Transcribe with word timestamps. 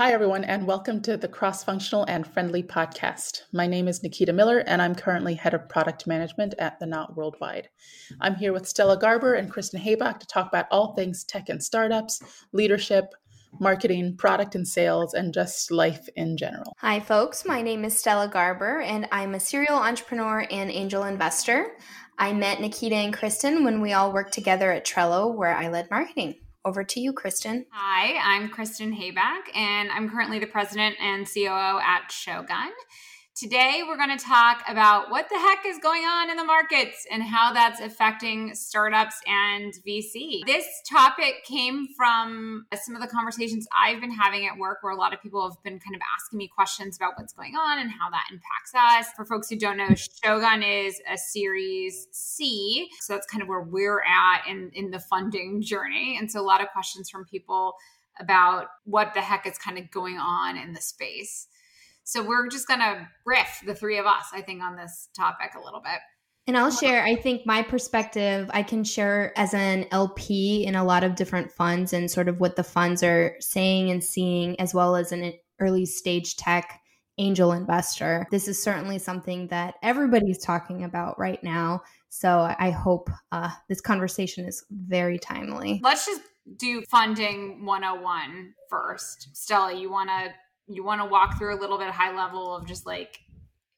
Hi, 0.00 0.12
everyone, 0.12 0.44
and 0.44 0.66
welcome 0.66 1.02
to 1.02 1.18
the 1.18 1.28
Cross 1.28 1.64
Functional 1.64 2.06
and 2.08 2.26
Friendly 2.26 2.62
podcast. 2.62 3.42
My 3.52 3.66
name 3.66 3.86
is 3.86 4.02
Nikita 4.02 4.32
Miller, 4.32 4.60
and 4.60 4.80
I'm 4.80 4.94
currently 4.94 5.34
head 5.34 5.52
of 5.52 5.68
product 5.68 6.06
management 6.06 6.54
at 6.58 6.80
The 6.80 6.86
Knot 6.86 7.18
Worldwide. 7.18 7.68
I'm 8.18 8.34
here 8.34 8.54
with 8.54 8.66
Stella 8.66 8.98
Garber 8.98 9.34
and 9.34 9.50
Kristen 9.50 9.78
Habacht 9.78 10.22
to 10.22 10.26
talk 10.26 10.48
about 10.48 10.68
all 10.70 10.94
things 10.94 11.22
tech 11.24 11.50
and 11.50 11.62
startups, 11.62 12.22
leadership, 12.54 13.12
marketing, 13.60 14.16
product 14.16 14.54
and 14.54 14.66
sales, 14.66 15.12
and 15.12 15.34
just 15.34 15.70
life 15.70 16.08
in 16.16 16.38
general. 16.38 16.74
Hi, 16.78 16.98
folks. 16.98 17.44
My 17.44 17.60
name 17.60 17.84
is 17.84 17.94
Stella 17.94 18.26
Garber, 18.26 18.80
and 18.80 19.06
I'm 19.12 19.34
a 19.34 19.40
serial 19.40 19.76
entrepreneur 19.76 20.46
and 20.50 20.70
angel 20.70 21.04
investor. 21.04 21.76
I 22.18 22.32
met 22.32 22.58
Nikita 22.58 22.94
and 22.96 23.12
Kristen 23.12 23.64
when 23.64 23.82
we 23.82 23.92
all 23.92 24.14
worked 24.14 24.32
together 24.32 24.72
at 24.72 24.86
Trello, 24.86 25.34
where 25.36 25.54
I 25.54 25.68
led 25.68 25.90
marketing. 25.90 26.36
Over 26.62 26.84
to 26.84 27.00
you, 27.00 27.14
Kristen. 27.14 27.64
Hi, 27.70 28.18
I'm 28.18 28.50
Kristen 28.50 28.92
Habacht, 28.92 29.48
and 29.54 29.90
I'm 29.90 30.10
currently 30.10 30.38
the 30.38 30.46
president 30.46 30.94
and 31.00 31.26
COO 31.26 31.80
at 31.80 32.12
Shogun. 32.12 32.70
Today, 33.40 33.80
we're 33.88 33.96
going 33.96 34.14
to 34.14 34.22
talk 34.22 34.62
about 34.68 35.10
what 35.10 35.30
the 35.30 35.38
heck 35.38 35.64
is 35.64 35.78
going 35.78 36.04
on 36.04 36.28
in 36.28 36.36
the 36.36 36.44
markets 36.44 37.06
and 37.10 37.22
how 37.22 37.54
that's 37.54 37.80
affecting 37.80 38.54
startups 38.54 39.14
and 39.26 39.72
VC. 39.88 40.44
This 40.44 40.66
topic 40.86 41.42
came 41.46 41.86
from 41.96 42.66
some 42.74 42.94
of 42.94 43.00
the 43.00 43.08
conversations 43.08 43.66
I've 43.74 43.98
been 43.98 44.12
having 44.12 44.46
at 44.46 44.58
work, 44.58 44.82
where 44.82 44.92
a 44.92 44.96
lot 44.96 45.14
of 45.14 45.22
people 45.22 45.48
have 45.48 45.56
been 45.62 45.78
kind 45.78 45.94
of 45.94 46.02
asking 46.18 46.36
me 46.36 46.48
questions 46.54 46.98
about 46.98 47.14
what's 47.16 47.32
going 47.32 47.54
on 47.54 47.78
and 47.78 47.90
how 47.90 48.10
that 48.10 48.26
impacts 48.30 48.74
us. 48.74 49.10
For 49.16 49.24
folks 49.24 49.48
who 49.48 49.56
don't 49.56 49.78
know, 49.78 49.88
Shogun 50.22 50.62
is 50.62 51.00
a 51.10 51.16
Series 51.16 52.08
C. 52.10 52.90
So 53.00 53.14
that's 53.14 53.26
kind 53.26 53.40
of 53.40 53.48
where 53.48 53.62
we're 53.62 54.02
at 54.02 54.46
in, 54.50 54.70
in 54.74 54.90
the 54.90 55.00
funding 55.00 55.62
journey. 55.62 56.18
And 56.20 56.30
so 56.30 56.42
a 56.42 56.44
lot 56.44 56.60
of 56.60 56.68
questions 56.74 57.08
from 57.08 57.24
people 57.24 57.72
about 58.20 58.66
what 58.84 59.14
the 59.14 59.22
heck 59.22 59.46
is 59.46 59.56
kind 59.56 59.78
of 59.78 59.90
going 59.90 60.18
on 60.18 60.58
in 60.58 60.74
the 60.74 60.80
space. 60.82 61.46
So 62.10 62.24
we're 62.24 62.48
just 62.48 62.66
going 62.66 62.80
to 62.80 63.06
riff, 63.24 63.62
the 63.64 63.72
three 63.72 63.96
of 63.96 64.04
us, 64.04 64.24
I 64.32 64.40
think, 64.40 64.64
on 64.64 64.74
this 64.74 65.10
topic 65.16 65.52
a 65.54 65.64
little 65.64 65.80
bit. 65.80 66.00
And 66.48 66.58
I'll 66.58 66.72
share, 66.72 67.04
I 67.04 67.14
think 67.14 67.46
my 67.46 67.62
perspective, 67.62 68.50
I 68.52 68.64
can 68.64 68.82
share 68.82 69.32
as 69.38 69.54
an 69.54 69.86
LP 69.92 70.64
in 70.66 70.74
a 70.74 70.82
lot 70.82 71.04
of 71.04 71.14
different 71.14 71.52
funds 71.52 71.92
and 71.92 72.10
sort 72.10 72.26
of 72.26 72.40
what 72.40 72.56
the 72.56 72.64
funds 72.64 73.04
are 73.04 73.36
saying 73.38 73.92
and 73.92 74.02
seeing, 74.02 74.58
as 74.58 74.74
well 74.74 74.96
as 74.96 75.12
an 75.12 75.34
early 75.60 75.86
stage 75.86 76.34
tech 76.34 76.80
angel 77.18 77.52
investor. 77.52 78.26
This 78.32 78.48
is 78.48 78.60
certainly 78.60 78.98
something 78.98 79.46
that 79.46 79.74
everybody's 79.80 80.38
talking 80.38 80.82
about 80.82 81.16
right 81.16 81.40
now. 81.44 81.82
So 82.08 82.52
I 82.58 82.70
hope 82.70 83.08
uh, 83.30 83.50
this 83.68 83.80
conversation 83.80 84.46
is 84.46 84.64
very 84.68 85.20
timely. 85.20 85.80
Let's 85.80 86.06
just 86.06 86.22
do 86.56 86.82
funding 86.90 87.64
101 87.64 88.54
first. 88.68 89.28
Stella, 89.32 89.72
you 89.72 89.92
want 89.92 90.08
to 90.08 90.34
you 90.70 90.84
want 90.84 91.00
to 91.00 91.06
walk 91.06 91.36
through 91.38 91.58
a 91.58 91.60
little 91.60 91.78
bit 91.78 91.88
high 91.90 92.14
level 92.16 92.54
of 92.54 92.66
just 92.66 92.86
like 92.86 93.18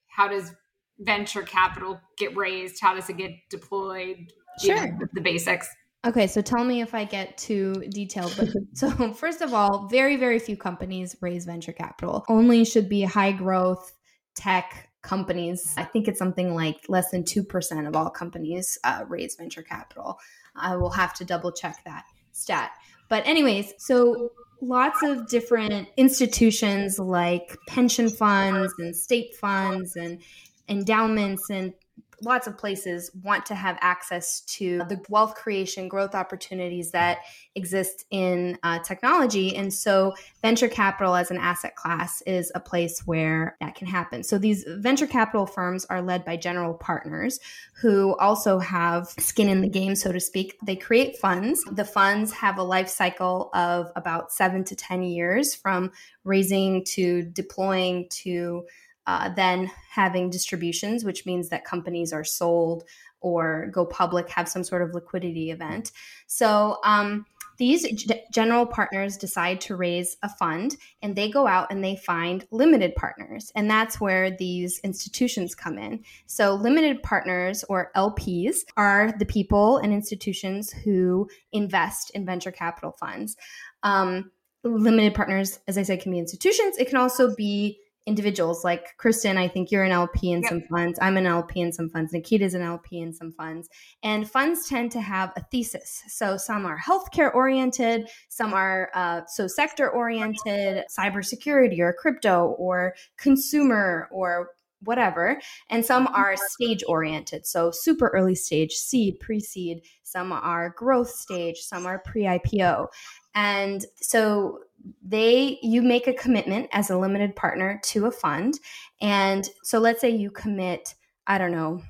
how 0.09 0.29
does 0.29 0.53
venture 0.98 1.43
capital 1.43 2.01
get 2.19 2.37
raised? 2.37 2.81
How 2.81 2.95
does 2.95 3.09
it 3.09 3.17
get 3.17 3.33
deployed? 3.51 4.17
Sure. 4.61 4.77
You 4.77 4.93
know, 4.93 4.98
the 5.15 5.20
basics. 5.20 5.69
Okay, 6.05 6.27
so 6.27 6.43
tell 6.43 6.65
me 6.65 6.81
if 6.81 6.95
I 6.95 7.05
get 7.05 7.39
too 7.39 7.75
detailed. 7.91 8.35
But 8.37 8.48
so, 8.75 9.13
first 9.13 9.41
of 9.41 9.55
all, 9.55 9.89
very, 9.89 10.17
very 10.17 10.39
few 10.39 10.57
companies 10.57 11.17
raise 11.20 11.45
venture 11.45 11.73
capital. 11.73 12.25
Only 12.29 12.64
should 12.64 12.89
be 12.89 13.03
high 13.03 13.33
growth 13.33 13.92
tech 14.35 14.91
companies. 15.03 15.74
I 15.77 15.85
think 15.85 16.09
it's 16.09 16.19
something 16.19 16.55
like 16.55 16.79
less 16.89 17.11
than 17.11 17.24
2% 17.24 17.89
of 17.89 17.97
all 17.97 18.11
companies 18.11 18.79
uh, 18.85 19.05
raise 19.09 19.36
venture 19.36 19.63
capital. 19.63 20.19
I 20.55 20.77
will 20.77 20.91
have 20.91 21.14
to 21.14 21.24
double 21.24 21.53
check 21.53 21.83
that 21.85 22.05
stat. 22.33 22.73
But, 23.09 23.27
anyways, 23.27 23.73
so 23.79 24.30
lots 24.62 25.02
of 25.02 25.28
different 25.28 25.89
institutions 25.96 26.98
like 26.98 27.58
pension 27.67 28.08
funds 28.08 28.73
and 28.78 28.95
state 28.95 29.34
funds 29.34 29.96
and 29.96 30.20
endowments 30.68 31.50
and 31.50 31.74
lots 32.23 32.47
of 32.47 32.57
places 32.57 33.11
want 33.23 33.45
to 33.47 33.55
have 33.55 33.77
access 33.81 34.41
to 34.43 34.79
the 34.89 35.01
wealth 35.09 35.35
creation 35.35 35.89
growth 35.89 36.15
opportunities 36.15 36.91
that 36.93 37.19
exist 37.55 38.07
in 38.11 38.59
uh, 38.63 38.79
technology. 38.79 39.57
And 39.57 39.73
so 39.73 40.15
venture 40.41 40.69
capital 40.69 41.15
as 41.17 41.31
an 41.31 41.37
asset 41.37 41.77
class 41.77 42.23
is 42.23 42.53
a 42.55 42.61
place 42.61 43.01
where 43.07 43.57
that 43.61 43.75
can 43.75 43.87
happen. 43.87 44.23
So 44.23 44.39
these 44.39 44.65
venture 44.67 45.07
capital 45.07 45.47
firms 45.47 45.85
are 45.87 46.01
led 46.01 46.25
by 46.25 46.37
general 46.37 46.75
partners 46.75 47.41
who 47.75 48.17
also 48.19 48.59
have 48.59 49.09
skin 49.19 49.49
in 49.49 49.61
the 49.61 49.69
game 49.69 49.95
so 49.97 50.13
to 50.13 50.21
speak. 50.21 50.57
They 50.65 50.77
create 50.77 51.19
funds. 51.19 51.65
The 51.73 51.85
funds 51.85 52.33
have 52.33 52.59
a 52.59 52.63
life 52.63 52.89
cycle 52.89 53.51
of 53.55 53.91
about 53.97 54.33
seven 54.33 54.65
to 54.65 54.77
ten 54.77 55.03
years 55.03 55.55
from 55.55 55.91
raising 56.25 56.85
to 56.85 57.23
deploying 57.23 58.07
to 58.11 58.65
uh, 59.07 59.29
then 59.35 59.70
having 59.90 60.30
distributions, 60.30 61.05
which 61.05 61.27
means 61.27 61.48
that 61.48 61.64
companies 61.64 62.13
are 62.13 62.24
sold 62.24 62.85
or 63.20 63.68
go 63.73 63.86
public, 63.86 64.29
have 64.29 64.48
some 64.48 64.64
sort 64.64 64.83
of 64.83 64.95
liquidity 64.95 65.51
event. 65.51 65.92
So 66.27 66.79
um, 66.85 67.24
these 67.58 67.89
g- 67.92 68.20
general 68.33 68.67
partners 68.67 69.17
decide 69.17 69.61
to 69.62 69.77
raise 69.77 70.17
a 70.23 70.29
fund 70.29 70.77
and 71.02 71.14
they 71.14 71.30
go 71.30 71.46
out 71.46 71.70
and 71.70 71.83
they 71.83 71.96
find 71.96 72.46
limited 72.51 72.95
partners. 72.96 73.52
And 73.55 73.70
that's 73.70 74.01
where 74.01 74.30
these 74.30 74.80
institutions 74.80 75.55
come 75.55 75.79
in. 75.79 76.02
So, 76.27 76.55
limited 76.55 77.02
partners 77.02 77.64
or 77.68 77.92
LPs 77.95 78.64
are 78.77 79.12
the 79.18 79.27
people 79.27 79.79
and 79.79 79.92
institutions 79.92 80.73
who 80.73 81.29
invest 81.52 82.11
in 82.11 82.27
venture 82.27 82.51
capital 82.51 82.92
funds. 82.92 83.36
Um, 83.83 84.30
limited 84.64 85.14
partners, 85.14 85.61
as 85.68 85.77
I 85.79 85.83
said, 85.83 86.01
can 86.01 86.12
be 86.12 86.18
institutions. 86.18 86.79
It 86.79 86.89
can 86.89 86.96
also 86.96 87.35
be 87.35 87.79
individuals 88.07 88.64
like 88.64 88.96
Kristen, 88.98 89.36
I 89.36 89.48
think 89.48 89.70
you're 89.70 89.85
an 89.85 89.92
LP 89.92 90.33
in 90.33 90.42
yep. 90.42 90.48
some 90.48 90.63
funds. 90.63 90.98
I'm 91.01 91.17
an 91.17 91.27
LP 91.27 91.61
in 91.61 91.73
some 91.73 91.89
funds. 91.89 92.13
Nikita's 92.13 92.55
an 92.55 92.63
LP 92.63 93.01
in 93.01 93.13
some 93.13 93.33
funds. 93.33 93.68
And 94.02 94.29
funds 94.29 94.68
tend 94.68 94.90
to 94.92 95.01
have 95.01 95.33
a 95.36 95.45
thesis. 95.51 96.02
So 96.08 96.36
some 96.36 96.67
are 96.67 96.79
healthcare 96.79 97.35
oriented, 97.35 98.08
some 98.29 98.52
are 98.52 98.91
uh, 98.95 99.23
so 99.27 99.46
sector 99.46 99.91
oriented, 99.91 100.85
cybersecurity 100.96 101.79
or 101.79 101.92
crypto 101.92 102.57
or 102.58 102.95
consumer 103.17 104.08
or 104.11 104.48
whatever. 104.85 105.41
And 105.70 105.85
some 105.85 106.07
are 106.08 106.35
stage 106.36 106.83
oriented. 106.89 107.46
So 107.46 107.70
super 107.73 108.08
early 108.08 108.35
stage, 108.35 108.73
seed, 108.73 109.20
pre 109.20 109.41
seed. 109.41 109.83
Some 110.02 110.33
are 110.33 110.74
growth 110.77 111.11
stage, 111.11 111.58
some 111.58 111.86
are 111.86 112.01
pre 112.01 112.24
IPO. 112.24 112.89
And 113.35 113.85
so 113.97 114.61
they 115.01 115.59
you 115.63 115.81
make 115.81 116.07
a 116.07 116.13
commitment 116.13 116.69
as 116.73 116.91
a 116.91 116.98
limited 116.98 117.37
partner 117.37 117.81
to 117.85 118.07
a 118.07 118.11
fund. 118.11 118.59
And 119.01 119.48
so 119.63 119.79
let's 119.79 120.01
say 120.01 120.11
you 120.11 120.31
commit 120.31 120.95
i 121.27 121.39
don't 121.39 121.53
know 121.53 121.81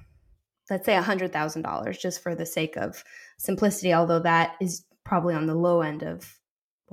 let's 0.70 0.86
say 0.86 0.94
$100000 0.94 2.00
just 2.00 2.22
for 2.22 2.34
the 2.34 2.46
sake 2.46 2.76
of 2.76 3.04
simplicity 3.38 3.92
although 3.92 4.20
that 4.20 4.56
is 4.60 4.84
probably 5.04 5.34
on 5.34 5.46
the 5.46 5.54
low 5.54 5.82
end 5.82 6.02
of 6.02 6.38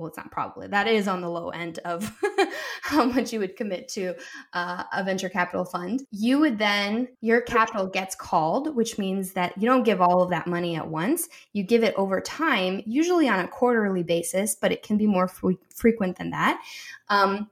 well, 0.00 0.08
it's 0.08 0.16
not 0.16 0.30
probably 0.30 0.66
that 0.68 0.86
is 0.86 1.06
on 1.06 1.20
the 1.20 1.28
low 1.28 1.50
end 1.50 1.78
of 1.84 2.10
how 2.82 3.04
much 3.04 3.32
you 3.32 3.38
would 3.38 3.54
commit 3.54 3.86
to 3.88 4.14
uh, 4.54 4.84
a 4.92 5.04
venture 5.04 5.28
capital 5.28 5.64
fund. 5.64 6.02
You 6.10 6.38
would 6.38 6.58
then, 6.58 7.08
your 7.20 7.42
capital 7.42 7.86
gets 7.86 8.14
called, 8.14 8.74
which 8.74 8.98
means 8.98 9.32
that 9.32 9.56
you 9.58 9.68
don't 9.68 9.82
give 9.82 10.00
all 10.00 10.22
of 10.22 10.30
that 10.30 10.46
money 10.46 10.76
at 10.76 10.88
once. 10.88 11.28
You 11.52 11.62
give 11.62 11.84
it 11.84 11.94
over 11.96 12.20
time, 12.20 12.82
usually 12.86 13.28
on 13.28 13.40
a 13.40 13.48
quarterly 13.48 14.02
basis, 14.02 14.54
but 14.54 14.72
it 14.72 14.82
can 14.82 14.96
be 14.96 15.06
more 15.06 15.28
fre- 15.28 15.52
frequent 15.74 16.16
than 16.16 16.30
that. 16.30 16.62
Um, 17.10 17.50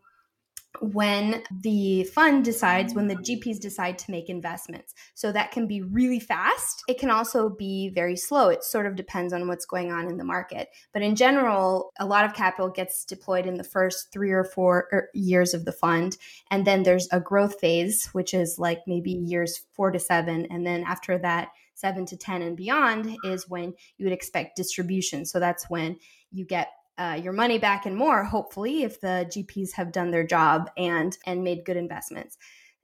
when 0.80 1.42
the 1.62 2.04
fund 2.04 2.44
decides, 2.44 2.94
when 2.94 3.08
the 3.08 3.16
GPs 3.16 3.58
decide 3.58 3.98
to 3.98 4.10
make 4.10 4.28
investments. 4.28 4.94
So 5.14 5.32
that 5.32 5.50
can 5.50 5.66
be 5.66 5.82
really 5.82 6.20
fast. 6.20 6.82
It 6.88 6.98
can 6.98 7.10
also 7.10 7.48
be 7.48 7.90
very 7.90 8.16
slow. 8.16 8.48
It 8.48 8.62
sort 8.62 8.86
of 8.86 8.94
depends 8.94 9.32
on 9.32 9.48
what's 9.48 9.66
going 9.66 9.90
on 9.90 10.08
in 10.08 10.18
the 10.18 10.24
market. 10.24 10.68
But 10.92 11.02
in 11.02 11.16
general, 11.16 11.92
a 11.98 12.06
lot 12.06 12.24
of 12.24 12.34
capital 12.34 12.70
gets 12.70 13.04
deployed 13.04 13.46
in 13.46 13.56
the 13.56 13.64
first 13.64 14.12
three 14.12 14.30
or 14.30 14.44
four 14.44 14.88
er, 14.92 15.08
years 15.14 15.54
of 15.54 15.64
the 15.64 15.72
fund. 15.72 16.16
And 16.50 16.66
then 16.66 16.82
there's 16.82 17.08
a 17.10 17.20
growth 17.20 17.58
phase, 17.60 18.06
which 18.12 18.34
is 18.34 18.56
like 18.58 18.80
maybe 18.86 19.12
years 19.12 19.62
four 19.72 19.90
to 19.90 19.98
seven. 19.98 20.46
And 20.50 20.66
then 20.66 20.84
after 20.86 21.18
that, 21.18 21.48
seven 21.74 22.04
to 22.04 22.16
10 22.16 22.42
and 22.42 22.56
beyond 22.56 23.16
is 23.24 23.48
when 23.48 23.72
you 23.98 24.06
would 24.06 24.12
expect 24.12 24.56
distribution. 24.56 25.24
So 25.24 25.38
that's 25.38 25.70
when 25.70 25.96
you 26.32 26.44
get 26.44 26.68
uh, 26.98 27.18
your 27.22 27.32
money 27.32 27.58
back 27.58 27.86
and 27.86 27.96
more 27.96 28.24
hopefully 28.24 28.82
if 28.82 29.00
the 29.00 29.26
gps 29.32 29.72
have 29.72 29.92
done 29.92 30.10
their 30.10 30.26
job 30.26 30.70
and 30.76 31.16
and 31.26 31.44
made 31.44 31.64
good 31.64 31.76
investments. 31.76 32.36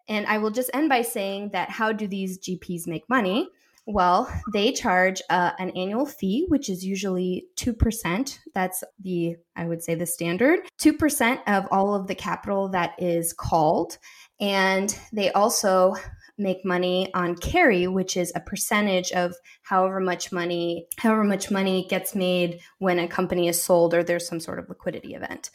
And 0.08 0.26
i 0.26 0.38
will 0.38 0.50
just 0.50 0.70
end 0.74 0.88
by 0.88 1.02
saying 1.02 1.50
that 1.50 1.70
how 1.70 1.92
do 1.92 2.06
these 2.06 2.38
gps 2.38 2.86
make 2.86 3.08
money? 3.08 3.48
Well 3.86 4.32
they 4.52 4.72
charge 4.72 5.20
uh, 5.28 5.52
an 5.58 5.70
annual 5.70 6.06
fee 6.06 6.46
which 6.48 6.68
is 6.70 6.84
usually 6.84 7.46
2% 7.56 8.38
that's 8.54 8.82
the 9.00 9.36
i 9.56 9.66
would 9.66 9.82
say 9.82 9.94
the 9.94 10.06
standard. 10.06 10.60
2% 10.80 11.40
of 11.46 11.66
all 11.70 11.94
of 11.94 12.06
the 12.06 12.14
capital 12.14 12.68
that 12.70 12.94
is 12.98 13.32
called. 13.32 13.98
And 14.40 14.96
they 15.12 15.30
also 15.32 15.94
make 16.38 16.64
money 16.64 17.12
on 17.14 17.36
carry, 17.36 17.86
which 17.86 18.16
is 18.16 18.32
a 18.34 18.40
percentage 18.40 19.12
of 19.12 19.34
however 19.62 20.00
much 20.00 20.32
money, 20.32 20.88
however 20.98 21.24
much 21.24 21.50
money 21.50 21.86
gets 21.88 22.14
made 22.14 22.60
when 22.78 22.98
a 22.98 23.08
company 23.08 23.48
is 23.48 23.62
sold 23.62 23.94
or 23.94 24.02
there's 24.02 24.26
some 24.26 24.40
sort 24.40 24.58
of 24.58 24.68
liquidity 24.68 25.14
event. 25.14 25.50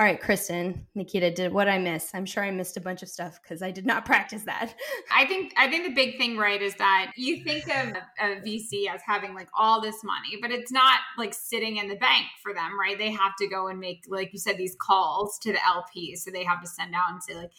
All 0.00 0.06
right, 0.06 0.20
Kristen, 0.20 0.86
Nikita, 0.94 1.30
did 1.30 1.52
what 1.52 1.68
I 1.68 1.78
miss? 1.78 2.10
I'm 2.14 2.24
sure 2.24 2.42
I 2.42 2.50
missed 2.50 2.78
a 2.78 2.80
bunch 2.80 3.02
of 3.02 3.08
stuff 3.08 3.38
because 3.40 3.62
I 3.62 3.70
did 3.70 3.84
not 3.84 4.04
practice 4.06 4.42
that. 4.44 4.74
I 5.14 5.26
think 5.26 5.52
I 5.56 5.68
think 5.68 5.84
the 5.84 5.92
big 5.92 6.16
thing, 6.16 6.36
right, 6.36 6.60
is 6.60 6.74
that 6.76 7.12
you 7.14 7.44
think 7.44 7.64
of 7.68 7.94
a 8.18 8.40
VC 8.40 8.88
as 8.92 9.00
having 9.06 9.34
like 9.34 9.48
all 9.56 9.80
this 9.80 10.02
money, 10.02 10.38
but 10.40 10.50
it's 10.50 10.72
not 10.72 11.00
like 11.18 11.34
sitting 11.34 11.76
in 11.76 11.88
the 11.88 11.96
bank 11.96 12.26
for 12.42 12.54
them, 12.54 12.80
right? 12.80 12.98
They 12.98 13.10
have 13.10 13.36
to 13.38 13.46
go 13.46 13.68
and 13.68 13.78
make, 13.78 14.04
like 14.08 14.32
you 14.32 14.38
said, 14.38 14.56
these 14.56 14.74
calls 14.80 15.38
to 15.40 15.52
the 15.52 15.64
LP. 15.64 16.16
So 16.16 16.30
they 16.30 16.42
have 16.42 16.62
to 16.62 16.66
send 16.66 16.94
out 16.94 17.10
and 17.10 17.22
say, 17.22 17.34
like, 17.34 17.52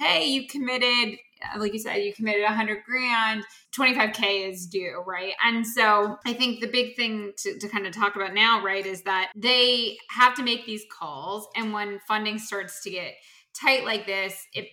hey, 0.00 0.24
you 0.24 0.46
committed, 0.46 1.18
like 1.58 1.74
you 1.74 1.78
said, 1.78 1.96
you 1.96 2.14
committed 2.14 2.42
100 2.42 2.84
grand, 2.84 3.44
25K 3.76 4.50
is 4.50 4.66
due, 4.66 5.04
right? 5.06 5.34
And 5.44 5.66
so 5.66 6.16
I 6.24 6.32
think 6.32 6.60
the 6.60 6.66
big 6.66 6.96
thing 6.96 7.32
to, 7.36 7.58
to 7.58 7.68
kind 7.68 7.86
of 7.86 7.94
talk 7.94 8.16
about 8.16 8.32
now, 8.32 8.64
right, 8.64 8.84
is 8.84 9.02
that 9.02 9.30
they 9.36 9.98
have 10.08 10.34
to 10.36 10.42
make 10.42 10.64
these 10.64 10.84
calls. 10.90 11.46
And 11.54 11.74
when 11.74 12.00
funding 12.08 12.38
starts 12.38 12.82
to 12.84 12.90
get 12.90 13.12
tight 13.54 13.84
like 13.84 14.06
this, 14.06 14.46
it 14.54 14.68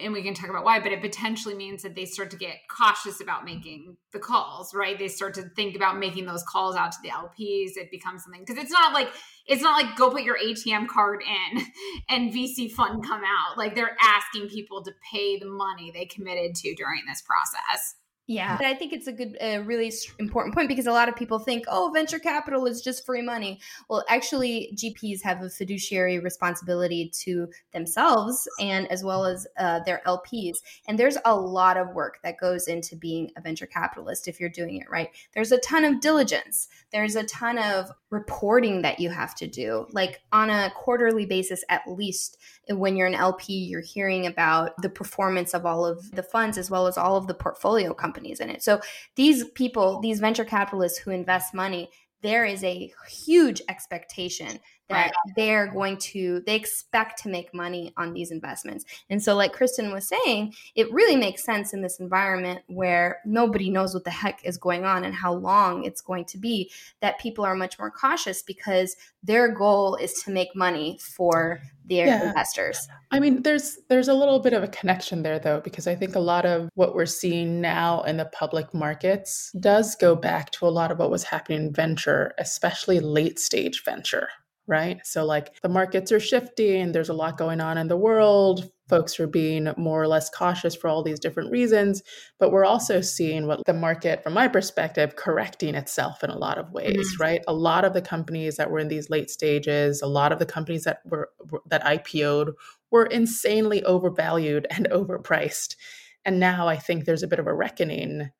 and 0.00 0.12
we 0.12 0.22
can 0.22 0.34
talk 0.34 0.48
about 0.48 0.64
why, 0.64 0.80
but 0.80 0.92
it 0.92 1.00
potentially 1.00 1.54
means 1.54 1.82
that 1.82 1.94
they 1.94 2.04
start 2.04 2.30
to 2.30 2.36
get 2.36 2.56
cautious 2.70 3.20
about 3.20 3.44
making 3.44 3.96
the 4.12 4.18
calls, 4.18 4.74
right? 4.74 4.98
They 4.98 5.08
start 5.08 5.34
to 5.34 5.42
think 5.50 5.76
about 5.76 5.98
making 5.98 6.24
those 6.26 6.42
calls 6.44 6.76
out 6.76 6.92
to 6.92 6.98
the 7.02 7.10
LPs. 7.10 7.76
It 7.76 7.90
becomes 7.90 8.24
something 8.24 8.42
because 8.46 8.62
it's 8.62 8.72
not 8.72 8.94
like 8.94 9.08
it's 9.46 9.62
not 9.62 9.82
like 9.82 9.96
go 9.96 10.10
put 10.10 10.22
your 10.22 10.38
ATM 10.38 10.88
card 10.88 11.22
in 11.22 11.62
and 12.08 12.32
VC 12.32 12.70
fund 12.70 13.04
come 13.06 13.22
out. 13.22 13.58
Like 13.58 13.74
they're 13.74 13.96
asking 14.00 14.48
people 14.48 14.82
to 14.84 14.92
pay 15.12 15.38
the 15.38 15.46
money 15.46 15.90
they 15.92 16.06
committed 16.06 16.54
to 16.56 16.74
during 16.74 17.02
this 17.06 17.22
process. 17.22 17.96
Yeah. 18.28 18.56
I 18.60 18.74
think 18.74 18.92
it's 18.92 19.08
a 19.08 19.12
good, 19.12 19.36
uh, 19.42 19.62
really 19.64 19.92
important 20.20 20.54
point 20.54 20.68
because 20.68 20.86
a 20.86 20.92
lot 20.92 21.08
of 21.08 21.16
people 21.16 21.40
think, 21.40 21.64
oh, 21.68 21.90
venture 21.92 22.20
capital 22.20 22.66
is 22.66 22.80
just 22.80 23.04
free 23.04 23.20
money. 23.20 23.60
Well, 23.90 24.04
actually, 24.08 24.72
GPs 24.76 25.22
have 25.22 25.42
a 25.42 25.50
fiduciary 25.50 26.20
responsibility 26.20 27.10
to 27.24 27.48
themselves 27.72 28.48
and 28.60 28.90
as 28.92 29.02
well 29.02 29.26
as 29.26 29.46
uh, 29.58 29.80
their 29.80 30.02
LPs. 30.06 30.58
And 30.86 30.98
there's 30.98 31.18
a 31.24 31.34
lot 31.34 31.76
of 31.76 31.94
work 31.94 32.20
that 32.22 32.38
goes 32.38 32.68
into 32.68 32.94
being 32.94 33.32
a 33.36 33.40
venture 33.40 33.66
capitalist 33.66 34.28
if 34.28 34.38
you're 34.38 34.48
doing 34.48 34.76
it 34.76 34.88
right. 34.88 35.08
There's 35.34 35.50
a 35.50 35.58
ton 35.58 35.84
of 35.84 36.00
diligence, 36.00 36.68
there's 36.92 37.16
a 37.16 37.24
ton 37.24 37.58
of 37.58 37.90
reporting 38.10 38.82
that 38.82 39.00
you 39.00 39.10
have 39.10 39.34
to 39.36 39.48
do, 39.48 39.86
like 39.90 40.20
on 40.30 40.48
a 40.48 40.70
quarterly 40.76 41.26
basis 41.26 41.64
at 41.68 41.82
least. 41.88 42.38
When 42.68 42.96
you're 42.96 43.08
an 43.08 43.14
LP, 43.14 43.52
you're 43.52 43.80
hearing 43.80 44.26
about 44.26 44.80
the 44.80 44.88
performance 44.88 45.54
of 45.54 45.66
all 45.66 45.84
of 45.84 46.12
the 46.12 46.22
funds 46.22 46.56
as 46.56 46.70
well 46.70 46.86
as 46.86 46.96
all 46.96 47.16
of 47.16 47.26
the 47.26 47.34
portfolio 47.34 47.92
companies 47.92 48.11
companies 48.12 48.40
in 48.40 48.50
it. 48.50 48.62
So 48.62 48.80
these 49.16 49.44
people, 49.50 50.00
these 50.00 50.20
venture 50.20 50.44
capitalists 50.44 50.98
who 50.98 51.10
invest 51.10 51.54
money, 51.54 51.88
there 52.22 52.44
is 52.44 52.62
a 52.62 52.92
huge 53.08 53.62
expectation 53.68 54.60
that 54.92 55.06
right. 55.06 55.34
they're 55.36 55.66
going 55.66 55.96
to 55.96 56.42
they 56.46 56.54
expect 56.54 57.22
to 57.22 57.28
make 57.28 57.52
money 57.54 57.92
on 57.96 58.12
these 58.12 58.30
investments 58.30 58.84
and 59.10 59.22
so 59.22 59.34
like 59.34 59.52
kristen 59.52 59.92
was 59.92 60.08
saying 60.08 60.54
it 60.74 60.92
really 60.92 61.16
makes 61.16 61.44
sense 61.44 61.72
in 61.72 61.82
this 61.82 62.00
environment 62.00 62.60
where 62.68 63.20
nobody 63.24 63.70
knows 63.70 63.94
what 63.94 64.04
the 64.04 64.10
heck 64.10 64.44
is 64.44 64.56
going 64.58 64.84
on 64.84 65.04
and 65.04 65.14
how 65.14 65.32
long 65.32 65.84
it's 65.84 66.00
going 66.00 66.24
to 66.24 66.38
be 66.38 66.70
that 67.00 67.18
people 67.18 67.44
are 67.44 67.54
much 67.54 67.78
more 67.78 67.90
cautious 67.90 68.42
because 68.42 68.96
their 69.22 69.48
goal 69.48 69.96
is 69.96 70.14
to 70.14 70.30
make 70.30 70.54
money 70.54 70.98
for 71.00 71.60
their 71.86 72.06
yeah. 72.06 72.28
investors 72.28 72.88
i 73.10 73.18
mean 73.18 73.42
there's 73.42 73.78
there's 73.88 74.08
a 74.08 74.14
little 74.14 74.38
bit 74.38 74.52
of 74.52 74.62
a 74.62 74.68
connection 74.68 75.22
there 75.22 75.38
though 75.38 75.60
because 75.60 75.86
i 75.86 75.94
think 75.94 76.14
a 76.14 76.20
lot 76.20 76.46
of 76.46 76.68
what 76.74 76.94
we're 76.94 77.06
seeing 77.06 77.60
now 77.60 78.02
in 78.02 78.16
the 78.16 78.24
public 78.26 78.72
markets 78.72 79.52
does 79.60 79.96
go 79.96 80.14
back 80.14 80.50
to 80.50 80.66
a 80.66 80.70
lot 80.70 80.92
of 80.92 80.98
what 80.98 81.10
was 81.10 81.24
happening 81.24 81.66
in 81.66 81.72
venture 81.72 82.32
especially 82.38 83.00
late 83.00 83.38
stage 83.38 83.82
venture 83.84 84.28
right? 84.66 85.00
So, 85.04 85.24
like 85.24 85.60
the 85.62 85.68
markets 85.68 86.12
are 86.12 86.20
shifting, 86.20 86.92
there's 86.92 87.08
a 87.08 87.14
lot 87.14 87.36
going 87.36 87.60
on 87.60 87.78
in 87.78 87.88
the 87.88 87.96
world. 87.96 88.70
Folks 88.88 89.18
are 89.18 89.26
being 89.26 89.72
more 89.76 90.02
or 90.02 90.06
less 90.06 90.28
cautious 90.28 90.74
for 90.74 90.88
all 90.88 91.02
these 91.02 91.18
different 91.18 91.50
reasons. 91.50 92.02
But 92.38 92.52
we're 92.52 92.64
also 92.64 93.00
seeing 93.00 93.46
what 93.46 93.64
the 93.64 93.72
market, 93.72 94.22
from 94.22 94.34
my 94.34 94.48
perspective, 94.48 95.16
correcting 95.16 95.74
itself 95.74 96.22
in 96.22 96.30
a 96.30 96.36
lot 96.36 96.58
of 96.58 96.70
ways, 96.72 96.96
mm-hmm. 96.96 97.22
right? 97.22 97.40
A 97.48 97.54
lot 97.54 97.84
of 97.84 97.94
the 97.94 98.02
companies 98.02 98.56
that 98.56 98.70
were 98.70 98.78
in 98.78 98.88
these 98.88 99.08
late 99.08 99.30
stages, 99.30 100.02
a 100.02 100.06
lot 100.06 100.30
of 100.30 100.38
the 100.38 100.46
companies 100.46 100.84
that 100.84 100.98
were 101.06 101.30
that 101.68 101.84
IPO'd 101.84 102.52
were 102.90 103.06
insanely 103.06 103.82
overvalued 103.84 104.66
and 104.70 104.88
overpriced. 104.92 105.76
And 106.24 106.38
now 106.38 106.68
I 106.68 106.76
think 106.76 107.04
there's 107.04 107.24
a 107.24 107.28
bit 107.28 107.40
of 107.40 107.46
a 107.46 107.54
reckoning 107.54 108.30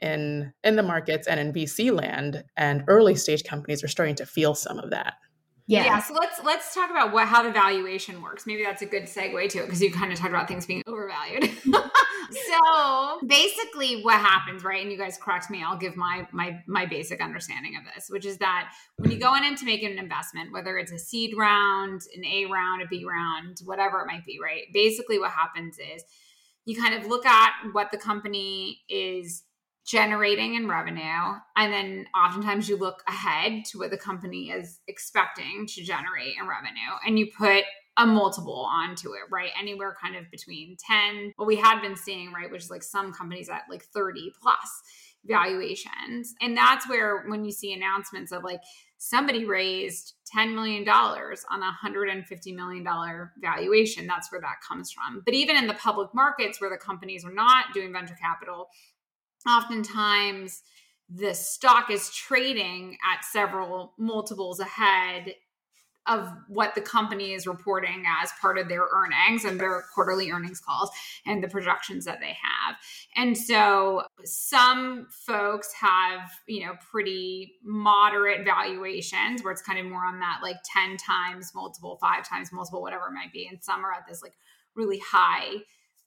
in 0.00 0.52
in 0.62 0.76
the 0.76 0.82
markets 0.82 1.26
and 1.26 1.40
in 1.40 1.52
VC 1.52 1.90
land 1.90 2.44
and 2.56 2.84
early 2.86 3.14
stage 3.14 3.44
companies 3.44 3.82
are 3.82 3.88
starting 3.88 4.14
to 4.16 4.26
feel 4.26 4.54
some 4.54 4.78
of 4.78 4.90
that. 4.90 5.14
Yeah. 5.68 5.84
yeah. 5.84 6.02
So 6.02 6.14
let's 6.14 6.40
let's 6.44 6.74
talk 6.74 6.90
about 6.90 7.12
what 7.12 7.26
how 7.26 7.42
the 7.42 7.50
valuation 7.50 8.22
works. 8.22 8.46
Maybe 8.46 8.62
that's 8.62 8.82
a 8.82 8.86
good 8.86 9.04
segue 9.04 9.48
to 9.50 9.58
it 9.58 9.64
because 9.66 9.82
you 9.82 9.92
kind 9.92 10.12
of 10.12 10.18
talked 10.18 10.30
about 10.30 10.46
things 10.46 10.64
being 10.64 10.82
overvalued. 10.86 11.50
so 12.30 13.20
basically, 13.26 14.02
what 14.02 14.20
happens, 14.20 14.62
right? 14.62 14.80
And 14.80 14.92
you 14.92 14.98
guys 14.98 15.18
correct 15.20 15.50
me. 15.50 15.64
I'll 15.64 15.76
give 15.76 15.96
my 15.96 16.26
my 16.30 16.62
my 16.68 16.86
basic 16.86 17.20
understanding 17.20 17.76
of 17.76 17.82
this, 17.94 18.08
which 18.08 18.24
is 18.24 18.38
that 18.38 18.72
when 18.98 19.10
you 19.10 19.18
go 19.18 19.34
in 19.34 19.56
to 19.56 19.64
make 19.64 19.82
an 19.82 19.98
investment, 19.98 20.52
whether 20.52 20.78
it's 20.78 20.92
a 20.92 20.98
seed 20.98 21.36
round, 21.36 22.02
an 22.16 22.24
A 22.24 22.46
round, 22.46 22.82
a 22.82 22.86
B 22.86 23.04
round, 23.04 23.58
whatever 23.64 24.00
it 24.02 24.06
might 24.06 24.24
be, 24.24 24.38
right? 24.40 24.62
Basically, 24.72 25.18
what 25.18 25.32
happens 25.32 25.78
is 25.78 26.04
you 26.64 26.80
kind 26.80 26.94
of 26.94 27.06
look 27.06 27.26
at 27.26 27.52
what 27.72 27.90
the 27.90 27.98
company 27.98 28.82
is 28.88 29.42
generating 29.86 30.54
in 30.54 30.68
revenue. 30.68 31.38
And 31.56 31.72
then 31.72 32.06
oftentimes 32.14 32.68
you 32.68 32.76
look 32.76 33.02
ahead 33.06 33.64
to 33.66 33.78
what 33.78 33.90
the 33.90 33.96
company 33.96 34.50
is 34.50 34.80
expecting 34.88 35.66
to 35.68 35.82
generate 35.82 36.34
in 36.40 36.48
revenue 36.48 36.98
and 37.06 37.18
you 37.18 37.28
put 37.36 37.64
a 37.96 38.06
multiple 38.06 38.68
onto 38.70 39.12
it, 39.12 39.22
right? 39.30 39.50
Anywhere 39.58 39.96
kind 40.02 40.16
of 40.16 40.30
between 40.30 40.76
10, 40.86 41.32
what 41.36 41.46
we 41.46 41.56
had 41.56 41.80
been 41.80 41.96
seeing, 41.96 42.32
right? 42.32 42.50
Which 42.50 42.64
is 42.64 42.70
like 42.70 42.82
some 42.82 43.12
companies 43.12 43.48
at 43.48 43.62
like 43.70 43.84
30 43.84 44.32
plus 44.42 44.82
valuations. 45.24 46.34
And 46.40 46.56
that's 46.56 46.88
where 46.88 47.24
when 47.26 47.44
you 47.44 47.52
see 47.52 47.72
announcements 47.72 48.32
of 48.32 48.44
like 48.44 48.60
somebody 48.98 49.44
raised 49.44 50.14
$10 50.36 50.54
million 50.54 50.86
on 50.88 51.62
a 51.62 51.76
$150 51.84 52.54
million 52.54 52.84
valuation, 53.40 54.06
that's 54.06 54.30
where 54.30 54.40
that 54.40 54.56
comes 54.66 54.92
from. 54.92 55.22
But 55.24 55.34
even 55.34 55.56
in 55.56 55.66
the 55.66 55.74
public 55.74 56.14
markets 56.14 56.60
where 56.60 56.70
the 56.70 56.76
companies 56.76 57.24
are 57.24 57.32
not 57.32 57.72
doing 57.72 57.92
venture 57.92 58.16
capital, 58.20 58.68
oftentimes 59.48 60.62
the 61.08 61.34
stock 61.34 61.90
is 61.90 62.10
trading 62.10 62.96
at 63.12 63.24
several 63.24 63.94
multiples 63.98 64.60
ahead 64.60 65.34
of 66.08 66.32
what 66.48 66.74
the 66.74 66.80
company 66.80 67.32
is 67.32 67.46
reporting 67.46 68.04
as 68.22 68.30
part 68.40 68.58
of 68.58 68.68
their 68.68 68.86
earnings 68.92 69.44
and 69.44 69.58
their 69.58 69.84
quarterly 69.94 70.30
earnings 70.30 70.60
calls 70.60 70.90
and 71.26 71.42
the 71.42 71.48
projections 71.48 72.04
that 72.04 72.20
they 72.20 72.28
have. 72.28 72.76
And 73.16 73.36
so 73.36 74.02
some 74.24 75.08
folks 75.10 75.72
have, 75.80 76.30
you 76.46 76.64
know, 76.64 76.74
pretty 76.90 77.54
moderate 77.64 78.44
valuations 78.44 79.42
where 79.42 79.52
it's 79.52 79.62
kind 79.62 79.78
of 79.78 79.86
more 79.86 80.04
on 80.04 80.20
that 80.20 80.40
like 80.42 80.56
10 80.72 80.96
times 80.96 81.52
multiple, 81.54 81.98
five 82.00 82.28
times 82.28 82.52
multiple, 82.52 82.82
whatever 82.82 83.06
it 83.08 83.14
might 83.14 83.32
be. 83.32 83.48
And 83.48 83.62
some 83.62 83.84
are 83.84 83.92
at 83.92 84.06
this 84.08 84.22
like 84.22 84.34
really 84.76 85.00
high 85.10 85.62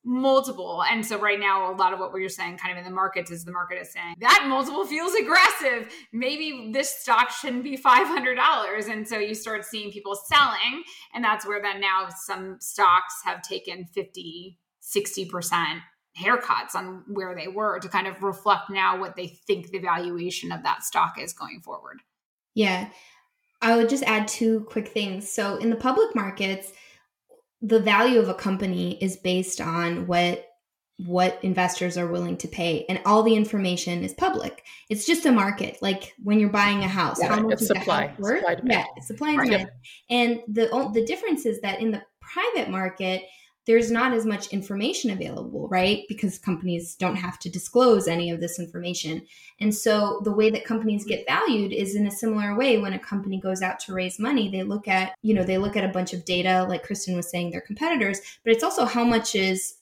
multiple. 0.06 0.84
And 0.90 1.06
so 1.06 1.20
right 1.20 1.40
now, 1.40 1.72
a 1.72 1.76
lot 1.76 1.94
of 1.94 2.00
what 2.00 2.14
we're 2.14 2.30
saying 2.30 2.58
kind 2.58 2.72
of 2.72 2.78
in 2.78 2.90
the 2.90 2.96
markets 2.96 3.32
is 3.32 3.44
the 3.44 3.52
market 3.52 3.80
is 3.82 3.92
saying 3.92 4.16
that 4.20 4.46
multiple 4.48 4.86
feels 4.86 5.14
aggressive. 5.14 5.92
Maybe 6.14 6.72
this 6.74 6.90
stock 6.90 7.30
shouldn't 7.32 7.64
be 7.64 7.78
$500. 7.78 8.90
And 8.90 9.08
so 9.08 9.18
you 9.18 9.36
start 9.36 9.66
seeing 9.66 9.92
people 9.92 10.16
selling. 10.16 10.84
And 11.14 11.24
that's 11.24 11.46
where 11.46 11.62
then 11.62 11.82
now 11.82 12.10
some 12.26 12.58
stocks 12.60 13.16
have 13.26 13.42
taken 13.42 13.86
50, 13.94 14.58
60% 14.82 15.82
haircuts 16.18 16.76
on 16.76 17.04
where 17.08 17.36
they 17.36 17.48
were 17.48 17.80
to 17.80 17.88
kind 17.88 18.08
of 18.08 18.24
reflect 18.24 18.70
now 18.70 19.00
what 19.00 19.16
they 19.16 19.28
think 19.28 19.70
the 19.70 19.80
valuation 19.80 20.52
of 20.52 20.64
that 20.64 20.84
stock 20.84 21.20
is 21.20 21.34
going 21.34 21.62
forward. 21.62 22.02
Yeah. 22.56 22.90
I 23.62 23.76
would 23.76 23.90
just 23.90 24.04
add 24.04 24.28
two 24.28 24.62
quick 24.70 24.88
things. 24.88 25.30
So 25.30 25.58
in 25.58 25.70
the 25.70 25.76
public 25.76 26.16
markets, 26.16 26.72
the 27.62 27.80
value 27.80 28.20
of 28.20 28.30
a 28.30 28.34
company 28.34 28.98
is 29.02 29.18
based 29.18 29.60
on 29.62 30.08
what 30.08 30.46
what 31.06 31.40
investors 31.44 31.98
are 31.98 32.08
willing 32.08 32.36
to 32.36 32.48
pay 32.48 32.86
and 32.90 33.00
all 33.06 33.24
the 33.24 33.34
information 33.34 34.04
is 34.04 34.14
public. 34.14 34.66
It's 34.90 35.06
just 35.06 35.26
a 35.26 35.32
market 35.32 35.78
like 35.82 36.14
when 36.22 36.40
you're 36.40 36.50
buying 36.50 36.84
a 36.84 36.88
house 36.90 37.20
yeah, 37.22 37.30
how 37.30 37.42
much 37.42 37.62
is 37.62 37.68
supply, 37.68 38.08
house 38.08 38.20
worth? 38.20 38.40
supply 38.40 38.62
yeah 38.66 38.86
supply 39.02 39.32
and 39.32 39.44
demand. 39.44 39.72
And 40.10 40.42
the 40.48 40.92
the 40.94 41.06
difference 41.06 41.46
is 41.46 41.62
that 41.62 41.80
in 41.80 41.92
the 41.92 42.04
private 42.20 42.70
market 42.70 43.24
there's 43.70 43.92
not 43.92 44.14
as 44.14 44.26
much 44.26 44.48
information 44.48 45.12
available, 45.12 45.68
right? 45.68 46.04
Because 46.10 46.40
companies 46.40 46.96
don't 46.96 47.16
have 47.16 47.38
to 47.38 47.52
disclose 47.52 48.08
any 48.08 48.32
of 48.32 48.40
this 48.40 48.58
information. 48.58 49.22
And 49.60 49.76
so 49.76 50.22
the 50.24 50.32
way 50.32 50.50
that 50.50 50.66
companies 50.66 51.06
get 51.06 51.28
valued 51.28 51.72
is 51.72 51.94
in 51.94 52.08
a 52.08 52.12
similar 52.12 52.58
way 52.58 52.80
when 52.80 52.94
a 52.94 53.00
company 53.00 53.40
goes 53.40 53.62
out 53.62 53.80
to 53.82 53.94
raise 53.94 54.18
money, 54.18 54.50
they 54.50 54.64
look 54.64 54.88
at, 54.88 55.14
you 55.22 55.36
know, 55.36 55.44
they 55.44 55.60
look 55.60 55.78
at 55.78 55.84
a 55.84 55.94
bunch 55.94 56.14
of 56.14 56.26
data 56.26 56.66
like 56.68 56.82
Kristen 56.82 57.16
was 57.16 57.30
saying 57.30 57.52
their 57.52 57.62
competitors, 57.62 58.20
but 58.44 58.54
it's 58.54 58.64
also 58.64 58.86
how 58.86 59.04
much 59.04 59.36
is 59.36 59.76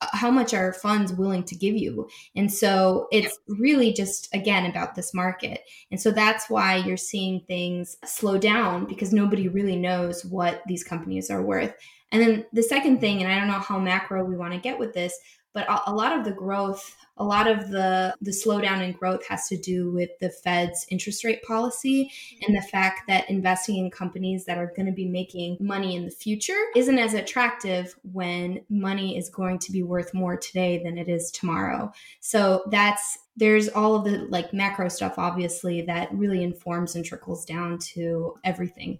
how 0.00 0.30
much 0.30 0.52
are 0.52 0.72
funds 0.72 1.12
willing 1.12 1.44
to 1.44 1.54
give 1.54 1.76
you? 1.76 2.08
And 2.34 2.52
so 2.52 3.08
it's 3.12 3.38
really 3.48 3.92
just 3.92 4.28
again 4.34 4.66
about 4.66 4.94
this 4.94 5.14
market. 5.14 5.60
And 5.90 6.00
so 6.00 6.10
that's 6.10 6.50
why 6.50 6.76
you're 6.76 6.96
seeing 6.96 7.40
things 7.40 7.96
slow 8.04 8.38
down 8.38 8.86
because 8.86 9.12
nobody 9.12 9.48
really 9.48 9.76
knows 9.76 10.24
what 10.24 10.62
these 10.66 10.84
companies 10.84 11.30
are 11.30 11.42
worth. 11.42 11.74
And 12.12 12.22
then 12.22 12.46
the 12.52 12.62
second 12.62 12.94
mm-hmm. 12.94 13.00
thing 13.00 13.22
and 13.22 13.32
i 13.32 13.38
don't 13.38 13.48
know 13.48 13.54
how 13.54 13.78
macro 13.78 14.24
we 14.24 14.36
want 14.36 14.52
to 14.52 14.60
get 14.60 14.78
with 14.78 14.94
this 14.94 15.18
but 15.56 15.66
a, 15.70 15.90
a 15.90 15.92
lot 15.92 16.16
of 16.16 16.24
the 16.24 16.30
growth 16.30 16.94
a 17.18 17.24
lot 17.24 17.48
of 17.48 17.70
the 17.70 18.14
the 18.20 18.30
slowdown 18.30 18.82
in 18.82 18.92
growth 18.92 19.26
has 19.26 19.48
to 19.48 19.56
do 19.56 19.90
with 19.90 20.10
the 20.20 20.28
Fed's 20.28 20.86
interest 20.90 21.24
rate 21.24 21.42
policy 21.42 22.12
and 22.46 22.54
the 22.54 22.60
fact 22.60 23.06
that 23.08 23.28
investing 23.30 23.78
in 23.78 23.90
companies 23.90 24.44
that 24.44 24.58
are 24.58 24.72
going 24.76 24.86
to 24.86 24.92
be 24.92 25.08
making 25.08 25.56
money 25.58 25.96
in 25.96 26.04
the 26.04 26.10
future 26.10 26.60
isn't 26.74 26.98
as 26.98 27.14
attractive 27.14 27.96
when 28.12 28.60
money 28.68 29.16
is 29.16 29.30
going 29.30 29.58
to 29.60 29.72
be 29.72 29.82
worth 29.82 30.12
more 30.12 30.36
today 30.36 30.82
than 30.82 30.98
it 30.98 31.08
is 31.08 31.30
tomorrow. 31.30 31.90
So 32.20 32.64
that's 32.70 33.18
there's 33.36 33.68
all 33.70 33.94
of 33.94 34.04
the 34.04 34.26
like 34.28 34.52
macro 34.52 34.88
stuff 34.88 35.14
obviously 35.18 35.82
that 35.82 36.12
really 36.12 36.42
informs 36.42 36.96
and 36.96 37.04
trickles 37.04 37.46
down 37.46 37.78
to 37.78 38.34
everything. 38.44 38.98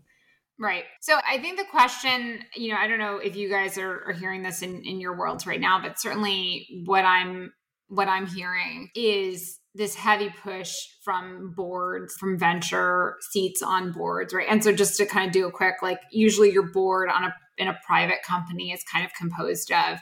Right. 0.58 0.84
So 1.02 1.18
I 1.28 1.38
think 1.38 1.58
the 1.58 1.66
question, 1.70 2.40
you 2.54 2.70
know, 2.70 2.78
I 2.78 2.86
don't 2.88 2.98
know 2.98 3.18
if 3.18 3.36
you 3.36 3.50
guys 3.50 3.76
are, 3.76 4.04
are 4.06 4.12
hearing 4.12 4.42
this 4.42 4.62
in, 4.62 4.82
in 4.84 5.00
your 5.00 5.16
worlds 5.16 5.46
right 5.46 5.60
now, 5.60 5.80
but 5.82 6.00
certainly 6.00 6.66
what 6.86 7.04
I'm 7.04 7.52
what 7.88 8.08
I'm 8.08 8.26
hearing 8.26 8.88
is 8.96 9.60
this 9.74 9.94
heavy 9.94 10.30
push 10.42 10.74
from 11.04 11.52
boards, 11.54 12.16
from 12.18 12.38
venture 12.38 13.16
seats 13.30 13.62
on 13.62 13.92
boards, 13.92 14.34
right? 14.34 14.46
And 14.48 14.64
so 14.64 14.72
just 14.72 14.96
to 14.96 15.06
kind 15.06 15.26
of 15.26 15.32
do 15.32 15.46
a 15.46 15.52
quick, 15.52 15.76
like 15.82 16.00
usually 16.10 16.50
your 16.50 16.72
board 16.72 17.10
on 17.10 17.24
a 17.24 17.34
in 17.58 17.68
a 17.68 17.78
private 17.86 18.22
company 18.22 18.72
is 18.72 18.82
kind 18.90 19.04
of 19.04 19.12
composed 19.14 19.70
of 19.72 19.98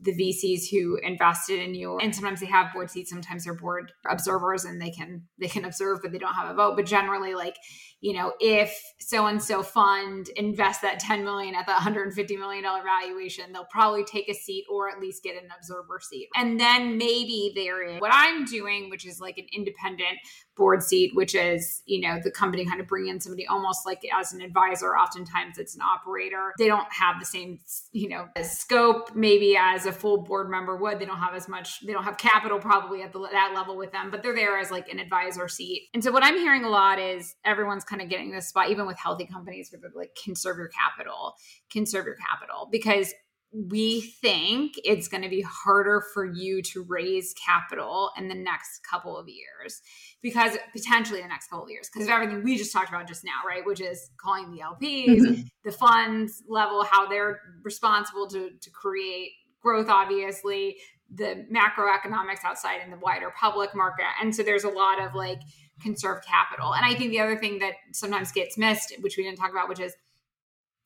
the 0.00 0.12
VCs 0.12 0.68
who 0.70 0.98
invested 1.02 1.60
in 1.60 1.74
you. 1.74 1.98
And 1.98 2.14
sometimes 2.14 2.40
they 2.40 2.46
have 2.46 2.72
board 2.72 2.90
seats, 2.90 3.10
sometimes 3.10 3.44
they're 3.44 3.54
board 3.54 3.92
observers 4.08 4.64
and 4.64 4.80
they 4.80 4.90
can 4.90 5.28
they 5.38 5.48
can 5.48 5.64
observe, 5.64 6.00
but 6.02 6.12
they 6.12 6.18
don't 6.18 6.34
have 6.34 6.50
a 6.50 6.54
vote. 6.54 6.76
But 6.76 6.86
generally, 6.86 7.34
like 7.34 7.56
you 8.02 8.12
know, 8.12 8.32
if 8.40 8.76
so 8.98 9.26
and 9.26 9.40
so 9.40 9.62
fund 9.62 10.28
invest 10.34 10.82
that 10.82 10.98
10 10.98 11.22
million 11.22 11.54
at 11.54 11.66
the 11.66 11.72
150 11.72 12.36
million 12.36 12.64
dollar 12.64 12.82
valuation, 12.82 13.52
they'll 13.52 13.64
probably 13.64 14.04
take 14.04 14.28
a 14.28 14.34
seat 14.34 14.64
or 14.68 14.90
at 14.90 15.00
least 15.00 15.22
get 15.22 15.40
an 15.40 15.48
observer 15.56 16.00
seat. 16.00 16.28
And 16.34 16.58
then 16.58 16.98
maybe 16.98 17.52
they're 17.54 17.98
what 18.00 18.10
I'm 18.12 18.44
doing, 18.44 18.90
which 18.90 19.06
is 19.06 19.20
like 19.20 19.38
an 19.38 19.46
independent 19.52 20.18
board 20.56 20.82
seat, 20.82 21.12
which 21.14 21.34
is, 21.34 21.82
you 21.86 22.00
know, 22.00 22.18
the 22.22 22.30
company 22.30 22.66
kind 22.66 22.80
of 22.80 22.86
bring 22.86 23.06
in 23.06 23.20
somebody 23.20 23.46
almost 23.46 23.86
like 23.86 24.02
as 24.18 24.32
an 24.32 24.42
advisor. 24.42 24.96
Oftentimes 24.96 25.56
it's 25.58 25.74
an 25.74 25.80
operator. 25.82 26.52
They 26.58 26.66
don't 26.66 26.92
have 26.92 27.20
the 27.20 27.24
same, 27.24 27.60
you 27.92 28.08
know, 28.08 28.26
scope 28.42 29.14
maybe 29.14 29.56
as 29.56 29.86
a 29.86 29.92
full 29.92 30.22
board 30.22 30.50
member 30.50 30.76
would. 30.76 30.98
They 30.98 31.06
don't 31.06 31.18
have 31.18 31.34
as 31.34 31.48
much, 31.48 31.86
they 31.86 31.92
don't 31.92 32.04
have 32.04 32.18
capital 32.18 32.58
probably 32.58 33.02
at 33.02 33.12
the, 33.12 33.20
that 33.32 33.52
level 33.54 33.76
with 33.76 33.92
them, 33.92 34.10
but 34.10 34.22
they're 34.22 34.34
there 34.34 34.58
as 34.58 34.70
like 34.70 34.88
an 34.88 34.98
advisor 34.98 35.48
seat. 35.48 35.88
And 35.94 36.02
so 36.02 36.10
what 36.10 36.24
I'm 36.24 36.36
hearing 36.36 36.64
a 36.64 36.68
lot 36.68 36.98
is 36.98 37.34
everyone's 37.44 37.84
kind 37.92 38.02
of 38.02 38.08
getting 38.08 38.32
this 38.32 38.48
spot, 38.48 38.70
even 38.70 38.86
with 38.86 38.98
healthy 38.98 39.26
companies 39.26 39.70
where 39.70 39.80
they're 39.80 39.90
like, 39.94 40.16
conserve 40.24 40.56
your 40.56 40.68
capital, 40.68 41.34
conserve 41.70 42.06
your 42.06 42.16
capital, 42.16 42.68
because 42.72 43.12
we 43.52 44.00
think 44.00 44.72
it's 44.82 45.08
going 45.08 45.22
to 45.22 45.28
be 45.28 45.42
harder 45.42 46.02
for 46.14 46.24
you 46.24 46.62
to 46.62 46.86
raise 46.88 47.34
capital 47.34 48.10
in 48.16 48.28
the 48.28 48.34
next 48.34 48.80
couple 48.90 49.18
of 49.18 49.28
years 49.28 49.82
because 50.22 50.56
potentially 50.72 51.20
the 51.20 51.28
next 51.28 51.48
couple 51.48 51.64
of 51.64 51.70
years 51.70 51.90
because 51.92 52.08
of 52.08 52.14
everything 52.14 52.42
we 52.42 52.56
just 52.56 52.72
talked 52.72 52.88
about 52.88 53.06
just 53.06 53.24
now 53.24 53.46
right 53.46 53.66
which 53.66 53.78
is 53.78 54.10
calling 54.16 54.50
the 54.50 54.62
lps 54.62 55.20
mm-hmm. 55.20 55.42
the 55.64 55.72
funds 55.72 56.42
level 56.48 56.82
how 56.82 57.06
they're 57.06 57.40
responsible 57.62 58.26
to, 58.26 58.52
to 58.62 58.70
create 58.70 59.32
growth 59.62 59.88
obviously 59.88 60.76
the 61.14 61.46
macroeconomics 61.52 62.44
outside 62.44 62.80
in 62.84 62.90
the 62.90 62.98
wider 62.98 63.32
public 63.38 63.74
market 63.74 64.06
and 64.20 64.34
so 64.34 64.42
there's 64.42 64.64
a 64.64 64.68
lot 64.68 65.00
of 65.00 65.14
like 65.14 65.40
conserve 65.80 66.22
capital 66.24 66.74
and 66.74 66.84
i 66.84 66.94
think 66.94 67.10
the 67.10 67.20
other 67.20 67.36
thing 67.36 67.58
that 67.58 67.74
sometimes 67.92 68.32
gets 68.32 68.56
missed 68.56 68.94
which 69.00 69.16
we 69.16 69.24
didn't 69.24 69.38
talk 69.38 69.50
about 69.50 69.68
which 69.68 69.80
is 69.80 69.94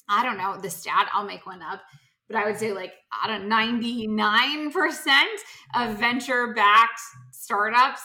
i 0.08 0.22
don't 0.24 0.38
know 0.38 0.56
the 0.60 0.70
stat 0.70 1.08
i'll 1.12 1.24
make 1.24 1.46
one 1.46 1.62
up 1.62 1.82
but 2.28 2.36
I 2.36 2.44
would 2.44 2.58
say 2.58 2.72
like 2.72 2.92
I 3.12 3.28
don't 3.28 3.48
99% 3.48 5.24
of 5.74 5.98
venture 5.98 6.52
backed 6.54 7.00
startups 7.32 8.02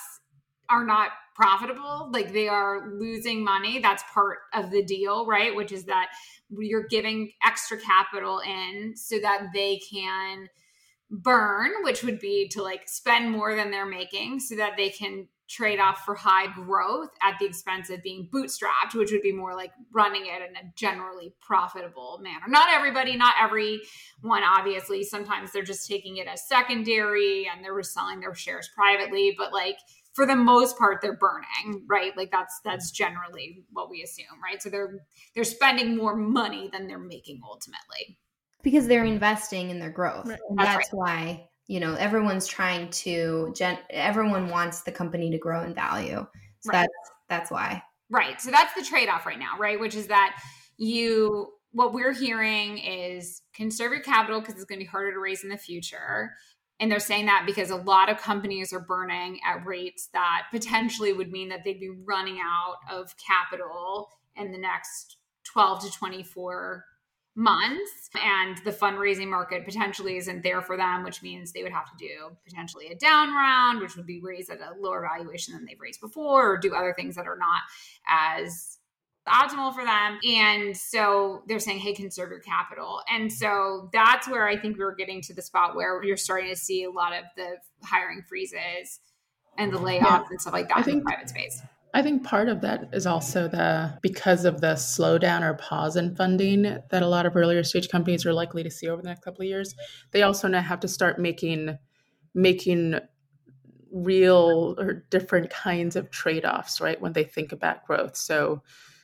are 0.69 0.85
not 0.85 1.09
profitable. 1.35 2.09
Like 2.11 2.31
they 2.31 2.47
are 2.47 2.91
losing 2.93 3.43
money. 3.43 3.79
That's 3.79 4.03
part 4.13 4.39
of 4.53 4.69
the 4.71 4.83
deal, 4.83 5.25
right? 5.25 5.55
Which 5.55 5.71
is 5.71 5.85
that 5.85 6.09
you're 6.49 6.87
giving 6.87 7.31
extra 7.45 7.77
capital 7.79 8.39
in 8.39 8.93
so 8.95 9.19
that 9.19 9.47
they 9.53 9.79
can 9.91 10.47
burn, 11.11 11.71
which 11.83 12.03
would 12.03 12.19
be 12.19 12.47
to 12.49 12.63
like 12.63 12.87
spend 12.87 13.29
more 13.29 13.55
than 13.55 13.69
they're 13.69 13.85
making 13.85 14.39
so 14.39 14.55
that 14.55 14.77
they 14.77 14.89
can 14.89 15.27
trade 15.49 15.79
off 15.79 16.05
for 16.05 16.15
high 16.15 16.47
growth 16.47 17.09
at 17.21 17.37
the 17.37 17.45
expense 17.45 17.89
of 17.89 18.01
being 18.01 18.29
bootstrapped, 18.33 18.95
which 18.95 19.11
would 19.11 19.21
be 19.21 19.33
more 19.33 19.53
like 19.53 19.71
running 19.91 20.25
it 20.25 20.41
in 20.41 20.55
a 20.55 20.71
generally 20.75 21.35
profitable 21.41 22.19
manner. 22.23 22.45
Not 22.47 22.73
everybody, 22.73 23.17
not 23.17 23.35
every 23.39 23.81
one, 24.21 24.43
obviously. 24.43 25.03
Sometimes 25.03 25.51
they're 25.51 25.63
just 25.63 25.89
taking 25.89 26.17
it 26.17 26.27
as 26.27 26.47
secondary 26.47 27.49
and 27.53 27.63
they're 27.63 27.83
selling 27.83 28.21
their 28.21 28.33
shares 28.33 28.69
privately, 28.73 29.35
but 29.37 29.51
like 29.51 29.75
for 30.13 30.25
the 30.25 30.35
most 30.35 30.77
part 30.77 30.99
they're 31.01 31.15
burning 31.15 31.85
right 31.87 32.15
like 32.17 32.31
that's 32.31 32.59
that's 32.65 32.91
generally 32.91 33.63
what 33.71 33.89
we 33.89 34.03
assume 34.03 34.25
right 34.43 34.61
so 34.61 34.69
they're 34.69 34.99
they're 35.33 35.43
spending 35.45 35.95
more 35.95 36.15
money 36.15 36.69
than 36.71 36.85
they're 36.85 36.99
making 36.99 37.39
ultimately 37.45 38.17
because 38.63 38.87
they're 38.87 39.05
investing 39.05 39.69
in 39.69 39.79
their 39.79 39.89
growth 39.89 40.27
right. 40.27 40.39
that's, 40.55 40.69
that's 40.69 40.93
right. 40.93 40.97
why 40.97 41.49
you 41.67 41.79
know 41.79 41.95
everyone's 41.95 42.47
trying 42.47 42.89
to 42.89 43.53
gen 43.55 43.77
everyone 43.89 44.49
wants 44.49 44.81
the 44.81 44.91
company 44.91 45.29
to 45.31 45.37
grow 45.37 45.63
in 45.63 45.73
value 45.73 46.25
so 46.59 46.71
right. 46.71 46.81
that's 46.81 47.11
that's 47.29 47.51
why 47.51 47.81
right 48.09 48.41
so 48.41 48.51
that's 48.51 48.73
the 48.73 48.83
trade-off 48.83 49.25
right 49.25 49.39
now 49.39 49.57
right 49.57 49.79
which 49.79 49.95
is 49.95 50.07
that 50.07 50.37
you 50.77 51.47
what 51.73 51.93
we're 51.93 52.13
hearing 52.13 52.77
is 52.79 53.41
conserve 53.55 53.91
your 53.91 54.01
capital 54.01 54.41
because 54.41 54.55
it's 54.55 54.65
going 54.65 54.79
to 54.79 54.83
be 54.83 54.89
harder 54.89 55.13
to 55.13 55.19
raise 55.19 55.43
in 55.43 55.49
the 55.49 55.57
future 55.57 56.31
and 56.81 56.91
they're 56.91 56.99
saying 56.99 57.27
that 57.27 57.43
because 57.45 57.69
a 57.69 57.75
lot 57.75 58.09
of 58.09 58.17
companies 58.17 58.73
are 58.73 58.79
burning 58.79 59.39
at 59.45 59.65
rates 59.65 60.09
that 60.13 60.47
potentially 60.51 61.13
would 61.13 61.31
mean 61.31 61.47
that 61.49 61.63
they'd 61.63 61.79
be 61.79 61.91
running 62.05 62.39
out 62.43 62.77
of 62.91 63.13
capital 63.17 64.09
in 64.35 64.51
the 64.51 64.57
next 64.57 65.17
12 65.43 65.83
to 65.83 65.91
24 65.91 66.83
months 67.33 68.09
and 68.21 68.57
the 68.65 68.71
fundraising 68.71 69.27
market 69.27 69.63
potentially 69.63 70.17
isn't 70.17 70.43
there 70.43 70.61
for 70.61 70.75
them 70.75 71.03
which 71.03 71.23
means 71.23 71.53
they 71.53 71.63
would 71.63 71.71
have 71.71 71.85
to 71.85 71.97
do 71.97 72.35
potentially 72.43 72.87
a 72.87 72.95
down 72.95 73.33
round 73.33 73.79
which 73.79 73.95
would 73.95 74.05
be 74.05 74.19
raised 74.21 74.49
at 74.49 74.59
a 74.59 74.73
lower 74.81 75.01
valuation 75.01 75.53
than 75.53 75.65
they've 75.65 75.79
raised 75.79 76.01
before 76.01 76.53
or 76.53 76.57
do 76.57 76.75
other 76.75 76.93
things 76.93 77.15
that 77.15 77.27
are 77.27 77.37
not 77.37 77.61
as 78.09 78.79
optimal 79.27 79.73
for 79.73 79.83
them. 79.85 80.19
And 80.27 80.75
so 80.75 81.43
they're 81.47 81.59
saying 81.59 81.79
hey 81.79 81.93
conserve 81.93 82.29
your 82.29 82.39
capital. 82.39 83.01
And 83.09 83.31
so 83.31 83.89
that's 83.93 84.27
where 84.27 84.47
i 84.47 84.57
think 84.57 84.77
we 84.77 84.83
are 84.83 84.95
getting 84.95 85.21
to 85.21 85.33
the 85.33 85.41
spot 85.41 85.75
where 85.75 86.03
you're 86.03 86.17
starting 86.17 86.49
to 86.49 86.55
see 86.55 86.83
a 86.83 86.91
lot 86.91 87.13
of 87.13 87.25
the 87.35 87.57
hiring 87.83 88.23
freezes 88.27 88.99
and 89.57 89.71
the 89.71 89.77
layoffs 89.77 90.01
yeah. 90.01 90.23
and 90.29 90.41
stuff 90.41 90.53
like 90.53 90.67
that 90.69 90.77
I 90.77 90.79
in 90.79 90.85
think- 90.85 91.03
the 91.03 91.09
private 91.09 91.29
space 91.29 91.61
I 91.93 92.01
think 92.01 92.23
part 92.23 92.47
of 92.47 92.61
that 92.61 92.89
is 92.93 93.05
also 93.05 93.47
the 93.47 93.97
because 94.01 94.45
of 94.45 94.61
the 94.61 94.73
slowdown 94.73 95.41
or 95.41 95.55
pause 95.55 95.97
in 95.97 96.15
funding 96.15 96.61
that 96.61 97.03
a 97.03 97.07
lot 97.07 97.25
of 97.25 97.35
earlier 97.35 97.63
stage 97.63 97.89
companies 97.89 98.25
are 98.25 98.33
likely 98.33 98.63
to 98.63 98.71
see 98.71 98.87
over 98.87 99.01
the 99.01 99.09
next 99.09 99.23
couple 99.23 99.41
of 99.41 99.47
years. 99.47 99.75
They 100.11 100.21
also 100.21 100.47
now 100.47 100.61
have 100.61 100.79
to 100.81 100.87
start 100.87 101.19
making 101.19 101.77
making 102.33 102.99
real 103.91 104.75
or 104.77 105.05
different 105.09 105.49
kinds 105.49 105.97
of 105.97 106.09
trade-offs, 106.11 106.79
right? 106.79 107.01
When 107.01 107.11
they 107.11 107.25
think 107.25 107.51
about 107.51 107.85
growth. 107.85 108.15
So 108.15 108.63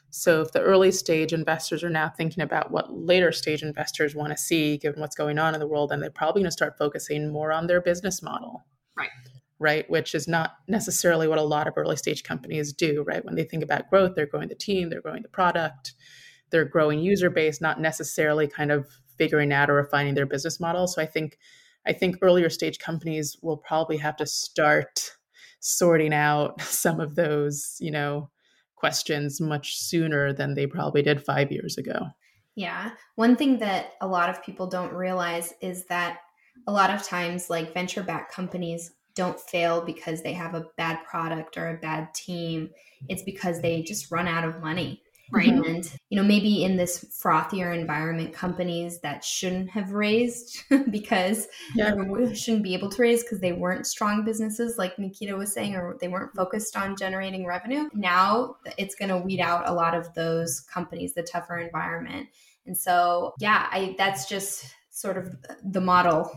so 0.09 0.41
if 0.41 0.53
the 0.53 0.61
early 0.61 0.91
stage 0.91 1.33
investors 1.33 1.83
are 1.83 1.89
now 1.89 2.07
thinking 2.07 2.41
about 2.41 2.71
what 2.71 2.93
later 2.93 3.33
stage 3.33 3.63
investors 3.63 4.15
want 4.15 4.31
to 4.31 4.37
see 4.37 4.77
given 4.77 5.01
what's 5.01 5.15
going 5.17 5.37
on 5.37 5.53
in 5.53 5.59
the 5.59 5.67
world, 5.67 5.89
then 5.89 5.99
they're 5.99 6.09
probably 6.09 6.41
going 6.41 6.47
to 6.47 6.51
start 6.51 6.77
focusing 6.77 7.29
more 7.29 7.51
on 7.51 7.67
their 7.67 7.81
business 7.81 8.23
model. 8.23 8.65
Right 8.97 9.09
right? 9.59 9.89
Which 9.89 10.13
is 10.13 10.27
not 10.27 10.57
necessarily 10.67 11.27
what 11.27 11.39
a 11.39 11.43
lot 11.43 11.67
of 11.67 11.73
early 11.77 11.97
stage 11.97 12.23
companies 12.23 12.73
do, 12.73 13.03
right? 13.07 13.23
When 13.25 13.35
they 13.35 13.43
think 13.43 13.63
about 13.63 13.89
growth, 13.89 14.13
they're 14.15 14.25
growing 14.27 14.49
the 14.49 14.55
team, 14.55 14.89
they're 14.89 15.01
growing 15.01 15.23
the 15.23 15.29
product, 15.29 15.93
they're 16.51 16.65
growing 16.65 16.99
user 16.99 17.29
base, 17.29 17.59
not 17.59 17.81
necessarily 17.81 18.47
kind 18.47 18.71
of 18.71 18.87
figuring 19.17 19.51
out 19.51 19.69
or 19.69 19.73
refining 19.75 20.13
their 20.13 20.25
business 20.25 20.59
model. 20.59 20.87
So 20.87 21.01
I 21.01 21.05
think 21.05 21.37
I 21.85 21.93
think 21.93 22.17
earlier 22.21 22.49
stage 22.49 22.79
companies 22.79 23.37
will 23.41 23.57
probably 23.57 23.97
have 23.97 24.17
to 24.17 24.25
start 24.25 25.11
sorting 25.59 26.13
out 26.13 26.61
some 26.61 26.99
of 26.99 27.15
those, 27.15 27.77
you 27.79 27.91
know, 27.91 28.29
questions 28.75 29.41
much 29.41 29.77
sooner 29.77 30.33
than 30.33 30.53
they 30.53 30.67
probably 30.67 31.01
did 31.01 31.23
5 31.23 31.51
years 31.51 31.77
ago. 31.77 32.07
Yeah. 32.55 32.91
One 33.15 33.35
thing 33.35 33.59
that 33.59 33.93
a 34.01 34.07
lot 34.07 34.29
of 34.29 34.43
people 34.43 34.67
don't 34.67 34.93
realize 34.93 35.53
is 35.61 35.85
that 35.85 36.19
a 36.67 36.71
lot 36.71 36.89
of 36.89 37.03
times 37.03 37.49
like 37.49 37.73
venture 37.73 38.03
backed 38.03 38.33
companies 38.33 38.91
don't 39.17 39.39
fail 39.39 39.81
because 39.81 40.21
they 40.21 40.33
have 40.33 40.53
a 40.53 40.67
bad 40.77 41.03
product 41.03 41.57
or 41.57 41.69
a 41.69 41.77
bad 41.77 42.13
team. 42.13 42.69
It's 43.09 43.23
because 43.23 43.61
they 43.61 43.81
just 43.81 44.11
run 44.11 44.27
out 44.27 44.45
of 44.45 44.61
money. 44.61 45.01
Right. 45.29 45.49
And, 45.49 45.91
you 46.09 46.15
know, 46.15 46.23
maybe 46.23 46.63
in 46.63 46.77
this 46.77 47.03
frothier 47.21 47.77
environment, 47.77 48.33
companies 48.33 49.01
that 49.01 49.25
shouldn't 49.25 49.69
have 49.71 49.91
raised 49.91 50.63
because 50.89 51.49
yeah. 51.75 51.93
shouldn't 52.33 52.63
be 52.63 52.73
able 52.73 52.89
to 52.91 53.01
raise 53.01 53.23
because 53.23 53.41
they 53.41 53.51
weren't 53.51 53.85
strong 53.85 54.23
businesses, 54.23 54.77
like 54.77 54.97
Nikita 54.97 55.35
was 55.35 55.53
saying, 55.53 55.75
or 55.75 55.97
they 55.99 56.07
weren't 56.07 56.33
focused 56.33 56.77
on 56.77 56.95
generating 56.95 57.45
revenue. 57.45 57.89
Now 57.93 58.55
it's 58.77 58.95
going 58.95 59.09
to 59.09 59.17
weed 59.17 59.41
out 59.41 59.67
a 59.67 59.73
lot 59.73 59.95
of 59.95 60.13
those 60.13 60.61
companies, 60.61 61.13
the 61.13 61.23
tougher 61.23 61.57
environment. 61.57 62.29
And 62.65 62.77
so, 62.77 63.33
yeah, 63.37 63.67
I 63.69 63.95
that's 63.97 64.29
just 64.29 64.73
sort 64.91 65.17
of 65.17 65.35
the 65.63 65.81
model. 65.81 66.31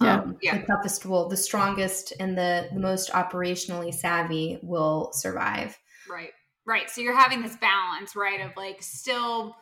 Yeah. 0.00 0.20
Um, 0.20 0.36
yeah. 0.42 0.58
The 0.58 0.66
toughest 0.66 1.06
will, 1.06 1.28
the 1.28 1.36
strongest 1.36 2.12
and 2.20 2.36
the, 2.36 2.68
the 2.72 2.80
most 2.80 3.10
operationally 3.12 3.94
savvy 3.94 4.58
will 4.62 5.10
survive. 5.12 5.78
Right. 6.10 6.30
Right. 6.66 6.90
So 6.90 7.00
you're 7.00 7.16
having 7.16 7.42
this 7.42 7.56
balance, 7.56 8.16
right, 8.16 8.40
of 8.40 8.50
like 8.56 8.82
still 8.82 9.56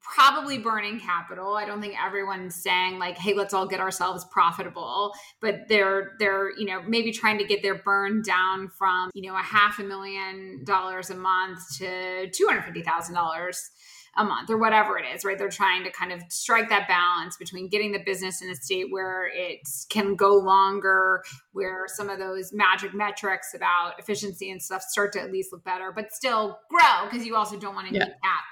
probably 0.00 0.58
burning 0.58 1.00
capital. 1.00 1.54
I 1.54 1.64
don't 1.64 1.80
think 1.80 1.94
everyone's 2.02 2.54
saying 2.54 2.98
like, 2.98 3.18
"Hey, 3.18 3.34
let's 3.34 3.52
all 3.54 3.66
get 3.66 3.80
ourselves 3.80 4.24
profitable," 4.30 5.12
but 5.40 5.68
they're 5.68 6.12
they're 6.18 6.56
you 6.58 6.66
know 6.66 6.82
maybe 6.86 7.12
trying 7.12 7.38
to 7.38 7.44
get 7.44 7.62
their 7.62 7.74
burn 7.74 8.22
down 8.22 8.68
from 8.68 9.10
you 9.14 9.28
know 9.28 9.36
a 9.36 9.42
half 9.42 9.78
a 9.78 9.82
million 9.82 10.62
dollars 10.64 11.10
a 11.10 11.16
month 11.16 11.58
to 11.78 12.30
two 12.30 12.46
hundred 12.46 12.64
fifty 12.64 12.82
thousand 12.82 13.14
dollars 13.14 13.70
a 14.16 14.24
month 14.24 14.50
or 14.50 14.56
whatever 14.56 14.98
it 14.98 15.04
is, 15.14 15.24
right? 15.24 15.38
They're 15.38 15.48
trying 15.48 15.84
to 15.84 15.90
kind 15.90 16.12
of 16.12 16.22
strike 16.28 16.68
that 16.70 16.88
balance 16.88 17.36
between 17.36 17.68
getting 17.68 17.92
the 17.92 17.98
business 18.04 18.42
in 18.42 18.50
a 18.50 18.54
state 18.54 18.86
where 18.90 19.28
it 19.34 19.60
can 19.90 20.16
go 20.16 20.36
longer, 20.36 21.22
where 21.52 21.84
some 21.86 22.08
of 22.08 22.18
those 22.18 22.52
magic 22.52 22.94
metrics 22.94 23.54
about 23.54 23.98
efficiency 23.98 24.50
and 24.50 24.60
stuff 24.62 24.82
start 24.82 25.12
to 25.12 25.20
at 25.20 25.30
least 25.30 25.52
look 25.52 25.64
better, 25.64 25.92
but 25.94 26.12
still 26.12 26.58
grow 26.70 27.08
because 27.10 27.26
you 27.26 27.36
also 27.36 27.58
don't 27.58 27.74
want 27.74 27.88
to 27.88 27.94
yeah. 27.94 28.06
cap 28.06 28.44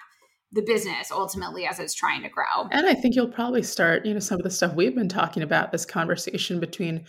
the 0.52 0.62
business 0.62 1.11
ultimately 1.11 1.66
as 1.66 1.80
it's 1.80 1.94
trying 1.94 2.23
to 2.23 2.28
grow. 2.28 2.68
And 2.71 2.87
I 2.87 2.94
think 2.94 3.16
you'll 3.16 3.26
probably 3.28 3.62
start, 3.62 4.06
you 4.06 4.14
know, 4.14 4.21
some 4.21 4.38
of 4.38 4.44
the 4.44 4.50
stuff 4.50 4.75
we've 4.75 4.94
been 4.94 5.09
talking 5.09 5.42
about, 5.42 5.73
this 5.73 5.85
conversation 5.85 6.61
between 6.61 7.04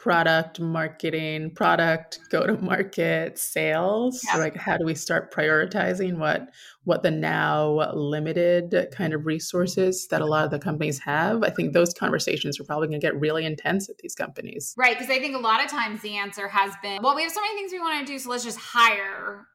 product 0.00 0.58
marketing 0.58 1.50
product 1.50 2.20
go 2.30 2.46
to 2.46 2.56
market 2.62 3.38
sales 3.38 4.24
yeah. 4.26 4.38
like 4.38 4.56
how 4.56 4.78
do 4.78 4.86
we 4.86 4.94
start 4.94 5.30
prioritizing 5.30 6.16
what 6.16 6.48
what 6.84 7.02
the 7.02 7.10
now 7.10 7.92
limited 7.92 8.88
kind 8.92 9.12
of 9.12 9.26
resources 9.26 10.08
that 10.08 10.22
a 10.22 10.24
lot 10.24 10.42
of 10.42 10.50
the 10.50 10.58
companies 10.58 10.98
have 10.98 11.42
i 11.42 11.50
think 11.50 11.74
those 11.74 11.92
conversations 11.92 12.58
are 12.58 12.64
probably 12.64 12.88
going 12.88 12.98
to 12.98 13.06
get 13.06 13.14
really 13.20 13.44
intense 13.44 13.90
at 13.90 13.98
these 13.98 14.14
companies 14.14 14.74
right 14.78 14.98
because 14.98 15.14
i 15.14 15.18
think 15.18 15.36
a 15.36 15.38
lot 15.38 15.62
of 15.62 15.70
times 15.70 16.00
the 16.00 16.16
answer 16.16 16.48
has 16.48 16.72
been 16.82 17.02
well 17.02 17.14
we 17.14 17.22
have 17.22 17.30
so 17.30 17.42
many 17.42 17.54
things 17.54 17.70
we 17.70 17.78
want 17.78 18.00
to 18.00 18.10
do 18.10 18.18
so 18.18 18.30
let's 18.30 18.42
just 18.42 18.58
hire 18.58 19.48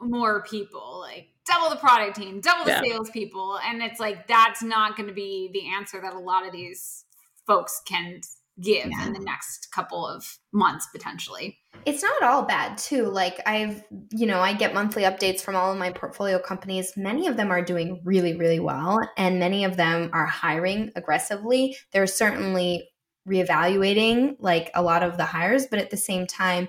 more 0.00 0.42
people 0.44 1.00
like 1.00 1.26
double 1.46 1.68
the 1.68 1.76
product 1.76 2.16
team 2.16 2.40
double 2.40 2.64
the 2.64 2.70
yeah. 2.70 2.80
sales 2.80 3.10
people 3.10 3.58
and 3.66 3.82
it's 3.82 4.00
like 4.00 4.26
that's 4.26 4.62
not 4.62 4.96
going 4.96 5.10
to 5.10 5.14
be 5.14 5.50
the 5.52 5.68
answer 5.68 6.00
that 6.00 6.14
a 6.14 6.18
lot 6.18 6.46
of 6.46 6.52
these 6.52 7.04
folks 7.46 7.82
can 7.86 8.22
give 8.60 8.88
yeah. 8.90 9.06
in 9.06 9.12
the 9.12 9.20
next 9.20 9.68
couple 9.72 10.06
of 10.06 10.38
months 10.52 10.88
potentially. 10.92 11.58
It's 11.86 12.02
not 12.02 12.22
all 12.22 12.42
bad 12.42 12.76
too. 12.76 13.06
Like 13.06 13.40
I've, 13.46 13.82
you 14.10 14.26
know, 14.26 14.40
I 14.40 14.52
get 14.52 14.74
monthly 14.74 15.04
updates 15.04 15.40
from 15.40 15.56
all 15.56 15.72
of 15.72 15.78
my 15.78 15.90
portfolio 15.90 16.38
companies. 16.38 16.92
Many 16.96 17.26
of 17.26 17.36
them 17.36 17.50
are 17.50 17.62
doing 17.62 18.00
really, 18.04 18.36
really 18.36 18.60
well, 18.60 19.00
and 19.16 19.38
many 19.38 19.64
of 19.64 19.76
them 19.76 20.10
are 20.12 20.26
hiring 20.26 20.90
aggressively. 20.96 21.76
They're 21.92 22.06
certainly 22.06 22.88
reevaluating 23.28 24.36
like 24.40 24.70
a 24.74 24.82
lot 24.82 25.02
of 25.02 25.16
the 25.16 25.24
hires, 25.24 25.66
but 25.66 25.78
at 25.78 25.90
the 25.90 25.96
same 25.96 26.26
time, 26.26 26.68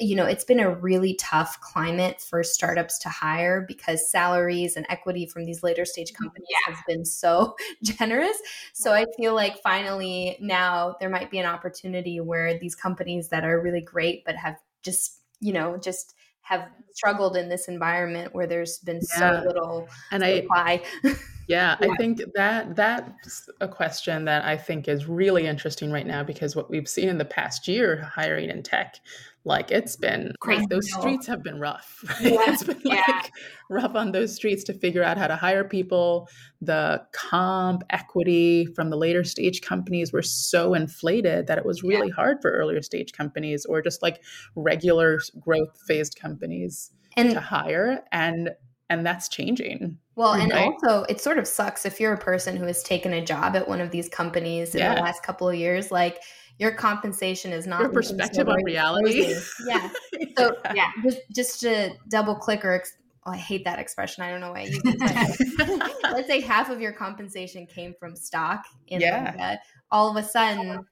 you 0.00 0.16
know, 0.16 0.26
it's 0.26 0.44
been 0.44 0.60
a 0.60 0.74
really 0.74 1.14
tough 1.14 1.60
climate 1.60 2.20
for 2.20 2.42
startups 2.42 2.98
to 3.00 3.08
hire 3.08 3.64
because 3.66 4.10
salaries 4.10 4.76
and 4.76 4.86
equity 4.88 5.26
from 5.26 5.44
these 5.44 5.62
later 5.62 5.84
stage 5.84 6.12
mm-hmm. 6.12 6.24
companies 6.24 6.48
yeah. 6.50 6.74
have 6.74 6.84
been 6.86 7.04
so 7.04 7.56
generous. 7.82 8.36
So 8.72 8.92
I 8.92 9.04
feel 9.16 9.34
like 9.34 9.62
finally 9.62 10.36
now 10.40 10.96
there 11.00 11.10
might 11.10 11.30
be 11.30 11.38
an 11.38 11.46
opportunity 11.46 12.20
where 12.20 12.58
these 12.58 12.74
companies 12.74 13.28
that 13.28 13.44
are 13.44 13.60
really 13.60 13.82
great 13.82 14.24
but 14.24 14.36
have 14.36 14.56
just, 14.82 15.20
you 15.40 15.52
know, 15.52 15.76
just 15.76 16.14
have 16.42 16.68
struggled 16.92 17.36
in 17.36 17.48
this 17.48 17.68
environment 17.68 18.34
where 18.34 18.46
there's 18.46 18.78
been 18.78 19.00
yeah. 19.18 19.40
so 19.40 19.46
little 19.46 19.88
and 20.10 20.22
supply. 20.22 20.82
I 21.04 21.16
yeah, 21.50 21.76
I 21.80 21.96
think 21.96 22.22
that 22.34 22.76
that's 22.76 23.50
a 23.60 23.66
question 23.66 24.24
that 24.26 24.44
I 24.44 24.56
think 24.56 24.86
is 24.86 25.06
really 25.06 25.46
interesting 25.46 25.90
right 25.90 26.06
now 26.06 26.22
because 26.22 26.54
what 26.54 26.70
we've 26.70 26.88
seen 26.88 27.08
in 27.08 27.18
the 27.18 27.24
past 27.24 27.66
year 27.66 28.08
hiring 28.14 28.50
in 28.50 28.62
tech 28.62 29.00
like 29.44 29.70
it's 29.70 29.96
been 29.96 30.32
crazy. 30.40 30.66
Those 30.68 30.92
streets 30.92 31.26
have 31.26 31.42
been 31.42 31.58
rough. 31.58 32.04
Yeah. 32.20 32.38
it's 32.48 32.62
been 32.62 32.80
like 32.84 33.32
rough 33.70 33.94
on 33.94 34.12
those 34.12 34.34
streets 34.34 34.62
to 34.64 34.74
figure 34.74 35.02
out 35.02 35.16
how 35.16 35.26
to 35.26 35.34
hire 35.34 35.64
people. 35.64 36.28
The 36.60 37.02
comp 37.12 37.82
equity 37.90 38.66
from 38.66 38.90
the 38.90 38.96
later 38.96 39.24
stage 39.24 39.62
companies 39.62 40.12
were 40.12 40.22
so 40.22 40.74
inflated 40.74 41.46
that 41.46 41.58
it 41.58 41.64
was 41.64 41.82
really 41.82 42.08
yeah. 42.08 42.14
hard 42.14 42.38
for 42.42 42.50
earlier 42.50 42.82
stage 42.82 43.12
companies 43.12 43.64
or 43.64 43.80
just 43.82 44.02
like 44.02 44.22
regular 44.54 45.18
growth 45.40 45.80
phased 45.88 46.16
companies 46.20 46.90
and, 47.16 47.30
to 47.30 47.40
hire. 47.40 48.04
And 48.12 48.50
and 48.90 49.06
that's 49.06 49.28
changing. 49.28 49.96
Well, 50.16 50.34
and 50.34 50.52
also 50.52 51.04
it 51.04 51.20
sort 51.20 51.38
of 51.38 51.46
sucks 51.46 51.86
if 51.86 51.98
you're 51.98 52.12
a 52.12 52.18
person 52.18 52.56
who 52.56 52.66
has 52.66 52.82
taken 52.82 53.14
a 53.14 53.24
job 53.24 53.56
at 53.56 53.66
one 53.66 53.80
of 53.80 53.90
these 53.90 54.08
companies 54.08 54.74
in 54.74 54.80
the 54.80 55.00
last 55.00 55.22
couple 55.22 55.48
of 55.48 55.54
years, 55.54 55.90
like 55.90 56.20
your 56.58 56.72
compensation 56.72 57.52
is 57.52 57.66
not 57.66 57.80
your 57.80 57.88
perspective 57.88 58.48
on 58.48 58.62
reality. 58.64 59.34
Yeah. 59.66 59.88
So 60.36 60.56
yeah, 60.74 60.90
just 61.02 61.18
just 61.34 61.60
to 61.60 61.90
double 62.08 62.34
click 62.34 62.64
or 62.64 62.72
ex- 62.72 62.96
oh, 63.26 63.32
I 63.32 63.36
hate 63.36 63.64
that 63.64 63.78
expression. 63.78 64.22
I 64.22 64.30
don't 64.30 64.40
know 64.40 64.52
why. 64.52 64.70
You 64.70 64.80
Let's 66.04 66.28
say 66.28 66.40
half 66.40 66.70
of 66.70 66.80
your 66.80 66.92
compensation 66.92 67.66
came 67.66 67.94
from 67.98 68.16
stock 68.16 68.64
in 68.88 69.00
yeah. 69.00 69.56
All 69.90 70.10
of 70.10 70.22
a 70.22 70.26
sudden, 70.26 70.86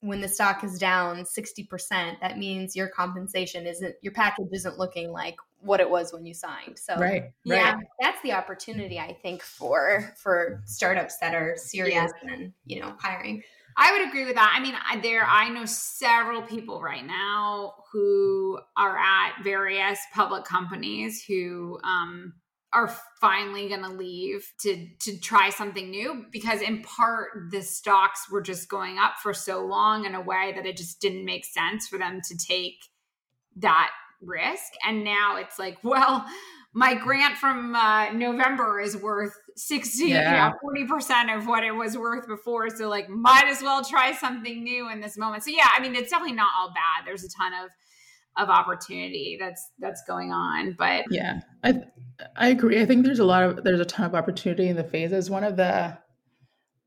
when 0.00 0.20
the 0.20 0.28
stock 0.28 0.64
is 0.64 0.78
down 0.78 1.18
60%, 1.24 2.20
that 2.20 2.38
means 2.38 2.74
your 2.74 2.88
compensation 2.88 3.66
isn't 3.66 3.94
your 4.00 4.12
package 4.12 4.48
isn't 4.52 4.78
looking 4.78 5.12
like 5.12 5.36
what 5.60 5.80
it 5.80 5.90
was 5.90 6.12
when 6.12 6.24
you 6.24 6.34
signed. 6.34 6.78
So 6.78 6.96
right, 6.96 7.32
yeah, 7.44 7.78
that's 8.00 8.20
the 8.22 8.32
opportunity 8.32 8.98
I 8.98 9.16
think 9.22 9.42
for 9.42 10.14
for 10.16 10.62
startups 10.66 11.18
that 11.18 11.34
are 11.34 11.54
serious 11.56 12.12
yeah. 12.22 12.32
and 12.34 12.52
you 12.64 12.80
know 12.80 12.94
hiring. 12.98 13.42
I 13.80 13.92
would 13.92 14.08
agree 14.08 14.24
with 14.24 14.34
that. 14.34 14.52
I 14.56 14.60
mean, 14.60 14.74
I, 14.74 14.98
there 14.98 15.24
I 15.24 15.48
know 15.50 15.64
several 15.64 16.42
people 16.42 16.82
right 16.82 17.06
now 17.06 17.74
who 17.92 18.58
are 18.76 18.98
at 18.98 19.42
various 19.44 20.00
public 20.12 20.44
companies 20.44 21.22
who 21.24 21.78
um, 21.84 22.32
are 22.72 22.92
finally 23.20 23.68
going 23.68 23.82
to 23.82 23.92
leave 23.92 24.52
to 24.60 24.88
to 25.00 25.18
try 25.18 25.48
something 25.50 25.90
new 25.90 26.26
because 26.30 26.60
in 26.60 26.82
part 26.82 27.50
the 27.50 27.62
stocks 27.62 28.30
were 28.30 28.42
just 28.42 28.68
going 28.68 28.98
up 28.98 29.14
for 29.22 29.32
so 29.32 29.64
long 29.64 30.04
in 30.04 30.14
a 30.14 30.20
way 30.20 30.52
that 30.54 30.66
it 30.66 30.76
just 30.76 31.00
didn't 31.00 31.24
make 31.24 31.44
sense 31.44 31.88
for 31.88 31.98
them 31.98 32.20
to 32.28 32.36
take 32.36 32.76
that 33.56 33.90
risk 34.20 34.72
and 34.86 35.04
now 35.04 35.36
it's 35.36 35.58
like 35.58 35.78
well 35.82 36.26
my 36.74 36.94
grant 36.94 37.36
from 37.36 37.74
uh, 37.74 38.12
November 38.12 38.78
is 38.78 38.96
worth 38.96 39.32
60, 39.56 40.04
yeah. 40.04 40.52
40% 40.62 41.36
of 41.36 41.46
what 41.46 41.64
it 41.64 41.72
was 41.72 41.96
worth 41.96 42.28
before. 42.28 42.68
So, 42.70 42.88
like, 42.88 43.08
might 43.08 43.46
as 43.48 43.62
well 43.62 43.82
try 43.82 44.12
something 44.12 44.62
new 44.62 44.90
in 44.90 45.00
this 45.00 45.16
moment. 45.16 45.44
So, 45.44 45.50
yeah, 45.50 45.68
I 45.74 45.80
mean, 45.80 45.96
it's 45.96 46.10
definitely 46.10 46.36
not 46.36 46.50
all 46.56 46.68
bad. 46.68 47.06
There's 47.06 47.24
a 47.24 47.28
ton 47.30 47.52
of, 47.54 47.70
of 48.38 48.48
opportunity 48.48 49.36
that's 49.38 49.72
that's 49.80 50.02
going 50.06 50.30
on 50.30 50.72
but 50.78 51.04
yeah 51.10 51.40
i 51.64 51.74
i 52.36 52.48
agree 52.48 52.80
i 52.80 52.86
think 52.86 53.04
there's 53.04 53.18
a 53.18 53.24
lot 53.24 53.42
of 53.42 53.64
there's 53.64 53.80
a 53.80 53.84
ton 53.84 54.06
of 54.06 54.14
opportunity 54.14 54.68
in 54.68 54.76
the 54.76 54.84
phases 54.84 55.28
one 55.28 55.42
of 55.42 55.56
the 55.56 55.98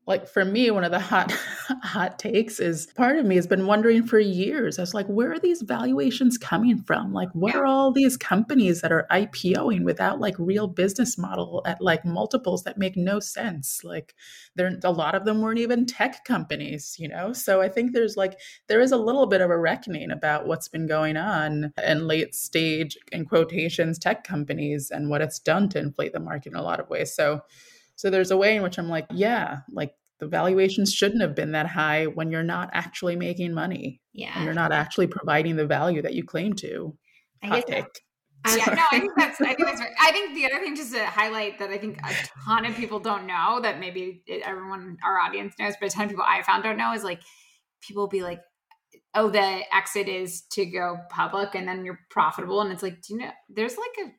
like 0.06 0.28
for 0.28 0.44
me 0.44 0.70
one 0.70 0.84
of 0.84 0.90
the 0.90 1.00
hot 1.00 1.30
hot 1.82 2.18
takes 2.18 2.58
is 2.58 2.86
part 2.96 3.18
of 3.18 3.26
me 3.26 3.36
has 3.36 3.46
been 3.46 3.66
wondering 3.66 4.02
for 4.02 4.18
years 4.18 4.78
i 4.78 4.82
was 4.82 4.94
like 4.94 5.06
where 5.06 5.32
are 5.32 5.38
these 5.38 5.62
valuations 5.62 6.38
coming 6.38 6.82
from? 6.82 7.12
Like 7.12 7.30
what 7.32 7.54
are 7.54 7.66
all 7.66 7.92
these 7.92 8.16
companies 8.16 8.80
that 8.80 8.92
are 8.92 9.06
ipoing 9.10 9.84
without 9.84 10.20
like 10.20 10.34
real 10.38 10.66
business 10.66 11.16
model 11.16 11.62
at 11.66 11.80
like 11.80 12.04
multiples 12.04 12.64
that 12.64 12.78
make 12.78 12.96
no 12.96 13.20
sense? 13.20 13.82
Like 13.84 14.14
there 14.56 14.78
a 14.82 14.90
lot 14.90 15.14
of 15.14 15.24
them 15.24 15.40
weren't 15.40 15.58
even 15.58 15.86
tech 15.86 16.24
companies 16.24 16.96
you 16.98 17.08
know? 17.08 17.32
So 17.32 17.60
i 17.60 17.68
think 17.68 17.92
there's 17.92 18.16
like 18.16 18.38
there 18.68 18.80
is 18.80 18.92
a 18.92 18.96
little 18.96 19.26
bit 19.26 19.40
of 19.40 19.50
a 19.50 19.58
reckoning 19.58 20.10
about 20.10 20.46
what's 20.46 20.68
been 20.68 20.86
going 20.86 21.16
on 21.16 21.72
in 21.84 22.06
late 22.06 22.34
stage 22.34 22.96
in 23.10 23.24
quotations 23.24 23.98
tech 23.98 24.24
companies 24.24 24.90
and 24.90 25.08
what 25.08 25.22
it's 25.22 25.38
done 25.38 25.68
to 25.70 25.78
inflate 25.78 26.12
the 26.12 26.20
market 26.20 26.52
in 26.52 26.58
a 26.58 26.62
lot 26.62 26.80
of 26.80 26.88
ways. 26.88 27.14
So 27.14 27.42
so 28.02 28.10
there's 28.10 28.32
a 28.32 28.36
way 28.36 28.56
in 28.56 28.64
which 28.64 28.80
I'm 28.80 28.88
like, 28.88 29.06
yeah, 29.12 29.58
like 29.70 29.94
the 30.18 30.26
valuations 30.26 30.92
shouldn't 30.92 31.22
have 31.22 31.36
been 31.36 31.52
that 31.52 31.68
high 31.68 32.06
when 32.06 32.32
you're 32.32 32.42
not 32.42 32.68
actually 32.72 33.14
making 33.14 33.54
money. 33.54 34.00
Yeah. 34.12 34.32
And 34.34 34.44
you're 34.44 34.54
not 34.54 34.72
actually 34.72 35.06
providing 35.06 35.54
the 35.54 35.68
value 35.68 36.02
that 36.02 36.12
you 36.12 36.24
claim 36.24 36.54
to. 36.54 36.98
I 37.44 37.46
Hot 37.46 37.64
take. 37.64 37.84
yeah, 38.48 38.74
no, 38.74 38.82
I 38.90 38.98
think 38.98 39.12
that's. 39.16 39.40
I 39.40 39.54
think 39.54 39.68
that's. 39.68 39.80
Right. 39.80 39.92
I 40.00 40.10
think 40.10 40.34
the 40.34 40.46
other 40.46 40.58
thing, 40.58 40.74
just 40.74 40.92
to 40.92 41.06
highlight, 41.06 41.60
that 41.60 41.70
I 41.70 41.78
think 41.78 42.00
a 42.02 42.12
ton 42.44 42.64
of 42.64 42.74
people 42.74 42.98
don't 42.98 43.24
know 43.24 43.60
that 43.62 43.78
maybe 43.78 44.24
everyone, 44.44 44.96
our 45.04 45.20
audience 45.20 45.54
knows, 45.60 45.74
but 45.80 45.86
a 45.86 45.94
ton 45.94 46.06
of 46.06 46.10
people 46.10 46.24
I 46.26 46.42
found 46.42 46.64
don't 46.64 46.76
know 46.76 46.92
is 46.94 47.04
like 47.04 47.20
people 47.82 48.08
be 48.08 48.22
like, 48.22 48.40
"Oh, 49.14 49.30
the 49.30 49.60
exit 49.72 50.08
is 50.08 50.42
to 50.54 50.66
go 50.66 50.96
public, 51.08 51.54
and 51.54 51.68
then 51.68 51.84
you're 51.84 52.00
profitable," 52.10 52.62
and 52.62 52.72
it's 52.72 52.82
like, 52.82 53.00
do 53.00 53.14
you 53.14 53.20
know? 53.20 53.30
There's 53.48 53.76
like 53.76 54.08
a 54.08 54.12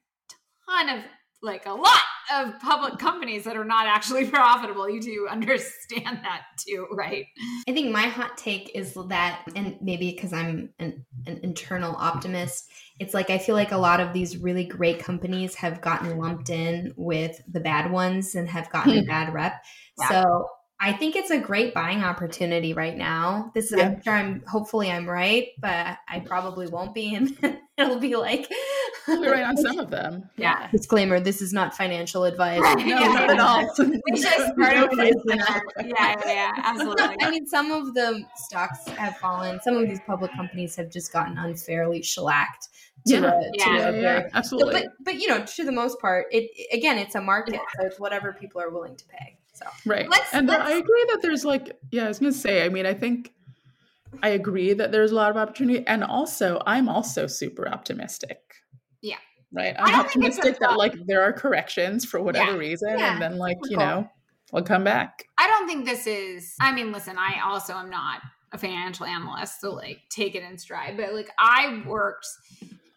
ton 0.71 0.99
of 0.99 1.03
like 1.43 1.65
a 1.65 1.73
lot 1.73 2.01
of 2.33 2.59
public 2.61 2.97
companies 2.97 3.43
that 3.43 3.57
are 3.57 3.65
not 3.65 3.85
actually 3.85 4.25
profitable. 4.29 4.89
You 4.89 5.01
do 5.01 5.27
understand 5.29 6.21
that 6.23 6.43
too, 6.57 6.87
right? 6.91 7.25
I 7.67 7.73
think 7.73 7.91
my 7.91 8.03
hot 8.03 8.37
take 8.37 8.71
is 8.73 8.97
that, 9.09 9.43
and 9.55 9.77
maybe 9.81 10.11
because 10.11 10.33
I'm 10.33 10.69
an, 10.79 11.05
an, 11.27 11.41
internal 11.43 11.95
optimist, 11.95 12.71
it's 12.99 13.13
like 13.13 13.29
I 13.29 13.37
feel 13.37 13.55
like 13.55 13.71
a 13.71 13.77
lot 13.77 13.99
of 13.99 14.13
these 14.13 14.37
really 14.37 14.65
great 14.65 14.99
companies 14.99 15.55
have 15.55 15.81
gotten 15.81 16.17
lumped 16.17 16.49
in 16.49 16.93
with 16.95 17.41
the 17.51 17.59
bad 17.59 17.91
ones 17.91 18.35
and 18.35 18.47
have 18.47 18.71
gotten 18.71 18.97
a 18.97 19.01
hmm. 19.01 19.07
bad 19.07 19.33
rep. 19.33 19.63
Yeah. 19.99 20.09
So 20.09 20.47
I 20.83 20.91
think 20.91 21.15
it's 21.15 21.31
a 21.31 21.39
great 21.39 21.73
buying 21.73 22.03
opportunity 22.03 22.73
right 22.73 22.97
now. 22.97 23.51
This 23.53 23.71
is, 23.71 23.77
yeah. 23.77 23.85
I'm 23.85 24.01
sure 24.01 24.13
I'm, 24.13 24.43
hopefully 24.45 24.91
I'm 24.91 25.09
right, 25.09 25.47
but 25.57 25.97
I 26.09 26.19
probably 26.19 26.67
won't 26.67 26.93
be. 26.93 27.15
And 27.15 27.37
it'll 27.77 27.99
be 27.99 28.17
like, 28.17 28.51
you're 29.07 29.31
right 29.31 29.45
on 29.45 29.55
some 29.55 29.79
of 29.79 29.89
them. 29.89 30.29
Yeah. 30.35 30.67
Disclaimer 30.71 31.21
this 31.21 31.41
is 31.41 31.53
not 31.53 31.73
financial 31.73 32.25
advice. 32.25 32.59
no, 32.59 32.77
yeah. 32.83 32.99
not 32.99 33.29
at 33.29 33.39
all. 33.39 33.65
Which 33.77 34.19
is 34.19 34.51
part 34.59 34.75
of 34.75 34.99
it. 34.99 35.15
Yeah, 35.85 36.15
yeah, 36.25 36.51
absolutely. 36.57 37.15
I 37.21 37.31
mean, 37.31 37.45
some 37.45 37.71
of 37.71 37.93
the 37.93 38.25
stocks 38.35 38.85
have 38.89 39.15
fallen. 39.17 39.61
Some 39.63 39.77
of 39.77 39.87
these 39.87 40.01
public 40.05 40.33
companies 40.33 40.75
have 40.75 40.89
just 40.89 41.13
gotten 41.13 41.37
unfairly 41.37 42.01
shellacked. 42.01 42.67
To 43.07 43.13
yeah, 43.13 43.19
a, 43.19 43.41
yeah, 43.53 43.65
to 43.65 43.97
a 43.97 44.01
yeah, 44.01 44.27
absolutely. 44.33 44.73
So, 44.73 44.81
but, 44.81 45.05
but, 45.05 45.15
you 45.15 45.29
know, 45.29 45.45
to 45.45 45.63
the 45.63 45.71
most 45.71 45.99
part, 46.01 46.25
it 46.31 46.49
again, 46.73 46.97
it's 46.97 47.15
a 47.15 47.21
market, 47.21 47.59
so 47.77 47.85
it's 47.85 47.99
whatever 47.99 48.33
people 48.33 48.59
are 48.61 48.69
willing 48.69 48.97
to 48.97 49.05
pay. 49.05 49.37
So 49.53 49.65
right, 49.85 50.09
let's, 50.09 50.33
and 50.33 50.47
let's, 50.47 50.61
I 50.61 50.73
agree 50.73 51.05
that 51.11 51.21
there's 51.21 51.45
like, 51.45 51.77
yeah, 51.91 52.05
I 52.05 52.07
was 52.07 52.19
gonna 52.19 52.31
say. 52.31 52.65
I 52.65 52.69
mean, 52.69 52.85
I 52.85 52.93
think 52.93 53.31
I 54.21 54.29
agree 54.29 54.73
that 54.73 54.91
there's 54.91 55.11
a 55.11 55.15
lot 55.15 55.29
of 55.29 55.37
opportunity, 55.37 55.85
and 55.85 56.03
also 56.03 56.61
I'm 56.65 56.89
also 56.89 57.27
super 57.27 57.67
optimistic. 57.67 58.39
Yeah. 59.01 59.17
Right. 59.51 59.75
I'm 59.77 59.99
optimistic 59.99 60.57
that 60.59 60.77
like 60.77 60.93
there 61.05 61.21
are 61.21 61.31
corrections 61.31 62.03
for 62.03 62.21
whatever 62.21 62.51
yeah. 62.51 62.57
reason, 62.57 62.97
yeah. 62.97 63.13
and 63.13 63.21
then 63.21 63.37
like 63.37 63.57
you 63.63 63.77
cool. 63.77 63.85
know 63.85 64.09
we'll 64.51 64.63
come 64.63 64.83
back. 64.83 65.25
I 65.37 65.47
don't 65.47 65.67
think 65.67 65.85
this 65.85 66.07
is. 66.07 66.55
I 66.59 66.73
mean, 66.73 66.91
listen, 66.91 67.17
I 67.17 67.41
also 67.45 67.73
am 67.73 67.89
not 67.89 68.21
a 68.51 68.57
financial 68.57 69.05
analyst, 69.05 69.61
so 69.61 69.73
like 69.73 69.99
take 70.09 70.33
it 70.35 70.43
in 70.43 70.57
stride. 70.57 70.97
But 70.97 71.13
like 71.13 71.29
I 71.37 71.83
worked 71.85 72.27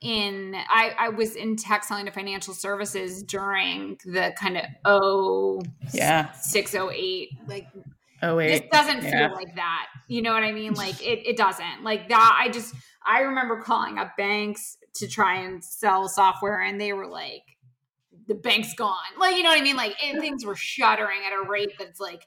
in 0.07 0.55
I, 0.55 0.95
I 0.97 1.09
was 1.09 1.35
in 1.35 1.57
tech 1.57 1.83
selling 1.83 2.07
to 2.07 2.13
financial 2.13 2.55
services 2.55 3.25
during 3.25 3.99
the 4.05 4.33
kind 4.39 4.57
of 4.57 4.65
oh 4.85 5.61
yeah. 5.93 6.31
six 6.33 6.77
oh 6.77 6.93
eight 6.93 7.31
like 7.49 7.67
oh 8.23 8.39
eight. 8.39 8.61
this 8.61 8.71
doesn't 8.71 9.03
yeah. 9.03 9.27
feel 9.27 9.35
like 9.35 9.57
that. 9.57 9.87
You 10.07 10.23
know 10.23 10.33
what 10.33 10.45
I 10.45 10.53
mean? 10.53 10.75
Like 10.75 11.03
it, 11.05 11.29
it 11.29 11.37
doesn't. 11.37 11.83
Like 11.83 12.09
that 12.09 12.39
I 12.41 12.51
just 12.51 12.73
I 13.05 13.23
remember 13.23 13.61
calling 13.61 13.99
up 13.99 14.17
banks 14.17 14.79
to 14.95 15.09
try 15.09 15.41
and 15.41 15.63
sell 15.63 16.09
software 16.09 16.61
and 16.61 16.81
they 16.81 16.93
were 16.93 17.09
like 17.09 17.43
the 18.29 18.37
bank's 18.37 18.75
gone. 18.75 18.95
Like 19.19 19.37
you 19.37 19.43
know 19.43 19.51
what 19.51 19.59
I 19.59 19.65
mean? 19.65 19.77
Like 19.77 19.97
it, 20.01 20.21
things 20.21 20.45
were 20.45 20.57
shuttering 20.57 21.23
at 21.27 21.33
a 21.33 21.49
rate 21.49 21.73
that's 21.81 21.99
like 21.99 22.23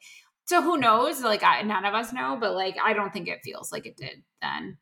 so 0.48 0.62
who 0.62 0.78
knows? 0.78 1.22
Like 1.22 1.44
I, 1.44 1.62
none 1.62 1.86
of 1.86 1.94
us 1.94 2.12
know 2.12 2.38
but 2.38 2.56
like 2.56 2.76
I 2.84 2.92
don't 2.92 3.14
think 3.14 3.30
it 3.30 3.40
feels 3.42 3.72
like 3.72 3.86
it 3.86 3.96
did 3.96 4.22
then. 4.42 4.78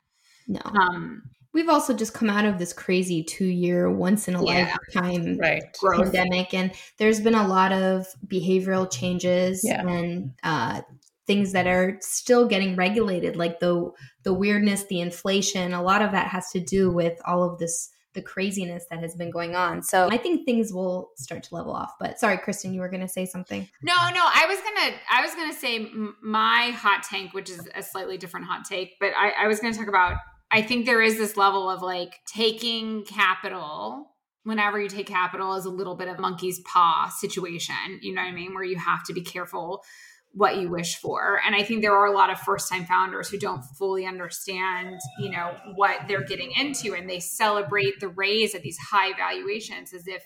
No. 0.47 0.61
Um 0.63 1.21
we've 1.57 1.69
also 1.69 1.91
just 1.91 2.13
come 2.13 2.29
out 2.29 2.45
of 2.45 2.59
this 2.59 2.71
crazy 2.71 3.23
two 3.23 3.45
year 3.45 3.89
once 3.89 4.27
in 4.27 4.35
a 4.35 4.45
yeah, 4.45 4.75
lifetime 4.93 5.37
right. 5.39 5.63
pandemic 5.95 6.53
and 6.53 6.71
there's 6.97 7.19
been 7.19 7.33
a 7.33 7.47
lot 7.47 7.71
of 7.71 8.05
behavioral 8.27 8.89
changes 8.89 9.61
yeah. 9.63 9.81
and 9.87 10.33
uh, 10.43 10.81
things 11.25 11.53
that 11.53 11.65
are 11.65 11.97
still 11.99 12.47
getting 12.47 12.75
regulated 12.75 13.35
like 13.35 13.59
the 13.59 13.89
the 14.21 14.33
weirdness 14.33 14.83
the 14.83 15.01
inflation 15.01 15.73
a 15.73 15.81
lot 15.81 16.03
of 16.03 16.11
that 16.11 16.27
has 16.27 16.51
to 16.51 16.59
do 16.59 16.91
with 16.91 17.19
all 17.25 17.41
of 17.41 17.57
this 17.57 17.89
the 18.13 18.21
craziness 18.21 18.85
that 18.91 18.99
has 18.99 19.15
been 19.15 19.31
going 19.31 19.55
on 19.55 19.81
so 19.81 20.07
i 20.11 20.17
think 20.17 20.45
things 20.45 20.71
will 20.71 21.09
start 21.17 21.41
to 21.41 21.55
level 21.55 21.73
off 21.73 21.93
but 21.99 22.19
sorry 22.19 22.37
kristen 22.37 22.71
you 22.71 22.81
were 22.81 22.89
going 22.89 23.01
to 23.01 23.07
say 23.07 23.25
something 23.25 23.67
no 23.81 23.95
no 24.13 24.21
i 24.21 24.45
was 24.47 24.59
gonna 24.59 24.95
i 25.11 25.21
was 25.21 25.33
gonna 25.33 25.53
say 25.53 25.91
my 26.21 26.71
hot 26.75 27.01
tank 27.01 27.33
which 27.33 27.49
is 27.49 27.67
a 27.73 27.81
slightly 27.81 28.15
different 28.15 28.45
hot 28.45 28.63
take 28.63 28.93
but 28.99 29.11
i, 29.17 29.31
I 29.43 29.47
was 29.47 29.59
gonna 29.59 29.73
talk 29.73 29.87
about 29.87 30.17
I 30.51 30.61
think 30.61 30.85
there 30.85 31.01
is 31.01 31.17
this 31.17 31.37
level 31.37 31.69
of 31.69 31.81
like 31.81 32.19
taking 32.25 33.03
capital 33.03 34.11
whenever 34.43 34.79
you 34.79 34.87
take 34.87 35.07
capital 35.07 35.55
is 35.55 35.65
a 35.65 35.69
little 35.69 35.95
bit 35.95 36.07
of 36.07 36.19
monkey's 36.19 36.61
paw 36.61 37.09
situation, 37.09 37.99
you 38.01 38.13
know 38.13 38.21
what 38.21 38.29
I 38.29 38.31
mean? 38.31 38.53
Where 38.53 38.63
you 38.63 38.77
have 38.77 39.03
to 39.05 39.13
be 39.13 39.21
careful 39.21 39.83
what 40.31 40.57
you 40.57 40.69
wish 40.69 40.97
for. 40.97 41.41
And 41.45 41.55
I 41.55 41.63
think 41.63 41.81
there 41.81 41.95
are 41.95 42.05
a 42.05 42.11
lot 42.11 42.29
of 42.29 42.39
first 42.39 42.69
time 42.69 42.85
founders 42.85 43.27
who 43.27 43.39
don't 43.39 43.63
fully 43.77 44.05
understand, 44.05 44.99
you 45.19 45.31
know, 45.31 45.55
what 45.75 46.01
they're 46.07 46.23
getting 46.23 46.51
into 46.51 46.93
and 46.93 47.09
they 47.09 47.19
celebrate 47.19 47.99
the 47.99 48.09
raise 48.09 48.53
at 48.53 48.61
these 48.61 48.77
high 48.77 49.13
valuations 49.17 49.93
as 49.93 50.07
if 50.07 50.23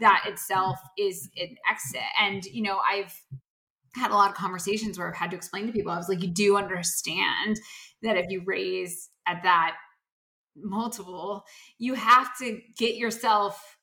that 0.00 0.24
itself 0.28 0.78
is 0.98 1.30
an 1.36 1.56
exit. 1.70 2.02
And, 2.20 2.44
you 2.44 2.62
know, 2.62 2.78
I've 2.78 3.14
had 3.94 4.10
a 4.10 4.14
lot 4.14 4.30
of 4.30 4.36
conversations 4.36 4.98
where 4.98 5.08
I've 5.08 5.16
had 5.16 5.30
to 5.30 5.36
explain 5.36 5.66
to 5.66 5.72
people, 5.72 5.92
I 5.92 5.96
was 5.96 6.08
like, 6.08 6.22
you 6.22 6.28
do 6.28 6.56
understand 6.56 7.56
that 8.02 8.16
if 8.16 8.26
you 8.28 8.42
raise 8.44 9.08
at 9.26 9.42
that 9.42 9.76
multiple, 10.56 11.44
you 11.78 11.94
have 11.94 12.36
to 12.38 12.60
get 12.76 12.96
yourself 12.96 13.78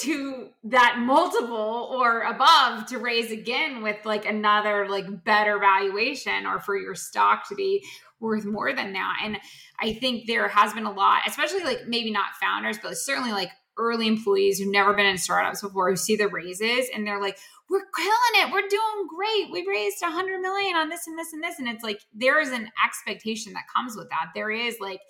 to 0.00 0.50
that 0.64 0.98
multiple 0.98 1.88
or 1.90 2.22
above 2.22 2.86
to 2.86 2.98
raise 2.98 3.30
again 3.30 3.82
with 3.82 3.96
like 4.04 4.26
another 4.26 4.88
like 4.88 5.24
better 5.24 5.58
valuation 5.58 6.44
or 6.44 6.60
for 6.60 6.76
your 6.76 6.94
stock 6.94 7.48
to 7.48 7.54
be 7.54 7.82
worth 8.20 8.44
more 8.44 8.74
than 8.74 8.92
that. 8.92 9.20
And 9.24 9.38
i 9.80 9.92
think 9.94 10.26
there 10.26 10.48
has 10.48 10.72
been 10.72 10.86
a 10.86 10.92
lot 10.92 11.22
especially 11.26 11.62
like 11.62 11.86
maybe 11.86 12.10
not 12.10 12.34
founders 12.40 12.78
but 12.82 12.96
certainly 12.96 13.32
like 13.32 13.50
early 13.78 14.06
employees 14.06 14.58
who've 14.58 14.72
never 14.72 14.94
been 14.94 15.06
in 15.06 15.18
startups 15.18 15.62
before 15.62 15.90
who 15.90 15.96
see 15.96 16.16
the 16.16 16.28
raises 16.28 16.88
and 16.94 17.06
they're 17.06 17.20
like 17.20 17.38
we're 17.68 17.84
killing 17.96 18.46
it. 18.48 18.52
We're 18.52 18.68
doing 18.68 19.08
great. 19.08 19.50
We 19.50 19.66
raised 19.68 20.02
a 20.02 20.10
hundred 20.10 20.40
million 20.40 20.76
on 20.76 20.88
this 20.88 21.06
and 21.06 21.18
this 21.18 21.32
and 21.32 21.42
this. 21.42 21.58
And 21.58 21.68
it's 21.68 21.82
like 21.82 22.00
there 22.14 22.40
is 22.40 22.50
an 22.50 22.70
expectation 22.84 23.52
that 23.54 23.64
comes 23.74 23.96
with 23.96 24.08
that. 24.10 24.28
There 24.34 24.50
is 24.50 24.78
like 24.80 25.00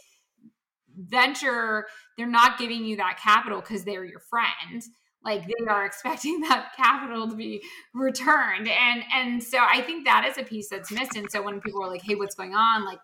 venture, 0.96 1.86
they're 2.16 2.26
not 2.26 2.58
giving 2.58 2.84
you 2.84 2.96
that 2.96 3.18
capital 3.22 3.60
because 3.60 3.84
they're 3.84 4.04
your 4.04 4.20
friend. 4.20 4.82
Like 5.22 5.46
they 5.46 5.66
are 5.68 5.84
expecting 5.84 6.40
that 6.48 6.70
capital 6.76 7.28
to 7.28 7.36
be 7.36 7.62
returned. 7.94 8.68
And 8.68 9.02
and 9.12 9.42
so 9.42 9.58
I 9.58 9.82
think 9.82 10.06
that 10.06 10.26
is 10.26 10.38
a 10.38 10.42
piece 10.42 10.70
that's 10.70 10.90
missed. 10.90 11.16
And 11.16 11.30
so 11.30 11.42
when 11.42 11.60
people 11.60 11.82
are 11.82 11.90
like, 11.90 12.02
hey, 12.02 12.14
what's 12.14 12.34
going 12.34 12.54
on? 12.54 12.84
Like 12.84 13.00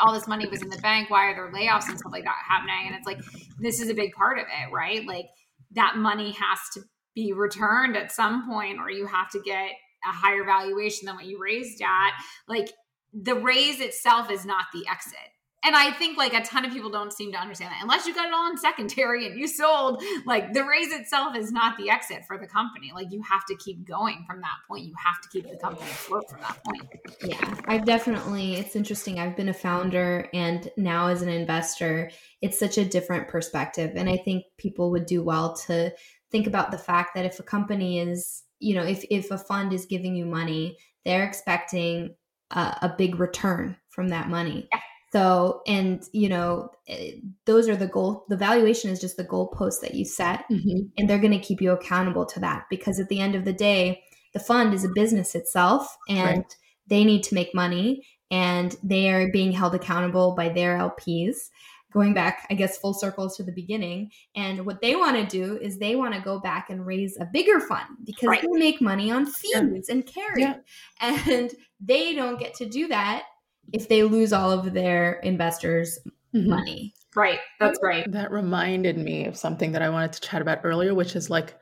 all 0.00 0.12
this 0.12 0.28
money 0.28 0.46
was 0.46 0.62
in 0.62 0.68
the 0.68 0.78
bank. 0.78 1.10
Why 1.10 1.26
are 1.26 1.34
there 1.34 1.52
layoffs 1.52 1.88
and 1.88 1.98
stuff 1.98 2.12
like 2.12 2.24
that 2.24 2.36
happening? 2.48 2.86
And 2.86 2.94
it's 2.94 3.06
like, 3.06 3.20
this 3.58 3.80
is 3.80 3.88
a 3.88 3.94
big 3.94 4.12
part 4.12 4.38
of 4.38 4.44
it, 4.44 4.72
right? 4.72 5.06
Like 5.06 5.26
that 5.74 5.96
money 5.96 6.32
has 6.32 6.58
to 6.74 6.82
be 7.14 7.32
returned 7.32 7.96
at 7.96 8.12
some 8.12 8.48
point 8.48 8.78
or 8.78 8.90
you 8.90 9.06
have 9.06 9.30
to 9.30 9.40
get 9.40 9.70
a 10.04 10.12
higher 10.12 10.44
valuation 10.44 11.06
than 11.06 11.14
what 11.14 11.26
you 11.26 11.38
raised 11.40 11.80
at 11.82 12.12
like 12.48 12.70
the 13.12 13.34
raise 13.34 13.80
itself 13.80 14.30
is 14.30 14.44
not 14.44 14.64
the 14.72 14.84
exit 14.90 15.18
and 15.64 15.76
I 15.76 15.92
think 15.92 16.18
like 16.18 16.34
a 16.34 16.42
ton 16.42 16.64
of 16.64 16.72
people 16.72 16.90
don't 16.90 17.12
seem 17.12 17.30
to 17.32 17.38
understand 17.38 17.70
that 17.70 17.80
unless 17.82 18.06
you 18.06 18.14
got 18.14 18.26
it 18.26 18.34
all 18.34 18.50
in 18.50 18.56
secondary 18.56 19.26
and 19.26 19.38
you 19.38 19.46
sold, 19.46 20.02
like 20.26 20.52
the 20.52 20.64
raise 20.64 20.92
itself 20.92 21.36
is 21.36 21.52
not 21.52 21.76
the 21.78 21.88
exit 21.88 22.24
for 22.26 22.36
the 22.36 22.46
company. 22.46 22.90
Like 22.94 23.12
you 23.12 23.22
have 23.22 23.44
to 23.46 23.56
keep 23.56 23.86
going 23.86 24.24
from 24.26 24.40
that 24.40 24.56
point. 24.66 24.84
You 24.84 24.94
have 25.04 25.20
to 25.22 25.28
keep 25.28 25.48
the 25.48 25.56
company 25.56 25.90
afloat 25.90 26.28
from 26.28 26.40
that 26.40 26.58
point. 26.64 26.88
Yeah, 27.24 27.54
I've 27.66 27.84
definitely, 27.84 28.56
it's 28.56 28.74
interesting. 28.74 29.18
I've 29.18 29.36
been 29.36 29.50
a 29.50 29.54
founder 29.54 30.28
and 30.34 30.68
now 30.76 31.06
as 31.06 31.22
an 31.22 31.28
investor, 31.28 32.10
it's 32.40 32.58
such 32.58 32.76
a 32.78 32.84
different 32.84 33.28
perspective. 33.28 33.92
And 33.94 34.08
I 34.08 34.16
think 34.16 34.44
people 34.58 34.90
would 34.90 35.06
do 35.06 35.22
well 35.22 35.54
to 35.66 35.92
think 36.30 36.46
about 36.46 36.70
the 36.70 36.78
fact 36.78 37.14
that 37.14 37.24
if 37.24 37.38
a 37.38 37.44
company 37.44 38.00
is, 38.00 38.42
you 38.58 38.74
know, 38.74 38.84
if, 38.84 39.04
if 39.10 39.30
a 39.30 39.38
fund 39.38 39.72
is 39.72 39.86
giving 39.86 40.16
you 40.16 40.24
money, 40.24 40.76
they're 41.04 41.24
expecting 41.24 42.16
a, 42.50 42.78
a 42.82 42.94
big 42.96 43.20
return 43.20 43.76
from 43.90 44.08
that 44.08 44.28
money. 44.28 44.68
Yeah. 44.72 44.80
So, 45.12 45.60
and 45.66 46.02
you 46.12 46.28
know, 46.28 46.70
eh, 46.88 47.12
those 47.44 47.68
are 47.68 47.76
the 47.76 47.86
goal. 47.86 48.24
The 48.28 48.36
valuation 48.36 48.90
is 48.90 49.00
just 49.00 49.16
the 49.16 49.24
goalpost 49.24 49.80
that 49.82 49.94
you 49.94 50.04
set, 50.04 50.44
mm-hmm. 50.50 50.86
and 50.96 51.08
they're 51.08 51.18
going 51.18 51.38
to 51.38 51.38
keep 51.38 51.60
you 51.60 51.72
accountable 51.72 52.24
to 52.26 52.40
that 52.40 52.64
because 52.70 52.98
at 52.98 53.08
the 53.08 53.20
end 53.20 53.34
of 53.34 53.44
the 53.44 53.52
day, 53.52 54.02
the 54.32 54.40
fund 54.40 54.72
is 54.72 54.84
a 54.84 54.92
business 54.94 55.34
itself, 55.34 55.96
and 56.08 56.38
right. 56.38 56.56
they 56.86 57.04
need 57.04 57.22
to 57.24 57.34
make 57.34 57.54
money, 57.54 58.06
and 58.30 58.74
they 58.82 59.12
are 59.12 59.30
being 59.30 59.52
held 59.52 59.74
accountable 59.74 60.34
by 60.34 60.48
their 60.48 60.78
LPs 60.78 61.50
going 61.92 62.14
back, 62.14 62.46
I 62.48 62.54
guess, 62.54 62.78
full 62.78 62.94
circles 62.94 63.36
to 63.36 63.42
the 63.42 63.52
beginning. 63.52 64.10
And 64.34 64.64
what 64.64 64.80
they 64.80 64.96
want 64.96 65.16
to 65.16 65.26
do 65.26 65.58
is 65.58 65.78
they 65.78 65.94
want 65.94 66.14
to 66.14 66.20
go 66.22 66.40
back 66.40 66.70
and 66.70 66.86
raise 66.86 67.18
a 67.20 67.26
bigger 67.26 67.60
fund 67.60 67.84
because 68.04 68.28
right. 68.28 68.40
they 68.40 68.48
make 68.48 68.80
money 68.80 69.10
on 69.10 69.26
fees 69.26 69.52
yeah. 69.52 69.60
and 69.90 70.06
carry. 70.06 70.40
Yeah. 70.40 70.54
And 71.00 71.52
they 71.80 72.14
don't 72.14 72.38
get 72.38 72.54
to 72.54 72.66
do 72.66 72.88
that 72.88 73.24
if 73.72 73.88
they 73.88 74.02
lose 74.02 74.32
all 74.32 74.50
of 74.50 74.72
their 74.72 75.14
investors' 75.20 75.98
mm-hmm. 76.34 76.50
money. 76.50 76.94
Right. 77.14 77.40
That's 77.60 77.78
right. 77.82 78.10
That 78.10 78.30
reminded 78.30 78.96
me 78.96 79.26
of 79.26 79.36
something 79.36 79.72
that 79.72 79.82
I 79.82 79.90
wanted 79.90 80.14
to 80.14 80.20
chat 80.20 80.40
about 80.40 80.60
earlier, 80.64 80.94
which 80.94 81.14
is 81.14 81.28
like 81.28 81.54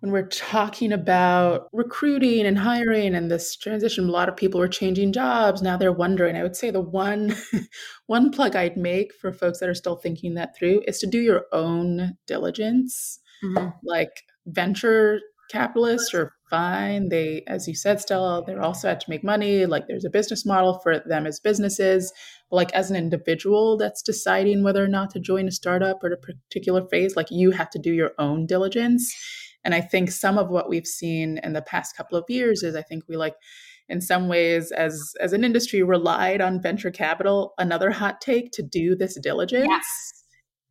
when 0.00 0.12
we're 0.12 0.28
talking 0.28 0.92
about 0.92 1.68
recruiting 1.72 2.44
and 2.44 2.58
hiring 2.58 3.14
and 3.14 3.30
this 3.30 3.56
transition, 3.56 4.06
a 4.06 4.12
lot 4.12 4.28
of 4.28 4.36
people 4.36 4.60
were 4.60 4.68
changing 4.68 5.14
jobs. 5.14 5.62
Now 5.62 5.78
they're 5.78 5.92
wondering. 5.92 6.36
I 6.36 6.42
would 6.42 6.56
say 6.56 6.70
the 6.70 6.80
one 6.80 7.34
one 8.06 8.30
plug 8.30 8.54
I'd 8.54 8.76
make 8.76 9.14
for 9.14 9.32
folks 9.32 9.60
that 9.60 9.68
are 9.68 9.74
still 9.74 9.96
thinking 9.96 10.34
that 10.34 10.54
through 10.56 10.82
is 10.86 10.98
to 10.98 11.06
do 11.06 11.20
your 11.20 11.46
own 11.52 12.18
diligence. 12.26 13.18
Mm-hmm. 13.42 13.68
Like 13.82 14.24
venture 14.46 15.20
capitalists 15.50 16.12
are 16.12 16.34
fine. 16.54 17.08
They, 17.08 17.42
as 17.48 17.66
you 17.66 17.74
said, 17.74 18.00
Stella, 18.00 18.44
they're 18.46 18.62
also 18.62 18.88
have 18.88 19.00
to 19.00 19.10
make 19.10 19.24
money. 19.24 19.66
Like 19.66 19.88
there's 19.88 20.04
a 20.04 20.10
business 20.10 20.46
model 20.46 20.78
for 20.82 21.00
them 21.00 21.26
as 21.26 21.40
businesses. 21.40 22.12
But 22.48 22.56
like 22.56 22.72
as 22.72 22.90
an 22.90 22.96
individual 22.96 23.76
that's 23.76 24.02
deciding 24.02 24.62
whether 24.62 24.84
or 24.84 24.88
not 24.88 25.10
to 25.10 25.20
join 25.20 25.48
a 25.48 25.52
startup 25.52 26.02
or 26.02 26.12
a 26.12 26.16
particular 26.16 26.86
phase, 26.88 27.16
like 27.16 27.26
you 27.30 27.50
have 27.50 27.70
to 27.70 27.78
do 27.78 27.92
your 27.92 28.12
own 28.18 28.46
diligence. 28.46 29.12
And 29.64 29.74
I 29.74 29.80
think 29.80 30.10
some 30.10 30.38
of 30.38 30.48
what 30.48 30.68
we've 30.68 30.86
seen 30.86 31.40
in 31.42 31.54
the 31.54 31.62
past 31.62 31.96
couple 31.96 32.18
of 32.18 32.24
years 32.28 32.62
is 32.62 32.76
I 32.76 32.82
think 32.82 33.04
we 33.08 33.16
like 33.16 33.34
in 33.88 34.00
some 34.00 34.28
ways 34.28 34.70
as 34.70 35.12
as 35.20 35.32
an 35.32 35.42
industry 35.44 35.82
relied 35.82 36.40
on 36.40 36.62
venture 36.62 36.90
capital 36.90 37.52
another 37.58 37.90
hot 37.90 38.20
take 38.20 38.50
to 38.52 38.62
do 38.62 38.94
this 38.96 39.18
diligence 39.20 40.23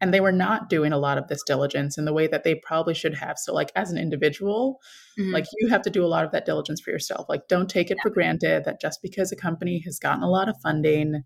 and 0.03 0.13
they 0.13 0.19
were 0.19 0.33
not 0.33 0.69
doing 0.69 0.91
a 0.91 0.97
lot 0.97 1.17
of 1.17 1.29
this 1.29 1.41
diligence 1.43 1.97
in 1.97 2.03
the 2.03 2.11
way 2.11 2.27
that 2.27 2.43
they 2.43 2.55
probably 2.55 2.93
should 2.93 3.13
have. 3.13 3.37
So 3.37 3.53
like 3.53 3.71
as 3.73 3.89
an 3.89 3.97
individual 3.97 4.81
mm-hmm. 5.17 5.31
like 5.31 5.45
you 5.57 5.69
have 5.69 5.81
to 5.83 5.89
do 5.89 6.03
a 6.03 6.07
lot 6.07 6.25
of 6.25 6.31
that 6.33 6.45
diligence 6.45 6.81
for 6.81 6.91
yourself. 6.91 7.27
Like 7.29 7.47
don't 7.47 7.69
take 7.69 7.89
it 7.89 7.95
yeah. 7.95 8.03
for 8.03 8.09
granted 8.09 8.65
that 8.65 8.81
just 8.81 9.01
because 9.01 9.31
a 9.31 9.37
company 9.37 9.81
has 9.85 9.99
gotten 9.99 10.21
a 10.21 10.29
lot 10.29 10.49
of 10.49 10.57
funding 10.61 11.23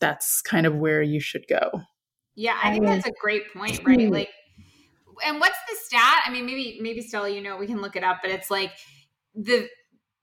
that's 0.00 0.42
kind 0.42 0.66
of 0.66 0.74
where 0.74 1.02
you 1.02 1.20
should 1.20 1.44
go. 1.48 1.82
Yeah 2.34 2.58
i 2.64 2.72
think 2.72 2.84
that's 2.84 3.06
a 3.06 3.12
great 3.20 3.54
point 3.54 3.80
right? 3.86 4.10
Like 4.10 4.30
and 5.24 5.38
what's 5.38 5.58
the 5.68 5.76
stat? 5.84 6.24
I 6.26 6.32
mean 6.32 6.46
maybe 6.46 6.80
maybe 6.82 7.00
stella 7.00 7.28
you 7.28 7.40
know 7.40 7.56
we 7.56 7.68
can 7.68 7.80
look 7.80 7.94
it 7.94 8.02
up 8.02 8.18
but 8.22 8.32
it's 8.32 8.50
like 8.50 8.72
the 9.36 9.68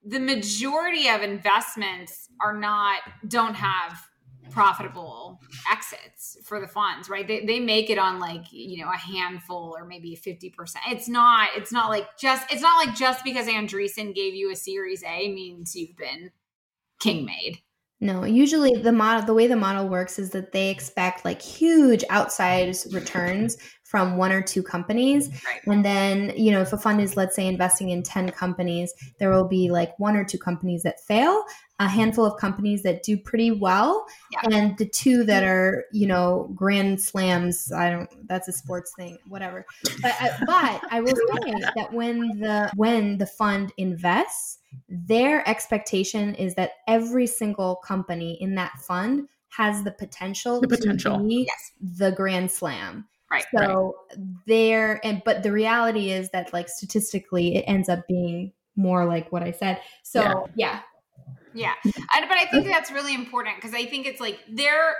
the 0.03 0.19
majority 0.19 1.07
of 1.07 1.21
investments 1.21 2.27
are 2.41 2.57
not 2.57 2.99
don't 3.25 3.53
have 3.53 3.97
profitable 4.52 5.40
exits 5.72 6.38
for 6.44 6.60
the 6.60 6.68
funds 6.68 7.10
right? 7.10 7.28
They, 7.28 7.46
they 7.46 7.60
make 7.60 7.90
it 7.90 7.98
on 7.98 8.20
like 8.20 8.46
you 8.52 8.84
know 8.84 8.92
a 8.92 8.98
handful 8.98 9.76
or 9.78 9.86
maybe 9.86 10.16
50% 10.16 10.52
it's 10.88 11.08
not 11.08 11.50
it's 11.56 11.72
not 11.72 11.90
like 11.90 12.18
just 12.18 12.52
it's 12.52 12.62
not 12.62 12.86
like 12.86 12.96
just 12.96 13.24
because 13.24 13.48
andreessen 13.48 14.14
gave 14.14 14.34
you 14.34 14.52
a 14.52 14.56
series 14.56 15.04
a 15.04 15.32
means 15.34 15.76
you've 15.76 15.98
been 15.98 16.32
king 17.02 17.26
made. 17.26 17.60
No, 18.04 18.24
usually 18.24 18.82
the 18.82 18.92
model 18.92 19.26
the 19.26 19.34
way 19.34 19.46
the 19.46 19.56
model 19.56 19.88
works 19.88 20.18
is 20.18 20.32
that 20.32 20.54
they 20.54 20.70
expect 20.70 21.26
like 21.26 21.42
huge 21.42 22.04
outsized 22.10 22.94
returns 22.94 23.58
from 23.91 24.15
one 24.15 24.32
or 24.32 24.41
two 24.41 24.63
companies. 24.63 25.27
Right. 25.45 25.60
And 25.65 25.84
then, 25.84 26.32
you 26.38 26.49
know, 26.49 26.62
if 26.62 26.71
a 26.71 26.77
fund 26.77 27.01
is 27.01 27.17
let's 27.17 27.36
say 27.36 27.45
investing 27.45 27.89
in 27.89 28.04
10 28.04 28.30
companies, 28.30 28.93
there 29.19 29.30
will 29.30 29.49
be 29.49 29.69
like 29.69 29.99
one 29.99 30.15
or 30.15 30.23
two 30.23 30.38
companies 30.38 30.84
that 30.84 31.01
fail, 31.01 31.43
a 31.77 31.89
handful 31.89 32.25
of 32.25 32.39
companies 32.39 32.84
that 32.84 33.04
do 33.04 33.17
pretty 33.17 33.51
well, 33.51 34.06
yeah. 34.32 34.49
and 34.49 34.77
the 34.77 34.88
two 34.88 35.25
that 35.25 35.43
are, 35.43 35.84
you 35.91 36.08
know, 36.08 36.49
grand 36.56 37.01
slams, 37.01 37.69
I 37.73 37.89
don't 37.89 38.10
that's 38.30 38.47
a 38.47 38.54
sports 38.54 38.93
thing, 38.97 39.17
whatever. 39.27 39.65
But 40.01 40.15
uh, 40.21 40.30
but 40.45 40.82
I 40.89 41.01
will 41.01 41.15
say 41.43 41.54
that 41.75 41.91
when 41.91 42.39
the 42.39 42.71
when 42.75 43.17
the 43.17 43.25
fund 43.25 43.73
invests 43.75 44.60
their 44.88 45.47
expectation 45.49 46.34
is 46.36 46.56
that 46.56 46.71
every 46.88 47.27
single 47.27 47.75
company 47.75 48.38
in 48.41 48.56
that 48.56 48.71
fund 48.80 49.27
has 49.49 49.84
the 49.84 49.91
potential, 49.91 50.62
the 50.62 50.67
potential. 50.67 51.17
to 51.17 51.23
be 51.23 51.45
yes. 51.47 51.71
the 51.97 52.12
grand 52.12 52.49
slam. 52.49 53.08
Right. 53.32 53.46
So 53.56 53.96
right. 54.10 54.20
there 54.46 55.00
and 55.06 55.22
but 55.24 55.41
the 55.41 55.52
reality 55.52 56.12
is 56.12 56.30
that 56.32 56.52
like 56.52 56.67
statistically 56.67 57.56
it 57.56 57.63
ends 57.65 57.88
up 57.88 58.06
being 58.08 58.52
more 58.76 59.06
like 59.06 59.32
what 59.32 59.44
I 59.44 59.52
said. 59.52 59.80
So 60.04 60.50
yeah. 60.56 60.82
Yeah. 61.54 61.74
yeah. 61.86 61.91
I, 62.13 62.26
but 62.28 62.38
I 62.38 62.46
think 62.46 62.67
that's 62.67 62.91
really 62.91 63.13
important 63.13 63.56
because 63.56 63.74
I 63.74 63.86
think 63.86 64.06
it's 64.06 64.20
like 64.20 64.39
they're 64.50 64.96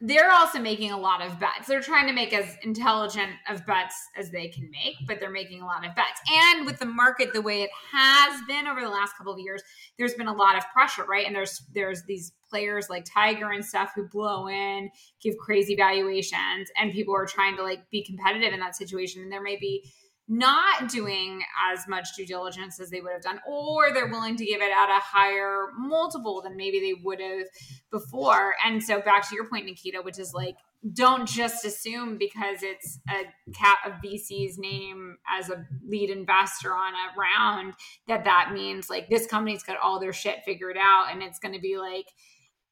they're 0.00 0.30
also 0.30 0.58
making 0.58 0.92
a 0.92 0.98
lot 0.98 1.20
of 1.20 1.38
bets. 1.38 1.68
They're 1.68 1.80
trying 1.80 2.06
to 2.06 2.14
make 2.14 2.32
as 2.32 2.56
intelligent 2.62 3.32
of 3.48 3.66
bets 3.66 3.94
as 4.16 4.30
they 4.30 4.48
can 4.48 4.70
make, 4.70 4.96
but 5.06 5.20
they're 5.20 5.30
making 5.30 5.60
a 5.60 5.66
lot 5.66 5.86
of 5.86 5.94
bets. 5.94 6.20
And 6.32 6.64
with 6.64 6.78
the 6.78 6.86
market 6.86 7.34
the 7.34 7.42
way 7.42 7.62
it 7.62 7.70
has 7.92 8.40
been 8.48 8.66
over 8.66 8.80
the 8.80 8.88
last 8.88 9.16
couple 9.18 9.34
of 9.34 9.38
years, 9.38 9.62
there's 9.98 10.14
been 10.14 10.26
a 10.26 10.32
lot 10.32 10.56
of 10.56 10.64
pressure, 10.72 11.04
right? 11.04 11.26
And 11.26 11.36
there's 11.36 11.62
there's 11.74 12.02
these 12.04 12.32
players 12.48 12.88
like 12.88 13.04
Tiger 13.04 13.50
and 13.50 13.64
stuff 13.64 13.92
who 13.94 14.08
blow 14.08 14.48
in, 14.48 14.90
give 15.22 15.36
crazy 15.36 15.76
valuations, 15.76 16.70
and 16.80 16.92
people 16.92 17.14
are 17.14 17.26
trying 17.26 17.56
to 17.56 17.62
like 17.62 17.88
be 17.90 18.02
competitive 18.02 18.54
in 18.54 18.60
that 18.60 18.76
situation. 18.76 19.22
And 19.22 19.30
there 19.30 19.42
may 19.42 19.56
be 19.56 19.84
not 20.30 20.88
doing 20.88 21.42
as 21.72 21.88
much 21.88 22.14
due 22.16 22.24
diligence 22.24 22.78
as 22.78 22.88
they 22.88 23.00
would 23.00 23.12
have 23.12 23.22
done, 23.22 23.40
or 23.46 23.92
they're 23.92 24.06
willing 24.06 24.36
to 24.36 24.46
give 24.46 24.62
it 24.62 24.70
at 24.70 24.88
a 24.88 25.00
higher 25.00 25.66
multiple 25.76 26.40
than 26.40 26.56
maybe 26.56 26.78
they 26.78 26.94
would 27.02 27.20
have 27.20 27.46
before. 27.90 28.54
And 28.64 28.82
so, 28.82 29.00
back 29.00 29.28
to 29.28 29.34
your 29.34 29.48
point, 29.48 29.66
Nikita, 29.66 30.02
which 30.02 30.20
is 30.20 30.32
like, 30.32 30.54
don't 30.94 31.28
just 31.28 31.64
assume 31.64 32.16
because 32.16 32.62
it's 32.62 33.00
a 33.08 33.24
cat 33.52 33.78
of 33.84 33.94
VC's 33.94 34.56
name 34.56 35.18
as 35.28 35.50
a 35.50 35.66
lead 35.84 36.10
investor 36.10 36.72
on 36.72 36.94
a 36.94 37.18
round 37.18 37.74
that 38.06 38.24
that 38.24 38.52
means 38.54 38.88
like 38.88 39.10
this 39.10 39.26
company's 39.26 39.62
got 39.62 39.76
all 39.76 40.00
their 40.00 40.12
shit 40.12 40.38
figured 40.44 40.78
out 40.80 41.08
and 41.10 41.22
it's 41.22 41.38
going 41.38 41.54
to 41.54 41.60
be 41.60 41.76
like 41.76 42.06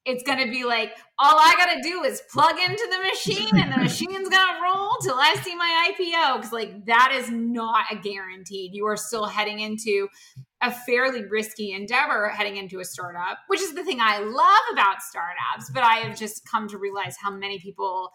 it's 0.08 0.22
going 0.22 0.38
to 0.38 0.50
be 0.50 0.64
like 0.64 0.92
all 1.18 1.36
I 1.38 1.54
got 1.56 1.74
to 1.74 1.82
do 1.82 2.02
is 2.02 2.22
plug 2.32 2.58
into 2.58 2.88
the 2.90 2.98
machine 3.10 3.60
and 3.60 3.72
the 3.72 3.76
machine's 3.84 4.28
going 4.28 4.30
to 4.30 4.60
roll 4.62 4.96
till 5.02 5.16
I 5.16 5.36
see 5.42 5.54
my 5.54 5.92
IPO 5.92 6.42
cuz 6.42 6.52
like 6.52 6.86
that 6.86 7.12
is 7.12 7.30
not 7.30 7.84
a 7.92 7.96
guaranteed. 7.96 8.74
You 8.74 8.86
are 8.86 8.96
still 8.96 9.26
heading 9.26 9.60
into 9.60 10.08
a 10.60 10.72
fairly 10.72 11.24
risky 11.24 11.72
endeavor 11.72 12.28
heading 12.30 12.56
into 12.56 12.80
a 12.80 12.84
startup, 12.84 13.38
which 13.46 13.60
is 13.60 13.74
the 13.74 13.84
thing 13.84 13.98
I 14.00 14.18
love 14.18 14.62
about 14.72 15.02
startups, 15.02 15.70
but 15.72 15.84
I 15.84 15.96
have 15.98 16.18
just 16.18 16.48
come 16.50 16.66
to 16.68 16.78
realize 16.78 17.16
how 17.20 17.30
many 17.30 17.60
people 17.60 18.10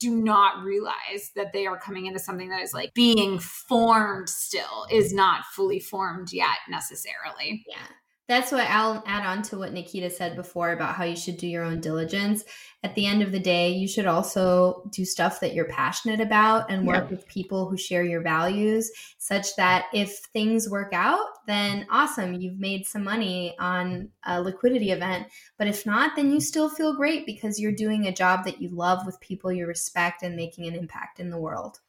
do 0.00 0.16
not 0.16 0.62
realize 0.64 1.30
that 1.36 1.52
they 1.52 1.66
are 1.66 1.78
coming 1.78 2.06
into 2.06 2.18
something 2.18 2.48
that 2.48 2.62
is 2.62 2.74
like 2.74 2.92
being 2.94 3.38
formed 3.38 4.28
still 4.28 4.86
is 4.90 5.12
not 5.12 5.44
fully 5.46 5.80
formed 5.80 6.32
yet 6.32 6.58
necessarily. 6.68 7.64
Yeah. 7.68 7.86
That's 8.26 8.50
what 8.50 8.66
I'll 8.70 9.02
add 9.06 9.26
on 9.26 9.42
to 9.44 9.58
what 9.58 9.74
Nikita 9.74 10.08
said 10.08 10.34
before 10.34 10.72
about 10.72 10.94
how 10.94 11.04
you 11.04 11.16
should 11.16 11.36
do 11.36 11.46
your 11.46 11.62
own 11.62 11.80
diligence. 11.80 12.42
At 12.82 12.94
the 12.94 13.06
end 13.06 13.22
of 13.22 13.32
the 13.32 13.38
day, 13.38 13.72
you 13.72 13.86
should 13.86 14.06
also 14.06 14.88
do 14.90 15.04
stuff 15.04 15.40
that 15.40 15.52
you're 15.52 15.66
passionate 15.66 16.20
about 16.20 16.70
and 16.70 16.86
work 16.86 17.04
yeah. 17.04 17.16
with 17.16 17.28
people 17.28 17.68
who 17.68 17.76
share 17.76 18.02
your 18.02 18.22
values, 18.22 18.90
such 19.18 19.54
that 19.56 19.86
if 19.92 20.16
things 20.32 20.70
work 20.70 20.94
out, 20.94 21.26
then 21.46 21.86
awesome, 21.90 22.32
you've 22.32 22.58
made 22.58 22.86
some 22.86 23.04
money 23.04 23.54
on 23.58 24.08
a 24.24 24.40
liquidity 24.40 24.90
event. 24.90 25.26
But 25.58 25.68
if 25.68 25.84
not, 25.84 26.16
then 26.16 26.32
you 26.32 26.40
still 26.40 26.70
feel 26.70 26.96
great 26.96 27.26
because 27.26 27.60
you're 27.60 27.72
doing 27.72 28.06
a 28.06 28.12
job 28.12 28.46
that 28.46 28.60
you 28.60 28.70
love 28.70 29.04
with 29.04 29.20
people 29.20 29.52
you 29.52 29.66
respect 29.66 30.22
and 30.22 30.34
making 30.34 30.66
an 30.66 30.74
impact 30.74 31.20
in 31.20 31.28
the 31.28 31.38
world. 31.38 31.80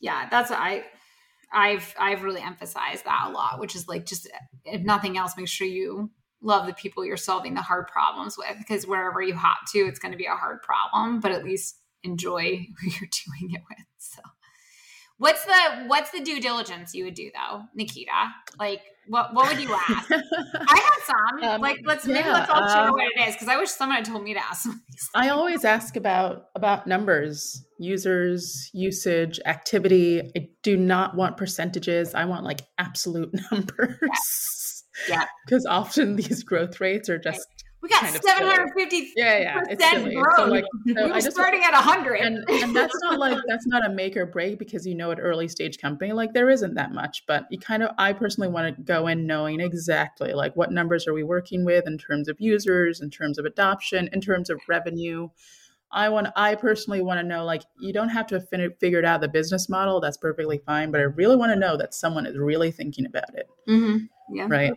Yeah, 0.00 0.28
that's 0.30 0.50
what 0.50 0.58
I 0.58 0.84
I've 1.52 1.94
I've 1.98 2.22
really 2.22 2.40
emphasized 2.40 3.04
that 3.04 3.26
a 3.28 3.30
lot, 3.30 3.60
which 3.60 3.76
is 3.76 3.88
like 3.88 4.06
just 4.06 4.28
if 4.64 4.82
nothing 4.82 5.18
else, 5.18 5.36
make 5.36 5.48
sure 5.48 5.66
you 5.66 6.10
love 6.40 6.66
the 6.66 6.74
people 6.74 7.04
you're 7.04 7.16
solving 7.16 7.54
the 7.54 7.62
hard 7.62 7.86
problems 7.86 8.36
with 8.36 8.56
because 8.58 8.86
wherever 8.86 9.22
you 9.22 9.34
hop 9.34 9.58
to, 9.72 9.78
it's 9.78 9.98
going 9.98 10.12
to 10.12 10.18
be 10.18 10.26
a 10.26 10.34
hard 10.34 10.62
problem, 10.62 11.20
but 11.20 11.30
at 11.30 11.44
least 11.44 11.78
enjoy 12.02 12.66
who 12.80 12.90
you're 12.90 13.10
doing 13.40 13.54
it 13.54 13.62
with. 13.68 13.86
So 13.98 14.22
what's 15.22 15.44
the 15.44 15.84
what's 15.86 16.10
the 16.10 16.20
due 16.20 16.40
diligence 16.40 16.94
you 16.94 17.04
would 17.04 17.14
do 17.14 17.30
though, 17.32 17.62
Nikita? 17.74 18.10
Like 18.58 18.82
what 19.06 19.32
what 19.32 19.48
would 19.48 19.62
you 19.62 19.72
ask? 19.72 20.10
I 20.12 20.80
had 20.80 21.04
some. 21.04 21.48
Um, 21.48 21.60
like 21.60 21.78
let's 21.84 22.06
yeah, 22.06 22.14
maybe 22.14 22.28
let's 22.28 22.50
all 22.50 22.68
share 22.68 22.88
um, 22.88 22.90
what 22.90 23.04
it 23.04 23.28
is 23.28 23.34
because 23.34 23.46
I 23.46 23.56
wish 23.56 23.70
someone 23.70 23.96
had 23.96 24.04
told 24.04 24.24
me 24.24 24.34
to 24.34 24.44
ask. 24.44 24.68
I 25.14 25.28
always 25.28 25.64
ask 25.64 25.94
about 25.94 26.46
about 26.56 26.88
numbers, 26.88 27.64
users, 27.78 28.68
usage, 28.74 29.38
activity. 29.46 30.32
I 30.36 30.48
do 30.64 30.76
not 30.76 31.16
want 31.16 31.36
percentages. 31.36 32.14
I 32.14 32.24
want 32.24 32.44
like 32.44 32.62
absolute 32.78 33.32
numbers. 33.52 34.84
Yeah. 35.08 35.26
Because 35.46 35.64
yeah. 35.64 35.76
often 35.76 36.16
these 36.16 36.42
growth 36.42 36.80
rates 36.80 37.08
are 37.08 37.18
just 37.18 37.46
we 37.82 37.88
got 37.88 38.00
kind 38.00 38.14
of 38.14 38.22
750 38.22 39.12
yeah 39.16 39.38
yeah 39.38 39.60
it's 39.68 39.84
silly. 39.84 40.14
growth. 40.14 40.36
So 40.36 40.44
like 40.46 40.64
so 40.96 41.06
we 41.06 41.12
were 41.12 41.20
starting 41.20 41.62
at 41.64 41.72
100 41.72 42.14
and, 42.14 42.48
and 42.48 42.74
that's 42.74 42.96
not 43.02 43.18
like 43.18 43.38
that's 43.48 43.66
not 43.66 43.84
a 43.84 43.90
make 43.90 44.16
or 44.16 44.24
break 44.24 44.58
because 44.58 44.86
you 44.86 44.94
know 44.94 45.10
at 45.10 45.18
early 45.20 45.48
stage 45.48 45.78
company 45.78 46.12
like 46.12 46.32
there 46.32 46.48
isn't 46.48 46.74
that 46.74 46.92
much 46.92 47.24
but 47.26 47.46
you 47.50 47.58
kind 47.58 47.82
of 47.82 47.90
i 47.98 48.12
personally 48.12 48.48
want 48.48 48.74
to 48.74 48.82
go 48.82 49.08
in 49.08 49.26
knowing 49.26 49.60
exactly 49.60 50.32
like 50.32 50.54
what 50.54 50.70
numbers 50.70 51.08
are 51.08 51.12
we 51.12 51.24
working 51.24 51.64
with 51.64 51.86
in 51.86 51.98
terms 51.98 52.28
of 52.28 52.40
users 52.40 53.00
in 53.00 53.10
terms 53.10 53.38
of 53.38 53.44
adoption 53.44 54.08
in 54.12 54.20
terms 54.20 54.50
of 54.50 54.60
revenue. 54.68 55.28
I 55.94 56.08
want 56.08 56.28
I 56.36 56.54
personally 56.54 57.02
want 57.02 57.20
to 57.20 57.22
know 57.22 57.44
like 57.44 57.62
you 57.78 57.92
don't 57.92 58.08
have 58.08 58.26
to 58.28 58.36
have 58.36 58.48
fin- 58.48 58.72
figured 58.80 59.04
out 59.04 59.20
the 59.20 59.28
business 59.28 59.68
model 59.68 60.00
that's 60.00 60.16
perfectly 60.16 60.58
fine 60.64 60.90
but 60.90 61.00
I 61.00 61.04
really 61.04 61.36
want 61.36 61.52
to 61.52 61.56
know 61.56 61.76
that 61.76 61.92
someone 61.92 62.24
is 62.24 62.38
really 62.38 62.70
thinking 62.70 63.04
about 63.04 63.34
it. 63.34 63.46
Mm-hmm. 63.68 64.34
yeah 64.34 64.46
right. 64.48 64.72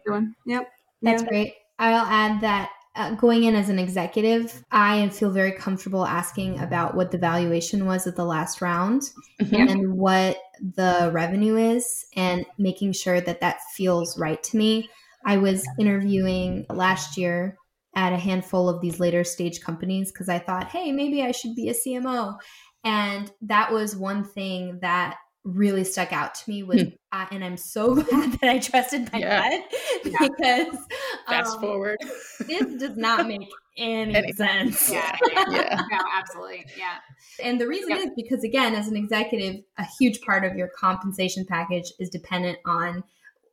yep. 0.46 0.70
That's 1.02 1.24
yeah. 1.24 1.30
great. 1.30 1.54
I'll 1.80 2.06
add 2.06 2.42
that 2.42 2.70
uh, 2.96 3.14
going 3.16 3.44
in 3.44 3.56
as 3.56 3.70
an 3.70 3.80
executive, 3.80 4.64
I 4.72 5.10
feel 5.10 5.32
very 5.32 5.52
comfortable 5.52 6.06
asking 6.06 6.60
about 6.60 6.96
what 6.96 7.12
the 7.12 7.18
valuation 7.18 7.86
was 7.86 8.08
at 8.08 8.16
the 8.16 8.26
last 8.26 8.62
round 8.62 9.04
mm-hmm. 9.42 9.56
and 9.56 9.94
what 9.94 10.38
the 10.60 11.10
revenue 11.14 11.58
is, 11.58 12.06
and 12.16 12.46
making 12.58 12.94
sure 12.94 13.20
that 13.20 13.42
that 13.42 13.58
feels 13.76 14.18
right 14.18 14.42
to 14.44 14.58
me. 14.58 14.90
I 15.26 15.38
was 15.38 15.68
interviewing 15.80 16.66
last 16.70 17.18
year 17.18 17.58
at 17.96 18.14
a 18.14 18.18
handful 18.18 18.70
of 18.70 18.82
these 18.82 19.00
later 19.00 19.24
stage 19.24 19.62
companies 19.62 20.12
because 20.12 20.30
I 20.30 20.40
thought, 20.40 20.68
hey, 20.68 20.92
maybe 20.92 21.22
I 21.24 21.32
should 21.32 21.56
be 21.56 21.70
a 21.70 21.74
CMO. 21.74 22.38
And 22.84 23.32
that 23.42 23.72
was 23.74 23.96
one 23.96 24.24
thing 24.24 24.80
that 24.82 25.18
really 25.46 25.84
stuck 25.84 26.12
out 26.12 26.34
to 26.34 26.50
me 26.50 26.64
was, 26.64 26.82
hmm. 26.82 26.90
uh, 27.12 27.28
and 27.32 27.44
I'm 27.44 27.56
so 27.56 27.96
glad 28.02 28.34
that 28.34 28.50
I 28.50 28.60
trusted 28.60 29.12
my 29.14 29.20
yeah. 29.20 29.50
gut 29.50 29.64
yeah. 30.06 30.28
because 30.28 30.78
fast 31.28 31.56
um, 31.56 31.62
forward, 31.62 31.98
this 32.40 32.66
does 32.76 32.98
not 32.98 33.28
make 33.28 33.48
any, 33.78 34.16
any 34.16 34.34
sense. 34.34 34.92
Yeah, 34.92 35.16
yeah, 35.32 35.82
no, 35.92 36.00
absolutely, 36.14 36.66
yeah. 36.78 36.98
And 37.42 37.62
the 37.62 37.68
reason 37.68 37.92
yep. 37.92 38.00
is 38.00 38.10
because 38.16 38.44
again, 38.44 38.74
as 38.74 38.88
an 38.88 38.98
executive, 38.98 39.62
a 39.78 39.86
huge 40.00 40.20
part 40.22 40.44
of 40.44 40.56
your 40.56 40.70
compensation 40.78 41.46
package 41.46 41.94
is 42.00 42.10
dependent 42.10 42.58
on 42.66 43.04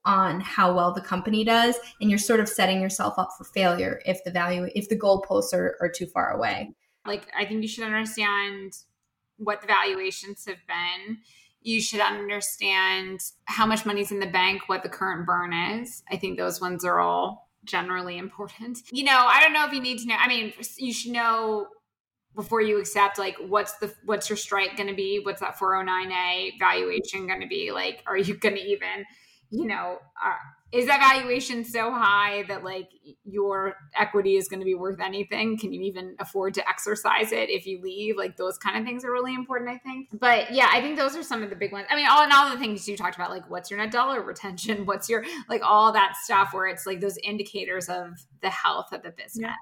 on 0.04 0.40
how 0.40 0.74
well 0.74 0.92
the 0.92 1.00
company 1.00 1.44
does 1.44 1.76
and 2.00 2.10
you're 2.10 2.18
sort 2.18 2.40
of 2.40 2.48
setting 2.48 2.80
yourself 2.80 3.14
up 3.18 3.28
for 3.38 3.44
failure 3.44 4.00
if 4.04 4.18
the 4.24 4.32
value 4.32 4.66
if 4.74 4.88
the 4.88 4.98
goalposts 4.98 5.54
are, 5.54 5.76
are 5.80 5.88
too 5.88 6.06
far 6.06 6.32
away 6.32 6.72
like 7.06 7.28
i 7.38 7.44
think 7.44 7.62
you 7.62 7.68
should 7.68 7.84
understand 7.84 8.72
what 9.36 9.60
the 9.60 9.66
valuations 9.68 10.44
have 10.44 10.58
been 10.66 11.18
you 11.62 11.80
should 11.80 12.00
understand 12.00 13.20
how 13.44 13.66
much 13.66 13.86
money's 13.86 14.12
in 14.12 14.20
the 14.20 14.26
bank 14.26 14.62
what 14.66 14.82
the 14.82 14.88
current 14.88 15.26
burn 15.26 15.52
is. 15.52 16.02
I 16.10 16.16
think 16.16 16.36
those 16.36 16.60
ones 16.60 16.84
are 16.84 17.00
all 17.00 17.48
generally 17.64 18.18
important. 18.18 18.78
You 18.92 19.04
know 19.04 19.24
i 19.26 19.40
don't 19.40 19.52
know 19.52 19.64
if 19.66 19.72
you 19.72 19.80
need 19.80 19.98
to 20.00 20.06
know 20.06 20.16
i 20.18 20.28
mean 20.28 20.52
you 20.76 20.92
should 20.92 21.12
know 21.12 21.66
before 22.34 22.60
you 22.60 22.78
accept 22.78 23.18
like 23.18 23.36
what's 23.46 23.74
the 23.74 23.92
what's 24.04 24.28
your 24.28 24.36
strike 24.36 24.76
going 24.76 24.88
to 24.88 24.94
be? 24.94 25.20
What's 25.22 25.40
that 25.40 25.58
409a 25.58 26.58
valuation 26.58 27.26
going 27.26 27.40
to 27.40 27.46
be? 27.46 27.72
Like 27.72 28.02
are 28.06 28.16
you 28.16 28.36
going 28.36 28.54
to 28.54 28.60
even 28.60 29.04
you 29.52 29.66
know, 29.66 29.98
uh, 30.24 30.32
is 30.72 30.86
that 30.86 31.00
valuation 31.00 31.64
so 31.64 31.92
high 31.92 32.44
that 32.48 32.64
like 32.64 32.88
your 33.24 33.74
equity 33.94 34.36
is 34.36 34.48
going 34.48 34.60
to 34.60 34.64
be 34.64 34.74
worth 34.74 35.00
anything? 35.00 35.58
Can 35.58 35.72
you 35.72 35.82
even 35.82 36.16
afford 36.18 36.54
to 36.54 36.66
exercise 36.66 37.30
it 37.30 37.50
if 37.50 37.66
you 37.66 37.80
leave? 37.82 38.16
Like 38.16 38.38
those 38.38 38.56
kind 38.56 38.78
of 38.78 38.84
things 38.84 39.04
are 39.04 39.12
really 39.12 39.34
important, 39.34 39.70
I 39.70 39.76
think. 39.78 40.08
But 40.12 40.52
yeah, 40.52 40.68
I 40.72 40.80
think 40.80 40.96
those 40.96 41.14
are 41.14 41.22
some 41.22 41.42
of 41.42 41.50
the 41.50 41.56
big 41.56 41.72
ones. 41.72 41.86
I 41.90 41.96
mean, 41.96 42.06
all 42.10 42.22
and 42.22 42.32
all 42.32 42.50
the 42.50 42.58
things 42.58 42.88
you 42.88 42.96
talked 42.96 43.16
about, 43.16 43.30
like 43.30 43.50
what's 43.50 43.70
your 43.70 43.78
net 43.78 43.90
dollar 43.90 44.22
retention, 44.22 44.86
what's 44.86 45.10
your 45.10 45.24
like 45.48 45.62
all 45.62 45.92
that 45.92 46.14
stuff, 46.22 46.54
where 46.54 46.66
it's 46.66 46.86
like 46.86 47.00
those 47.00 47.18
indicators 47.18 47.90
of 47.90 48.14
the 48.40 48.50
health 48.50 48.92
of 48.92 49.02
the 49.02 49.10
business. 49.10 49.36
Yeah. 49.36 49.54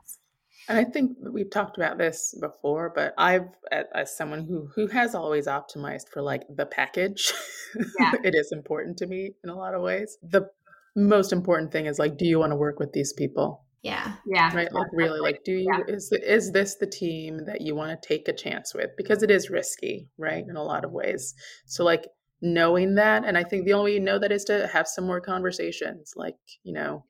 And 0.69 0.79
I 0.79 0.85
think 0.85 1.17
we've 1.21 1.51
talked 1.51 1.79
about 1.79 1.99
this 1.99 2.33
before, 2.41 2.93
but 2.95 3.15
I've, 3.19 3.49
as 3.73 4.17
someone 4.17 4.45
who 4.45 4.69
who 4.77 4.87
has 4.87 5.17
always 5.17 5.49
optimized 5.49 6.09
for 6.13 6.23
like 6.23 6.45
the 6.49 6.67
package, 6.67 7.33
yeah. 7.99 8.13
it 8.23 8.37
is 8.37 8.53
important 8.53 8.97
to 8.99 9.07
me 9.09 9.33
in 9.43 9.51
a 9.51 9.57
lot 9.57 9.75
of 9.75 9.83
ways. 9.83 10.17
The 10.23 10.49
most 10.97 11.33
important 11.33 11.73
thing 11.73 11.87
is 11.87 11.99
like, 11.99 12.17
do 12.17 12.27
you 12.27 12.39
want 12.39 12.53
to 12.53 12.57
work 12.57 12.79
with 12.79 12.93
these 12.93 13.13
people? 13.13 13.65
Yeah, 13.83 14.15
yeah, 14.27 14.55
right. 14.55 14.71
Like 14.73 14.89
really, 14.93 15.21
like, 15.21 15.41
do 15.43 15.53
you 15.53 15.71
yeah. 15.73 15.95
is 15.95 16.13
is 16.13 16.53
this 16.53 16.77
the 16.77 16.87
team 16.87 17.47
that 17.47 17.63
you 17.63 17.75
want 17.75 17.91
to 17.91 18.09
take 18.09 18.29
a 18.29 18.33
chance 18.33 18.75
with? 18.75 18.91
Because 18.97 19.23
it 19.23 19.31
is 19.31 19.49
risky, 19.49 20.09
right, 20.19 20.45
in 20.47 20.57
a 20.57 20.63
lot 20.63 20.85
of 20.85 20.93
ways. 20.93 21.35
So 21.65 21.83
like 21.83 22.07
knowing 22.43 22.97
that, 22.97 23.25
and 23.25 23.39
I 23.39 23.45
think 23.45 23.65
the 23.65 23.73
only 23.73 23.93
way 23.93 23.95
you 23.95 24.01
know 24.01 24.19
that 24.19 24.33
is 24.33 24.45
to 24.45 24.69
have 24.71 24.87
some 24.87 25.07
more 25.07 25.21
conversations. 25.21 26.13
Like 26.15 26.37
you 26.63 26.75
know, 26.75 27.07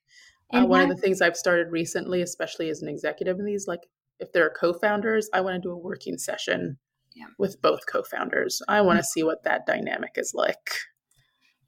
uh, 0.53 0.65
one 0.65 0.83
of 0.83 0.89
the 0.89 0.97
things 1.03 1.21
I've 1.21 1.37
started 1.37 1.73
recently, 1.73 2.23
especially 2.23 2.71
as 2.71 2.83
an 2.83 2.89
executive 2.89 3.41
in 3.41 3.45
these, 3.47 3.67
like 3.67 3.81
if 4.21 4.33
there 4.33 4.47
are 4.47 4.55
co-founders, 4.59 5.29
I 5.33 5.41
want 5.41 5.57
to 5.57 5.69
do 5.69 5.73
a 5.73 5.79
working 5.79 6.19
session 6.19 6.79
yeah. 7.17 7.27
with 7.39 7.61
both 7.61 7.81
co-founders. 7.91 8.63
I 8.69 8.81
want 8.83 8.99
to 8.99 9.03
mm-hmm. 9.03 9.21
see 9.21 9.23
what 9.25 9.43
that 9.45 9.67
dynamic 9.67 10.13
is 10.17 10.33
like. 10.35 10.71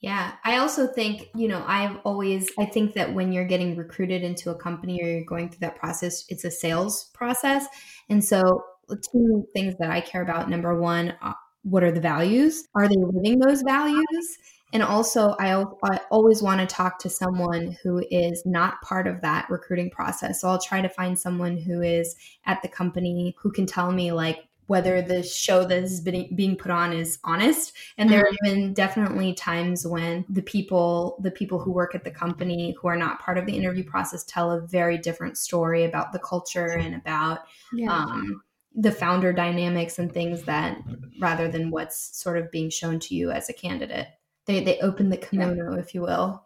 Yeah, 0.03 0.33
I 0.45 0.57
also 0.57 0.89
think, 0.89 1.31
you 1.37 1.47
know, 1.47 1.63
I've 1.65 1.97
always 2.05 2.51
I 2.59 2.65
think 2.65 2.95
that 2.95 3.15
when 3.15 3.33
you're 3.33 3.47
getting 3.47 3.77
recruited 3.77 4.25
into 4.25 4.51
a 4.51 4.55
company 4.55 5.01
or 5.01 5.07
you're 5.07 5.25
going 5.25 5.49
through 5.49 5.61
that 5.61 5.77
process, 5.77 6.25
it's 6.29 6.45
a 6.45 6.51
sales 6.51 7.11
process. 7.15 7.67
And 8.11 8.23
so 8.23 8.65
two 9.13 9.47
things 9.55 9.75
that 9.79 9.91
I 9.91 10.01
care 10.01 10.23
about, 10.23 10.51
number 10.51 10.79
1, 10.79 11.15
uh, 11.23 11.33
what 11.63 11.85
are 11.85 11.93
the 11.93 12.01
values? 12.01 12.67
Are 12.75 12.89
they 12.89 12.97
living 12.97 13.39
those 13.39 13.63
values? 13.63 14.39
And 14.73 14.83
also, 14.83 15.37
I, 15.39 15.63
I 15.85 16.01
always 16.11 16.43
want 16.43 16.61
to 16.61 16.67
talk 16.67 16.99
to 17.01 17.11
someone 17.11 17.77
who 17.83 18.03
is 18.11 18.43
not 18.45 18.81
part 18.83 19.07
of 19.07 19.21
that 19.21 19.49
recruiting 19.51 19.91
process. 19.91 20.41
So 20.41 20.49
I'll 20.49 20.59
try 20.61 20.81
to 20.81 20.89
find 20.89 21.17
someone 21.17 21.59
who 21.59 21.83
is 21.83 22.17
at 22.47 22.61
the 22.63 22.69
company 22.69 23.37
who 23.41 23.53
can 23.53 23.67
tell 23.67 23.93
me, 23.93 24.13
like, 24.13 24.39
whether 24.67 25.03
the 25.03 25.23
show 25.23 25.65
that 25.65 25.83
is 25.83 26.01
being 26.01 26.57
put 26.57 26.71
on 26.71 26.93
is 26.93 27.19
honest 27.25 27.73
and 27.99 28.09
there 28.09 28.25
have 28.25 28.35
mm-hmm. 28.45 28.61
been 28.61 28.75
definitely 28.75 29.35
times 29.35 29.87
when 29.87 30.25
the 30.29 30.43
people 30.43 31.19
the 31.21 31.31
people 31.31 31.59
who 31.59 31.73
work 31.73 31.95
at 31.95 32.05
the 32.05 32.11
company 32.11 32.75
who 32.81 32.89
are 32.89 32.97
not 32.97 33.21
part 33.21 33.39
of 33.39 33.47
the 33.47 33.57
interview 33.57 33.85
process 33.85 34.25
tell 34.25 34.51
a 34.51 34.61
very 34.61 34.99
different 34.99 35.37
story 35.37 35.85
about 35.85 36.13
the 36.13 36.19
culture 36.19 36.69
and 36.69 36.95
about 36.95 37.41
yeah. 37.73 37.93
um, 37.93 38.43
the 38.75 38.93
founder 38.93 39.33
dynamics 39.33 39.99
and 39.99 40.13
things 40.13 40.43
that 40.45 40.79
rather 41.21 41.49
than 41.49 41.71
what's 41.71 42.17
sort 42.19 42.39
of 42.39 42.51
being 42.51 42.71
shown 42.71 42.99
to 42.99 43.15
you 43.15 43.31
as 43.31 43.49
a 43.49 43.53
candidate 43.53 44.09
they 44.47 44.63
they 44.63 44.79
open 44.81 45.11
the 45.11 45.17
kimono, 45.17 45.75
yeah. 45.75 45.81
if 45.81 45.95
you 45.95 46.03
will. 46.03 46.45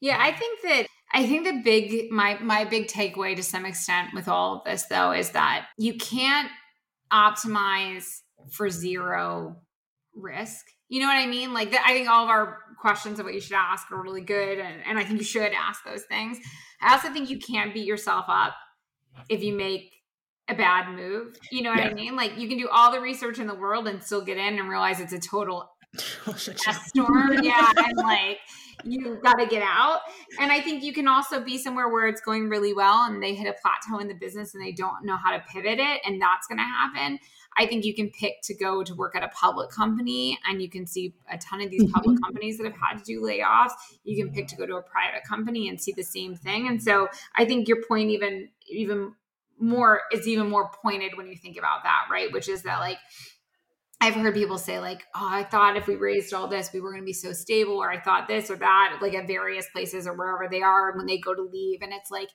Yeah, 0.00 0.18
I 0.20 0.32
think 0.32 0.62
that 0.62 0.86
I 1.12 1.26
think 1.26 1.44
the 1.44 1.60
big 1.62 2.10
my 2.10 2.38
my 2.40 2.64
big 2.64 2.86
takeaway 2.86 3.34
to 3.36 3.42
some 3.42 3.66
extent 3.66 4.10
with 4.14 4.28
all 4.28 4.58
of 4.58 4.64
this 4.64 4.84
though 4.84 5.12
is 5.12 5.30
that 5.30 5.66
you 5.78 5.94
can't 5.94 6.50
optimize 7.12 8.20
for 8.50 8.68
zero 8.70 9.56
risk. 10.14 10.66
You 10.88 11.00
know 11.00 11.06
what 11.06 11.16
I 11.16 11.26
mean? 11.26 11.54
Like 11.54 11.70
the, 11.70 11.84
I 11.84 11.92
think 11.92 12.08
all 12.08 12.24
of 12.24 12.30
our 12.30 12.58
questions 12.80 13.18
of 13.18 13.24
what 13.24 13.34
you 13.34 13.40
should 13.40 13.56
ask 13.56 13.90
are 13.90 14.02
really 14.02 14.20
good, 14.20 14.58
and, 14.58 14.82
and 14.86 14.98
I 14.98 15.04
think 15.04 15.18
you 15.18 15.24
should 15.24 15.52
ask 15.52 15.84
those 15.84 16.02
things. 16.02 16.38
I 16.80 16.92
also 16.92 17.10
think 17.12 17.30
you 17.30 17.38
can't 17.38 17.72
beat 17.72 17.86
yourself 17.86 18.26
up 18.28 18.54
if 19.28 19.42
you 19.42 19.54
make 19.54 19.90
a 20.48 20.54
bad 20.54 20.94
move. 20.94 21.36
You 21.50 21.62
know 21.62 21.70
what 21.70 21.78
yeah. 21.78 21.90
I 21.90 21.94
mean? 21.94 22.16
Like 22.16 22.38
you 22.38 22.48
can 22.48 22.58
do 22.58 22.68
all 22.68 22.92
the 22.92 23.00
research 23.00 23.38
in 23.38 23.46
the 23.46 23.54
world 23.54 23.88
and 23.88 24.02
still 24.02 24.24
get 24.24 24.36
in 24.36 24.58
and 24.58 24.68
realize 24.68 25.00
it's 25.00 25.12
a 25.12 25.18
total 25.18 25.68
storm. 26.36 27.42
yeah. 27.42 27.72
And 27.76 27.96
like 27.96 28.38
you 28.84 29.18
got 29.22 29.34
to 29.34 29.46
get 29.46 29.62
out. 29.62 30.00
And 30.38 30.52
I 30.52 30.60
think 30.60 30.82
you 30.82 30.92
can 30.92 31.08
also 31.08 31.40
be 31.40 31.58
somewhere 31.58 31.88
where 31.88 32.06
it's 32.06 32.20
going 32.20 32.48
really 32.48 32.72
well 32.72 33.04
and 33.04 33.22
they 33.22 33.34
hit 33.34 33.46
a 33.46 33.54
plateau 33.60 34.00
in 34.00 34.08
the 34.08 34.14
business 34.14 34.54
and 34.54 34.64
they 34.64 34.72
don't 34.72 35.04
know 35.04 35.16
how 35.16 35.32
to 35.32 35.42
pivot 35.48 35.78
it. 35.78 36.00
And 36.04 36.20
that's 36.20 36.46
going 36.46 36.58
to 36.58 36.64
happen. 36.64 37.18
I 37.56 37.66
think 37.66 37.84
you 37.84 37.94
can 37.94 38.10
pick 38.10 38.42
to 38.44 38.54
go 38.54 38.82
to 38.82 38.94
work 38.94 39.14
at 39.14 39.22
a 39.22 39.28
public 39.28 39.70
company 39.70 40.38
and 40.48 40.60
you 40.60 40.68
can 40.68 40.86
see 40.86 41.14
a 41.30 41.38
ton 41.38 41.60
of 41.60 41.70
these 41.70 41.90
public 41.92 42.16
mm-hmm. 42.16 42.24
companies 42.24 42.58
that 42.58 42.64
have 42.64 42.76
had 42.76 42.98
to 42.98 43.04
do 43.04 43.20
layoffs. 43.20 43.72
You 44.02 44.22
can 44.22 44.34
pick 44.34 44.48
to 44.48 44.56
go 44.56 44.66
to 44.66 44.76
a 44.76 44.82
private 44.82 45.24
company 45.24 45.68
and 45.68 45.80
see 45.80 45.92
the 45.92 46.02
same 46.02 46.34
thing. 46.34 46.66
And 46.68 46.82
so 46.82 47.08
I 47.36 47.44
think 47.44 47.68
your 47.68 47.82
point 47.86 48.10
even 48.10 48.48
even 48.68 49.14
more 49.58 50.02
is 50.12 50.26
even 50.26 50.50
more 50.50 50.70
pointed 50.82 51.16
when 51.16 51.28
you 51.28 51.36
think 51.36 51.56
about 51.56 51.84
that, 51.84 52.06
right? 52.10 52.32
Which 52.32 52.48
is 52.48 52.62
that 52.62 52.80
like 52.80 52.98
I've 54.04 54.14
heard 54.14 54.34
people 54.34 54.58
say 54.58 54.80
like, 54.80 55.02
"Oh, 55.14 55.26
I 55.30 55.44
thought 55.44 55.78
if 55.78 55.86
we 55.86 55.96
raised 55.96 56.34
all 56.34 56.46
this, 56.46 56.70
we 56.74 56.80
were 56.80 56.90
going 56.90 57.00
to 57.02 57.06
be 57.06 57.14
so 57.14 57.32
stable," 57.32 57.74
or 57.74 57.90
"I 57.90 57.98
thought 57.98 58.28
this 58.28 58.50
or 58.50 58.56
that," 58.56 58.98
like 59.00 59.14
at 59.14 59.26
various 59.26 59.66
places 59.70 60.06
or 60.06 60.12
wherever 60.12 60.46
they 60.46 60.60
are 60.60 60.94
when 60.94 61.06
they 61.06 61.16
go 61.16 61.34
to 61.34 61.40
leave, 61.40 61.80
and 61.80 61.90
it's 61.90 62.10
like 62.10 62.28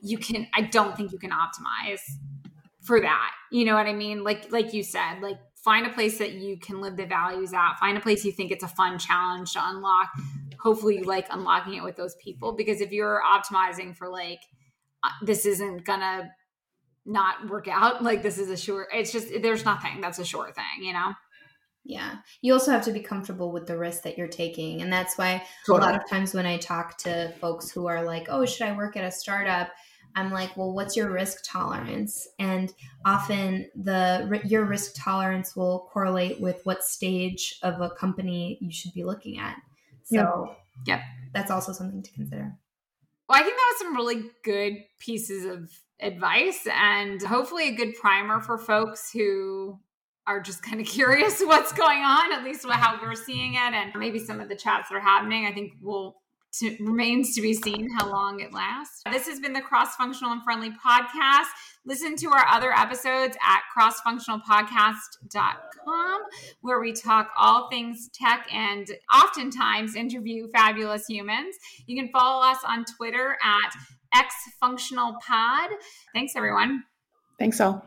you 0.00 0.16
can. 0.16 0.48
I 0.54 0.62
don't 0.62 0.96
think 0.96 1.12
you 1.12 1.18
can 1.18 1.30
optimize 1.30 2.00
for 2.80 2.98
that. 2.98 3.30
You 3.50 3.66
know 3.66 3.74
what 3.74 3.86
I 3.86 3.92
mean? 3.92 4.24
Like 4.24 4.50
like 4.50 4.72
you 4.72 4.82
said, 4.82 5.20
like 5.20 5.36
find 5.62 5.86
a 5.86 5.90
place 5.90 6.16
that 6.16 6.32
you 6.32 6.58
can 6.58 6.80
live 6.80 6.96
the 6.96 7.04
values 7.04 7.52
at. 7.52 7.74
Find 7.78 7.98
a 7.98 8.00
place 8.00 8.24
you 8.24 8.32
think 8.32 8.50
it's 8.50 8.64
a 8.64 8.68
fun 8.68 8.98
challenge 8.98 9.52
to 9.52 9.60
unlock. 9.62 10.08
Hopefully, 10.60 10.96
you 10.96 11.04
like 11.04 11.26
unlocking 11.30 11.74
it 11.74 11.82
with 11.82 11.96
those 11.96 12.16
people 12.24 12.52
because 12.52 12.80
if 12.80 12.90
you're 12.90 13.20
optimizing 13.22 13.94
for 13.94 14.08
like 14.08 14.40
uh, 15.04 15.10
this 15.20 15.44
isn't 15.44 15.84
gonna 15.84 16.30
not 17.04 17.48
work 17.48 17.68
out. 17.68 18.02
Like 18.02 18.22
this 18.22 18.38
is 18.38 18.50
a 18.50 18.56
sure. 18.56 18.88
It's 18.92 19.12
just 19.12 19.28
there's 19.42 19.64
nothing 19.64 20.00
that's 20.00 20.18
a 20.18 20.24
sure 20.24 20.52
thing, 20.52 20.84
you 20.84 20.92
know. 20.92 21.12
Yeah. 21.84 22.16
You 22.42 22.52
also 22.52 22.70
have 22.70 22.84
to 22.84 22.92
be 22.92 23.00
comfortable 23.00 23.50
with 23.50 23.66
the 23.66 23.76
risk 23.76 24.02
that 24.04 24.16
you're 24.16 24.28
taking. 24.28 24.82
And 24.82 24.92
that's 24.92 25.18
why 25.18 25.44
totally. 25.66 25.88
a 25.88 25.92
lot 25.92 26.00
of 26.00 26.08
times 26.08 26.32
when 26.32 26.46
I 26.46 26.56
talk 26.58 26.96
to 26.98 27.32
folks 27.40 27.70
who 27.70 27.86
are 27.86 28.04
like, 28.04 28.28
oh, 28.28 28.46
should 28.46 28.68
I 28.68 28.76
work 28.76 28.96
at 28.96 29.04
a 29.04 29.10
startup? 29.10 29.68
I'm 30.14 30.30
like, 30.30 30.56
well, 30.56 30.72
what's 30.72 30.96
your 30.96 31.10
risk 31.10 31.38
tolerance? 31.44 32.28
And 32.38 32.72
often 33.04 33.68
the 33.74 34.40
your 34.44 34.64
risk 34.64 34.92
tolerance 34.94 35.56
will 35.56 35.88
correlate 35.92 36.40
with 36.40 36.60
what 36.64 36.84
stage 36.84 37.58
of 37.62 37.80
a 37.80 37.90
company 37.90 38.58
you 38.60 38.70
should 38.70 38.92
be 38.92 39.04
looking 39.04 39.38
at. 39.38 39.56
So, 40.04 40.54
yeah, 40.86 41.02
that's 41.32 41.50
also 41.50 41.72
something 41.72 42.02
to 42.02 42.12
consider. 42.12 42.52
Well, 43.28 43.40
I 43.40 43.42
think 43.42 43.56
that 43.56 43.72
was 43.72 43.78
some 43.78 43.96
really 43.96 44.30
good 44.44 44.74
pieces 44.98 45.46
of 45.46 45.70
advice 46.02 46.66
and 46.74 47.22
hopefully 47.22 47.68
a 47.68 47.74
good 47.74 47.94
primer 47.94 48.40
for 48.40 48.58
folks 48.58 49.10
who 49.12 49.78
are 50.26 50.40
just 50.40 50.62
kind 50.62 50.80
of 50.80 50.86
curious 50.86 51.40
what's 51.40 51.72
going 51.72 52.02
on, 52.02 52.32
at 52.32 52.44
least 52.44 52.66
how 52.68 52.98
we're 53.00 53.14
seeing 53.14 53.54
it, 53.54 53.74
and 53.74 53.92
maybe 53.96 54.18
some 54.18 54.40
of 54.40 54.48
the 54.48 54.56
chats 54.56 54.88
that 54.88 54.96
are 54.96 55.00
happening. 55.00 55.46
I 55.46 55.52
think 55.52 55.74
will 55.80 56.16
remains 56.80 57.34
to 57.34 57.40
be 57.40 57.54
seen 57.54 57.88
how 57.98 58.10
long 58.10 58.40
it 58.40 58.52
lasts. 58.52 59.02
This 59.10 59.26
has 59.26 59.40
been 59.40 59.54
the 59.54 59.62
Cross 59.62 59.96
Functional 59.96 60.32
and 60.32 60.44
Friendly 60.44 60.70
podcast. 60.70 61.46
Listen 61.86 62.14
to 62.16 62.28
our 62.28 62.46
other 62.46 62.72
episodes 62.72 63.38
at 63.42 63.62
crossfunctionalpodcast.com, 63.74 66.20
where 66.60 66.78
we 66.78 66.92
talk 66.92 67.30
all 67.38 67.70
things 67.70 68.10
tech 68.12 68.46
and 68.52 68.86
oftentimes 69.14 69.96
interview 69.96 70.46
fabulous 70.48 71.06
humans. 71.06 71.56
You 71.86 71.96
can 71.96 72.10
follow 72.12 72.44
us 72.44 72.58
on 72.68 72.84
Twitter 72.84 73.38
at 73.42 73.74
X 74.14 74.34
Functional 74.60 75.16
Pod. 75.26 75.70
Thanks, 76.14 76.34
everyone. 76.36 76.84
Thanks, 77.38 77.60
all. 77.60 77.84